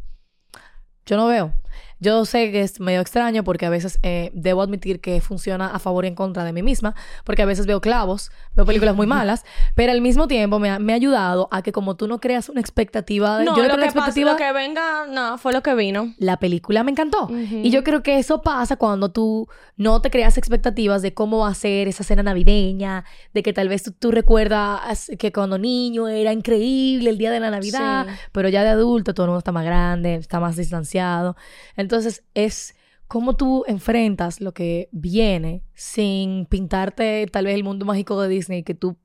Yo 1.08 1.18
no 1.18 1.28
veo. 1.28 1.54
Yo 2.00 2.26
sé 2.26 2.52
que 2.52 2.62
es 2.62 2.80
medio 2.80 3.02
extraño 3.02 3.44
porque 3.44 3.66
a 3.66 3.70
veces 3.70 4.00
eh, 4.04 4.32
debo 4.34 4.62
admitir 4.62 5.00
que 5.00 5.20
funciona 5.20 5.68
a 5.68 5.80
favor 5.80 6.06
y 6.06 6.10
en 6.10 6.16
contra 6.16 6.44
de 6.44 6.54
mí 6.54 6.62
misma, 6.62 6.96
porque 7.24 7.42
a 7.42 7.46
veces 7.46 7.66
veo 7.66 7.82
clavos, 7.82 8.32
veo 8.56 8.66
películas 8.66 8.96
muy 8.96 9.08
malas, 9.08 9.46
pero 9.74 9.92
al 9.92 10.02
mismo 10.02 10.28
tiempo 10.28 10.60
me 10.60 10.70
ha, 10.70 10.80
me 10.80 10.94
ha 10.94 10.96
ayudado 10.96 11.48
a 11.52 11.64
que 11.64 11.72
como 11.72 11.96
tú 11.96 12.08
no 12.08 12.20
creas 12.20 12.50
una 12.50 12.62
expectativa... 12.62 13.40
De, 13.40 13.46
no, 13.46 13.58
yo 13.58 13.64
lo, 13.64 13.78
que 13.78 13.86
expectativa, 13.86 14.32
lo 14.32 14.38
que 14.38 14.52
venga, 14.54 15.08
no, 15.08 15.38
fue 15.38 15.54
lo 15.54 15.64
que 15.64 15.74
vino. 15.74 16.14
La 16.18 16.38
película 16.38 16.84
me 16.84 16.92
encantó. 16.92 17.30
Y 17.32 17.70
yo 17.72 17.84
creo 17.84 18.04
que 18.04 18.20
eso 18.20 18.42
pasa 18.42 18.76
cuando 18.76 19.10
tú 19.10 19.48
no 19.76 20.02
te 20.02 20.12
creas 20.12 20.38
expectativas 20.38 21.02
de 21.02 21.14
cómo 21.14 21.40
va 21.40 21.50
a 21.50 21.54
ser 21.54 21.88
esa 21.88 22.04
cena 22.04 22.24
navideña, 22.24 23.06
de 23.34 23.44
que 23.44 23.54
tal 23.54 23.70
vez 23.70 23.92
tú, 24.00 24.12
recuerdas 24.12 25.10
que 25.18 25.32
cuando 25.32 25.58
niño 25.58 26.08
era 26.08 26.32
increíble 26.32 27.10
el 27.10 27.18
día 27.18 27.32
de 27.32 27.40
la 27.40 27.50
Navidad, 27.50 28.08
pero 28.32 28.50
ya 28.50 28.64
de 28.64 28.70
adulto 28.70 29.14
todo 29.14 29.26
el 29.26 29.30
mundo 29.30 29.40
está 29.40 29.52
más 29.52 29.66
grande, 29.66 30.16
está 30.16 30.40
más 30.40 30.56
distanciado. 30.56 31.36
Entonces 31.76 31.87
es 32.34 32.76
cómo 33.08 33.36
tú 33.36 33.64
enfrentas 33.68 34.42
lo 34.42 34.54
que 34.54 34.90
viene 34.92 35.64
sin 35.74 36.46
pintarte 36.46 37.28
tal 37.32 37.46
vez 37.46 37.56
el 37.56 37.64
mundo 37.64 37.86
mágico 37.86 38.22
de 38.22 38.30
Disney 38.30 38.64
que 38.64 38.74
tú 38.74 38.98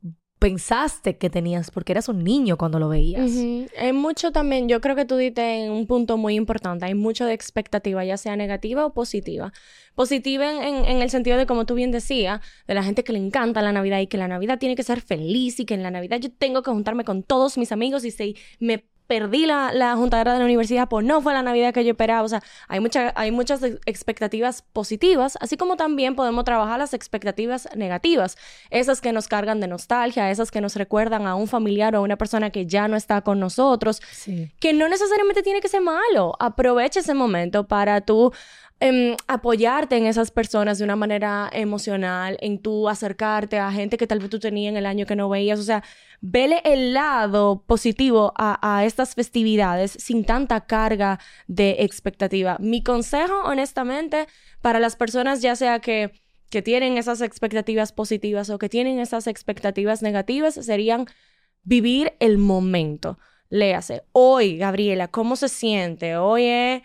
pensaste 0.42 1.18
que 1.18 1.30
tenías 1.30 1.70
porque 1.70 1.92
eras 1.92 2.08
un 2.08 2.24
niño 2.24 2.56
cuando 2.56 2.80
lo 2.80 2.88
veías. 2.88 3.30
Hay 3.78 3.92
mucho 3.92 4.32
también, 4.32 4.68
yo 4.68 4.80
creo 4.80 4.96
que 4.96 5.04
tú 5.04 5.16
diste 5.16 5.70
un 5.70 5.86
punto 5.86 6.16
muy 6.16 6.34
importante, 6.34 6.84
hay 6.84 6.96
mucho 6.96 7.26
de 7.26 7.32
expectativa, 7.32 8.04
ya 8.04 8.16
sea 8.16 8.34
negativa 8.34 8.84
o 8.84 8.92
positiva. 8.92 9.52
Positiva 9.94 10.66
en, 10.66 10.84
en, 10.84 11.00
el 11.00 11.10
sentido 11.10 11.38
de, 11.38 11.46
como 11.46 11.64
tú 11.64 11.76
bien 11.76 11.92
decías, 11.92 12.40
de 12.66 12.74
la 12.74 12.82
gente 12.82 13.04
que 13.04 13.12
le 13.12 13.20
encanta 13.20 13.62
la 13.62 13.70
Navidad 13.70 14.00
y 14.00 14.08
que 14.08 14.16
la 14.16 14.26
Navidad 14.26 14.58
tiene 14.58 14.74
que 14.74 14.82
ser 14.82 15.00
feliz 15.00 15.60
y 15.60 15.64
que 15.64 15.74
en 15.74 15.84
la 15.84 15.92
Navidad 15.92 16.18
yo 16.18 16.32
tengo 16.32 16.62
que 16.62 16.72
juntarme 16.72 17.04
con 17.04 17.22
todos 17.22 17.56
mis 17.56 17.70
amigos 17.70 18.04
y 18.04 18.10
si 18.10 18.36
me 18.58 18.84
perdí 19.12 19.44
la, 19.44 19.74
la 19.74 19.94
juntadera 19.94 20.32
de 20.32 20.38
la 20.38 20.46
universidad, 20.46 20.88
pues 20.88 21.04
no 21.04 21.20
fue 21.20 21.34
la 21.34 21.42
Navidad 21.42 21.74
que 21.74 21.84
yo 21.84 21.90
esperaba. 21.90 22.22
O 22.22 22.28
sea, 22.30 22.42
hay, 22.66 22.80
mucha, 22.80 23.12
hay 23.14 23.30
muchas 23.30 23.60
expectativas 23.84 24.62
positivas, 24.62 25.36
así 25.42 25.58
como 25.58 25.76
también 25.76 26.16
podemos 26.16 26.44
trabajar 26.44 26.78
las 26.78 26.94
expectativas 26.94 27.68
negativas, 27.76 28.38
esas 28.70 29.02
que 29.02 29.12
nos 29.12 29.28
cargan 29.28 29.60
de 29.60 29.68
nostalgia, 29.68 30.30
esas 30.30 30.50
que 30.50 30.62
nos 30.62 30.76
recuerdan 30.76 31.26
a 31.26 31.34
un 31.34 31.46
familiar 31.46 31.94
o 31.94 31.98
a 31.98 32.00
una 32.00 32.16
persona 32.16 32.48
que 32.48 32.64
ya 32.64 32.88
no 32.88 32.96
está 32.96 33.20
con 33.20 33.38
nosotros, 33.38 34.00
que 34.58 34.72
no 34.72 34.88
necesariamente 34.88 35.42
tiene 35.42 35.60
que 35.60 35.68
ser 35.68 35.82
malo. 35.82 36.34
Aprovecha 36.38 37.00
ese 37.00 37.12
momento 37.12 37.68
para 37.68 38.00
tú 38.00 38.32
Em, 38.84 39.16
apoyarte 39.28 39.96
en 39.96 40.06
esas 40.06 40.32
personas 40.32 40.78
de 40.78 40.82
una 40.82 40.96
manera 40.96 41.48
emocional, 41.52 42.36
en 42.40 42.58
tú 42.58 42.88
acercarte 42.88 43.60
a 43.60 43.70
gente 43.70 43.96
que 43.96 44.08
tal 44.08 44.18
vez 44.18 44.28
tú 44.28 44.40
tenías 44.40 44.72
en 44.72 44.76
el 44.76 44.86
año 44.86 45.06
que 45.06 45.14
no 45.14 45.28
veías, 45.28 45.60
o 45.60 45.62
sea, 45.62 45.84
vele 46.22 46.62
el 46.64 46.94
lado 46.94 47.64
positivo 47.66 48.32
a, 48.36 48.84
estas 48.86 49.14
festividades 49.14 49.90
sin 49.90 50.24
tanta 50.24 50.62
carga 50.62 51.18
de 51.48 51.78
expectativa. 51.80 52.56
Mi 52.60 52.82
consejo, 52.82 53.34
honestamente, 53.44 54.28
para 54.62 54.80
las 54.80 54.96
personas 54.96 55.42
ya 55.42 55.56
sea 55.56 55.80
que, 55.80 56.12
que 56.48 56.62
tienen 56.62 56.96
esas 56.96 57.20
expectativas 57.20 57.92
positivas 57.92 58.48
o 58.50 58.58
que 58.58 58.68
tienen 58.68 59.00
esas 59.00 59.26
expectativas 59.26 60.00
negativas, 60.00 60.54
serían 60.54 61.06
vivir 61.64 62.14
el 62.20 62.38
momento. 62.38 63.18
Léase, 63.50 64.04
hoy, 64.12 64.56
Gabriela, 64.56 65.08
¿cómo 65.08 65.36
se 65.36 65.48
siente? 65.48 66.16
Hoy 66.16 66.44
es 66.44 66.82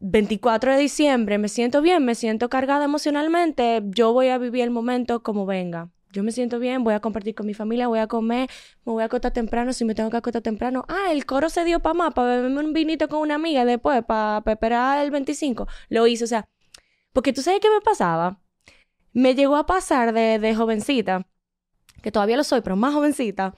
24 0.00 0.72
de 0.72 0.78
diciembre 0.78 1.38
me 1.38 1.48
siento 1.48 1.80
bien, 1.80 2.04
me 2.04 2.14
siento 2.14 2.50
cargada 2.50 2.84
emocionalmente, 2.84 3.82
yo 3.86 4.12
voy 4.12 4.28
a 4.28 4.36
vivir 4.36 4.62
el 4.62 4.70
momento 4.70 5.22
como 5.22 5.46
venga. 5.46 5.90
Yo 6.14 6.22
me 6.22 6.30
siento 6.30 6.60
bien, 6.60 6.84
voy 6.84 6.94
a 6.94 7.00
compartir 7.00 7.34
con 7.34 7.44
mi 7.44 7.54
familia, 7.54 7.88
voy 7.88 7.98
a 7.98 8.06
comer, 8.06 8.48
me 8.86 8.92
voy 8.92 9.02
a 9.02 9.06
acostar 9.06 9.32
temprano 9.32 9.72
si 9.72 9.84
me 9.84 9.94
tengo 9.94 10.10
que 10.10 10.16
acostar 10.16 10.42
temprano. 10.42 10.84
Ah, 10.88 11.10
el 11.10 11.26
coro 11.26 11.50
se 11.50 11.64
dio 11.64 11.80
para 11.80 11.94
más, 11.94 12.14
para 12.14 12.36
beberme 12.36 12.60
un 12.60 12.72
vinito 12.72 13.08
con 13.08 13.18
una 13.18 13.34
amiga 13.34 13.64
después, 13.64 14.04
para, 14.04 14.42
esperar 14.46 15.04
el 15.04 15.10
25. 15.10 15.66
Lo 15.88 16.06
hice, 16.06 16.24
o 16.24 16.28
sea, 16.28 16.48
porque 17.12 17.32
tú 17.32 17.42
sabes 17.42 17.60
qué 17.60 17.68
me 17.68 17.80
pasaba. 17.80 18.40
Me 19.12 19.34
llegó 19.34 19.56
a 19.56 19.66
pasar 19.66 20.12
de, 20.12 20.38
de 20.38 20.54
jovencita, 20.54 21.26
que 22.00 22.12
todavía 22.12 22.36
lo 22.36 22.44
soy, 22.44 22.60
pero 22.60 22.76
más 22.76 22.94
jovencita, 22.94 23.54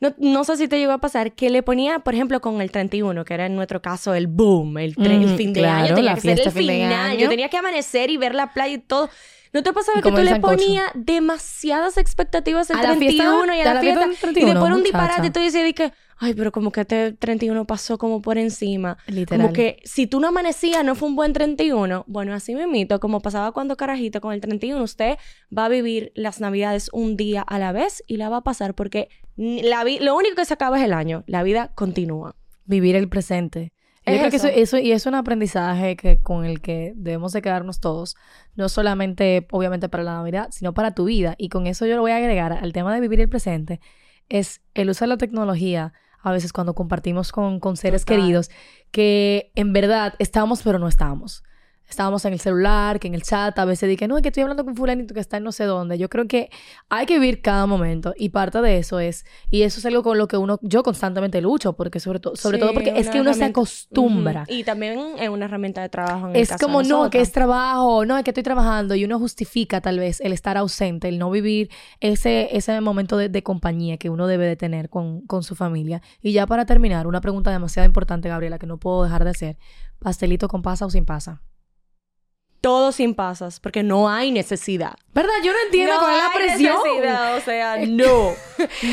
no, 0.00 0.14
no, 0.18 0.44
sé 0.44 0.56
si 0.56 0.68
te 0.68 0.78
llegó 0.78 0.92
a 0.92 0.98
pasar 0.98 1.32
que 1.32 1.50
le 1.50 1.62
ponía, 1.62 1.98
por 1.98 2.14
ejemplo, 2.14 2.40
con 2.40 2.60
el 2.60 2.70
31, 2.70 3.24
que 3.24 3.34
era 3.34 3.46
en 3.46 3.56
nuestro 3.56 3.82
caso 3.82 4.14
el 4.14 4.28
boom, 4.28 4.78
el, 4.78 4.94
el 4.96 5.36
fin 5.36 5.52
de 5.52 5.66
año, 5.66 5.94
tenía 5.94 6.14
que 6.14 6.20
ser 6.20 6.40
el 6.40 6.50
final. 6.52 7.18
Yo 7.18 7.28
tenía 7.28 7.48
que 7.48 7.56
amanecer 7.56 8.08
y 8.10 8.16
ver 8.16 8.34
la 8.34 8.52
playa 8.52 8.74
y 8.74 8.78
todo. 8.78 9.10
¿No 9.52 9.62
te 9.62 9.72
pasaba 9.72 10.02
que 10.02 10.10
tú 10.10 10.18
le 10.18 10.40
ponías 10.40 10.90
demasiadas 10.94 11.96
expectativas 11.96 12.70
el 12.70 12.80
31 12.80 13.54
y 13.54 13.60
a 13.60 13.74
la, 13.74 13.80
fiesta, 13.80 14.06
y 14.06 14.44
después 14.44 14.72
un 14.72 14.82
disparate 14.82 15.26
y 15.26 15.30
tú 15.30 15.40
decías 15.40 15.72
que, 15.72 15.92
ay, 16.18 16.34
pero 16.34 16.52
como 16.52 16.70
que 16.70 16.82
este 16.82 17.12
31 17.12 17.64
pasó 17.66 17.98
como 17.98 18.20
por 18.20 18.38
encima. 18.38 18.98
Literal. 19.06 19.46
Como 19.46 19.52
que 19.52 19.80
si 19.84 20.06
tú 20.06 20.20
no 20.20 20.28
amanecías, 20.28 20.84
no 20.84 20.94
fue 20.94 21.08
un 21.08 21.16
buen 21.16 21.32
31. 21.32 22.04
Bueno, 22.06 22.34
así 22.34 22.54
me 22.54 22.66
mito, 22.66 23.00
como 23.00 23.20
pasaba 23.20 23.52
cuando 23.52 23.76
carajito 23.76 24.20
con 24.20 24.32
el 24.32 24.40
31, 24.40 24.82
usted 24.82 25.16
va 25.56 25.66
a 25.66 25.68
vivir 25.68 26.12
las 26.14 26.40
navidades 26.40 26.90
un 26.92 27.16
día 27.16 27.42
a 27.42 27.58
la 27.58 27.72
vez 27.72 28.02
y 28.06 28.16
la 28.16 28.28
va 28.28 28.38
a 28.38 28.44
pasar 28.44 28.74
porque 28.74 29.08
la 29.36 29.84
lo 30.00 30.16
único 30.16 30.36
que 30.36 30.44
se 30.44 30.54
acaba 30.54 30.78
es 30.78 30.84
el 30.84 30.92
año, 30.92 31.24
la 31.26 31.42
vida 31.42 31.72
continúa. 31.74 32.34
Vivir 32.64 32.96
el 32.96 33.08
presente. 33.08 33.72
Yo 34.10 34.18
creo 34.18 34.30
que 34.30 34.36
eso, 34.36 34.48
eso, 34.48 34.78
y 34.78 34.92
es 34.92 35.06
un 35.06 35.14
aprendizaje 35.14 35.96
que, 35.96 36.18
con 36.18 36.44
el 36.44 36.60
que 36.60 36.92
debemos 36.96 37.32
de 37.32 37.42
quedarnos 37.42 37.80
todos, 37.80 38.16
no 38.54 38.68
solamente 38.68 39.46
obviamente 39.50 39.88
para 39.88 40.02
la 40.02 40.14
Navidad, 40.14 40.48
sino 40.50 40.74
para 40.74 40.94
tu 40.94 41.04
vida. 41.04 41.34
Y 41.38 41.48
con 41.48 41.66
eso 41.66 41.86
yo 41.86 41.96
lo 41.96 42.02
voy 42.02 42.12
a 42.12 42.16
agregar 42.16 42.52
al 42.52 42.72
tema 42.72 42.94
de 42.94 43.00
vivir 43.00 43.20
el 43.20 43.28
presente, 43.28 43.80
es 44.28 44.60
el 44.74 44.90
uso 44.90 45.04
de 45.04 45.08
la 45.08 45.16
tecnología, 45.16 45.92
a 46.20 46.32
veces 46.32 46.52
cuando 46.52 46.74
compartimos 46.74 47.32
con, 47.32 47.60
con 47.60 47.76
seres 47.76 48.04
queridos, 48.04 48.50
que 48.90 49.52
en 49.54 49.72
verdad 49.72 50.14
estábamos 50.18 50.62
pero 50.62 50.78
no 50.78 50.88
estábamos 50.88 51.44
estábamos 51.88 52.24
en 52.24 52.32
el 52.34 52.40
celular, 52.40 53.00
que 53.00 53.08
en 53.08 53.14
el 53.14 53.22
chat, 53.22 53.58
a 53.58 53.64
veces 53.64 53.88
dije, 53.88 54.06
no, 54.06 54.16
es 54.16 54.22
que 54.22 54.28
estoy 54.28 54.42
hablando 54.42 54.64
con 54.64 54.76
fulanito 54.76 55.14
que 55.14 55.20
está 55.20 55.38
en 55.38 55.44
no 55.44 55.52
sé 55.52 55.64
dónde. 55.64 55.98
Yo 55.98 56.08
creo 56.08 56.26
que 56.26 56.50
hay 56.88 57.06
que 57.06 57.18
vivir 57.18 57.40
cada 57.40 57.66
momento 57.66 58.14
y 58.16 58.28
parte 58.28 58.60
de 58.60 58.78
eso 58.78 59.00
es, 59.00 59.24
y 59.50 59.62
eso 59.62 59.80
es 59.80 59.86
algo 59.86 60.02
con 60.02 60.18
lo 60.18 60.28
que 60.28 60.36
uno, 60.36 60.58
yo 60.62 60.82
constantemente 60.82 61.40
lucho, 61.40 61.72
porque 61.72 62.00
sobre, 62.00 62.20
todo 62.20 62.36
sobre 62.36 62.58
todo 62.58 62.74
porque 62.74 62.92
es 62.96 63.08
que 63.08 63.20
uno 63.20 63.32
se 63.32 63.44
acostumbra. 63.44 64.44
Y 64.48 64.64
también 64.64 64.98
es 65.18 65.28
una 65.28 65.46
herramienta 65.46 65.80
de 65.80 65.88
trabajo. 65.88 66.28
En 66.28 66.36
es 66.36 66.50
como, 66.56 66.82
no, 66.82 67.08
que 67.10 67.20
es 67.20 67.32
trabajo, 67.32 68.04
no, 68.04 68.18
es 68.18 68.24
que 68.24 68.30
estoy 68.30 68.42
trabajando 68.42 68.94
y 68.94 69.04
uno 69.04 69.18
justifica 69.18 69.80
tal 69.80 69.98
vez 69.98 70.20
el 70.20 70.32
estar 70.32 70.56
ausente, 70.56 71.08
el 71.08 71.18
no 71.18 71.30
vivir 71.30 71.70
ese, 72.00 72.56
ese 72.56 72.80
momento 72.80 73.16
de, 73.16 73.28
de 73.28 73.42
compañía 73.42 73.96
que 73.96 74.10
uno 74.10 74.26
debe 74.26 74.46
de 74.46 74.56
tener 74.56 74.90
con, 74.90 75.22
con 75.22 75.42
su 75.42 75.54
familia. 75.54 76.02
Y 76.20 76.32
ya 76.32 76.46
para 76.46 76.66
terminar, 76.66 77.06
una 77.06 77.20
pregunta 77.20 77.50
demasiado 77.50 77.86
importante, 77.86 78.28
Gabriela, 78.28 78.58
que 78.58 78.66
no 78.66 78.78
puedo 78.78 79.04
dejar 79.04 79.24
de 79.24 79.30
hacer. 79.30 79.58
¿Pastelito 79.98 80.48
con 80.48 80.62
pasa 80.62 80.86
o 80.86 80.90
sin 80.90 81.04
pasa? 81.04 81.42
Todo 82.60 82.92
sin 82.92 83.14
pasas, 83.14 83.60
porque 83.60 83.82
no 83.82 84.08
hay 84.08 84.30
necesidad. 84.30 84.94
¿Verdad? 85.14 85.32
Yo 85.44 85.52
no 85.52 85.58
entiendo 85.64 85.94
cuál 85.98 86.16
es 86.16 86.22
la 86.22 86.32
presión. 86.34 86.76
Necesidad, 86.84 87.36
o 87.36 87.40
sea, 87.40 87.76
no. 87.86 88.32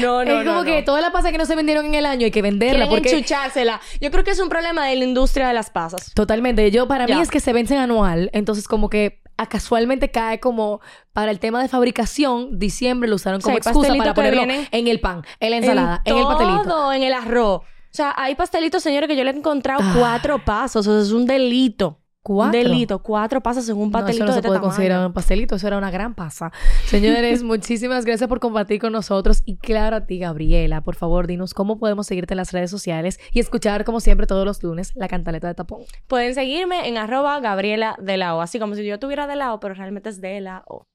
No, 0.01 0.25
no. 0.25 0.41
Es 0.41 0.47
como 0.47 0.63
que 0.63 0.81
todas 0.83 1.01
las 1.01 1.11
pasas 1.11 1.31
que 1.31 1.37
no 1.37 1.45
se 1.45 1.55
vendieron 1.55 1.85
en 1.85 1.95
el 1.95 2.05
año 2.05 2.25
hay 2.25 2.31
que 2.31 2.41
venderla. 2.41 2.87
porque 2.87 3.11
enchuchársela. 3.11 3.81
Yo 3.99 4.11
creo 4.11 4.23
que 4.23 4.31
es 4.31 4.39
un 4.39 4.49
problema 4.49 4.85
de 4.87 4.95
la 4.95 5.03
industria 5.03 5.47
de 5.47 5.53
las 5.53 5.69
pasas. 5.69 6.13
Totalmente. 6.13 6.69
Yo, 6.71 6.87
para 6.87 7.07
mí 7.07 7.19
es 7.19 7.29
que 7.29 7.39
se 7.39 7.53
vencen 7.53 7.77
anual, 7.77 8.29
entonces 8.33 8.67
como 8.67 8.89
que 8.89 9.21
a 9.37 9.47
casualmente 9.47 10.11
cae 10.11 10.39
como 10.39 10.79
para 11.11 11.31
el 11.31 11.39
tema 11.39 11.61
de 11.61 11.67
fabricación, 11.67 12.57
diciembre 12.57 13.09
lo 13.09 13.17
usaron 13.17 13.41
como 13.41 13.57
excusa 13.57 13.93
para 13.95 14.13
ponerlo 14.13 14.43
en 14.43 14.87
el 14.87 14.99
pan, 15.01 15.23
en 15.39 15.51
la 15.51 15.57
ensalada, 15.57 16.01
en, 16.05 16.17
el 16.17 16.23
pastelito. 16.23 16.93
en 16.93 17.03
el 17.03 17.13
arroz. 17.13 17.61
O 17.61 17.97
sea, 17.97 18.13
hay 18.17 18.35
pastelitos, 18.35 18.83
señores, 18.83 19.07
que 19.07 19.15
yo 19.15 19.23
le 19.23 19.31
he 19.31 19.35
encontrado 19.35 19.79
ah. 19.81 19.95
cuatro 19.97 20.43
pasos. 20.43 20.85
O 20.85 20.91
sea, 20.91 21.01
es 21.01 21.11
un 21.11 21.25
delito. 21.25 22.01
¿Cuatro? 22.25 22.59
delito, 22.59 23.03
cuatro 23.03 23.39
pasas 23.39 23.69
en 23.69 23.77
un 23.77 23.91
pastelito 23.91 24.25
no, 24.25 24.31
eso 24.31 24.37
no 24.37 24.41
se 24.41 24.47
puede 24.47 24.59
considerar 24.59 25.05
un 25.05 25.13
pastelito, 25.13 25.57
eso 25.57 25.67
era 25.67 25.77
una 25.77 25.91
gran 25.91 26.15
pasa. 26.15 26.51
Señores, 26.85 27.43
muchísimas 27.43 28.03
gracias 28.03 28.27
por 28.27 28.39
compartir 28.39 28.81
con 28.81 28.93
nosotros 28.93 29.43
y 29.45 29.57
claro 29.57 29.97
a 29.97 30.07
ti, 30.07 30.17
Gabriela, 30.17 30.81
por 30.81 30.95
favor, 30.95 31.27
dinos 31.27 31.53
cómo 31.53 31.77
podemos 31.77 32.07
seguirte 32.07 32.33
en 32.33 32.37
las 32.37 32.51
redes 32.51 32.71
sociales 32.71 33.19
y 33.31 33.39
escuchar, 33.39 33.85
como 33.85 33.99
siempre, 33.99 34.25
todos 34.25 34.43
los 34.43 34.63
lunes, 34.63 34.91
la 34.95 35.07
cantaleta 35.07 35.47
de 35.47 35.53
tapón. 35.53 35.81
Pueden 36.07 36.33
seguirme 36.33 36.87
en 36.87 36.97
arroba 36.97 37.39
Gabriela 37.41 37.95
de 38.01 38.17
la 38.17 38.35
O, 38.35 38.41
así 38.41 38.57
como 38.57 38.73
si 38.73 38.83
yo 38.83 38.97
tuviera 38.97 39.27
de 39.27 39.35
la 39.35 39.53
O, 39.53 39.59
pero 39.59 39.75
realmente 39.75 40.09
es 40.09 40.19
de 40.19 40.41
la 40.41 40.63
O. 40.65 40.87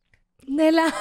De 0.48 0.72
la 0.72 0.92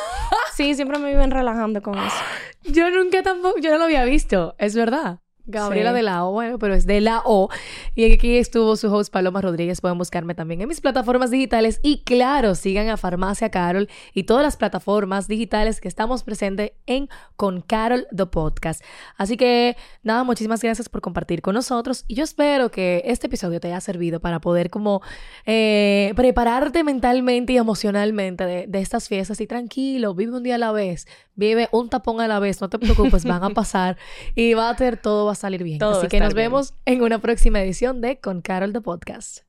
Sí, 0.53 0.75
siempre 0.75 0.99
me 0.99 1.09
viven 1.09 1.31
relajando 1.31 1.81
con 1.81 1.97
eso. 1.97 2.17
Yo 2.65 2.91
nunca 2.91 3.23
tampoco, 3.23 3.57
yo 3.59 3.71
no 3.71 3.79
lo 3.79 3.85
había 3.85 4.05
visto, 4.05 4.53
es 4.59 4.75
verdad. 4.75 5.21
Gabriela 5.49 5.93
de 5.93 6.03
la 6.03 6.25
O, 6.25 6.31
bueno, 6.31 6.59
pero 6.59 6.73
es 6.73 6.85
de 6.85 7.01
la 7.01 7.21
O. 7.25 7.49
Y 7.95 8.11
aquí 8.11 8.37
estuvo 8.37 8.75
su 8.75 8.93
host 8.93 9.11
Paloma 9.11 9.41
Rodríguez. 9.41 9.81
Pueden 9.81 9.97
buscarme 9.97 10.35
también 10.35 10.61
en 10.61 10.67
mis 10.67 10.81
plataformas 10.81 11.31
digitales. 11.31 11.79
Y 11.83 12.03
claro, 12.03 12.55
sigan 12.55 12.89
a 12.89 12.97
Farmacia 12.97 13.49
Carol 13.49 13.89
y 14.13 14.23
todas 14.23 14.43
las 14.43 14.57
plataformas 14.57 15.27
digitales 15.27 15.81
que 15.81 15.87
estamos 15.87 16.23
presentes 16.23 16.71
en 16.85 17.09
Con 17.35 17.61
Carol 17.61 18.07
The 18.15 18.27
Podcast. 18.27 18.83
Así 19.17 19.37
que 19.37 19.75
nada, 20.03 20.23
muchísimas 20.23 20.61
gracias 20.61 20.89
por 20.89 21.01
compartir 21.01 21.41
con 21.41 21.55
nosotros. 21.55 22.05
Y 22.07 22.15
yo 22.15 22.23
espero 22.23 22.69
que 22.71 23.01
este 23.05 23.27
episodio 23.27 23.59
te 23.59 23.67
haya 23.67 23.81
servido 23.81 24.19
para 24.19 24.39
poder 24.39 24.69
como 24.69 25.01
eh, 25.45 26.13
prepararte 26.15 26.83
mentalmente 26.83 27.53
y 27.53 27.57
emocionalmente 27.57 28.45
de, 28.45 28.67
de 28.67 28.79
estas 28.79 29.07
fiestas. 29.07 29.41
Y 29.41 29.47
tranquilo, 29.47 30.13
vive 30.13 30.35
un 30.35 30.43
día 30.43 30.55
a 30.55 30.59
la 30.59 30.71
vez. 30.71 31.07
Vive 31.35 31.69
un 31.71 31.89
tapón 31.89 32.19
a 32.19 32.27
la 32.27 32.39
vez. 32.39 32.59
No 32.61 32.69
te 32.69 32.79
preocupes, 32.79 33.23
van 33.23 33.43
a 33.43 33.49
pasar. 33.53 33.97
Y 34.35 34.53
va 34.53 34.69
a 34.69 34.75
tener 34.75 34.97
todo, 34.97 35.25
va 35.25 35.31
a 35.31 35.35
salir 35.39 35.63
bien. 35.63 35.81
Así 35.83 36.07
que 36.07 36.19
nos 36.19 36.33
vemos 36.33 36.73
en 36.85 37.01
una 37.01 37.19
próxima 37.19 37.61
edición 37.61 38.01
de 38.01 38.19
Con 38.19 38.41
Carol 38.41 38.73
de 38.73 38.81
Podcast. 38.81 39.39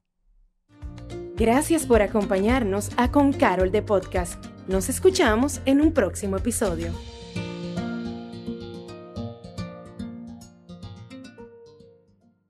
Gracias 1.36 1.86
por 1.86 2.02
acompañarnos 2.02 2.90
a 2.96 3.10
Con 3.10 3.32
Carol 3.32 3.70
de 3.70 3.82
Podcast. 3.82 4.44
Nos 4.68 4.88
escuchamos 4.88 5.60
en 5.64 5.80
un 5.80 5.92
próximo 5.92 6.36
episodio. 6.36 6.92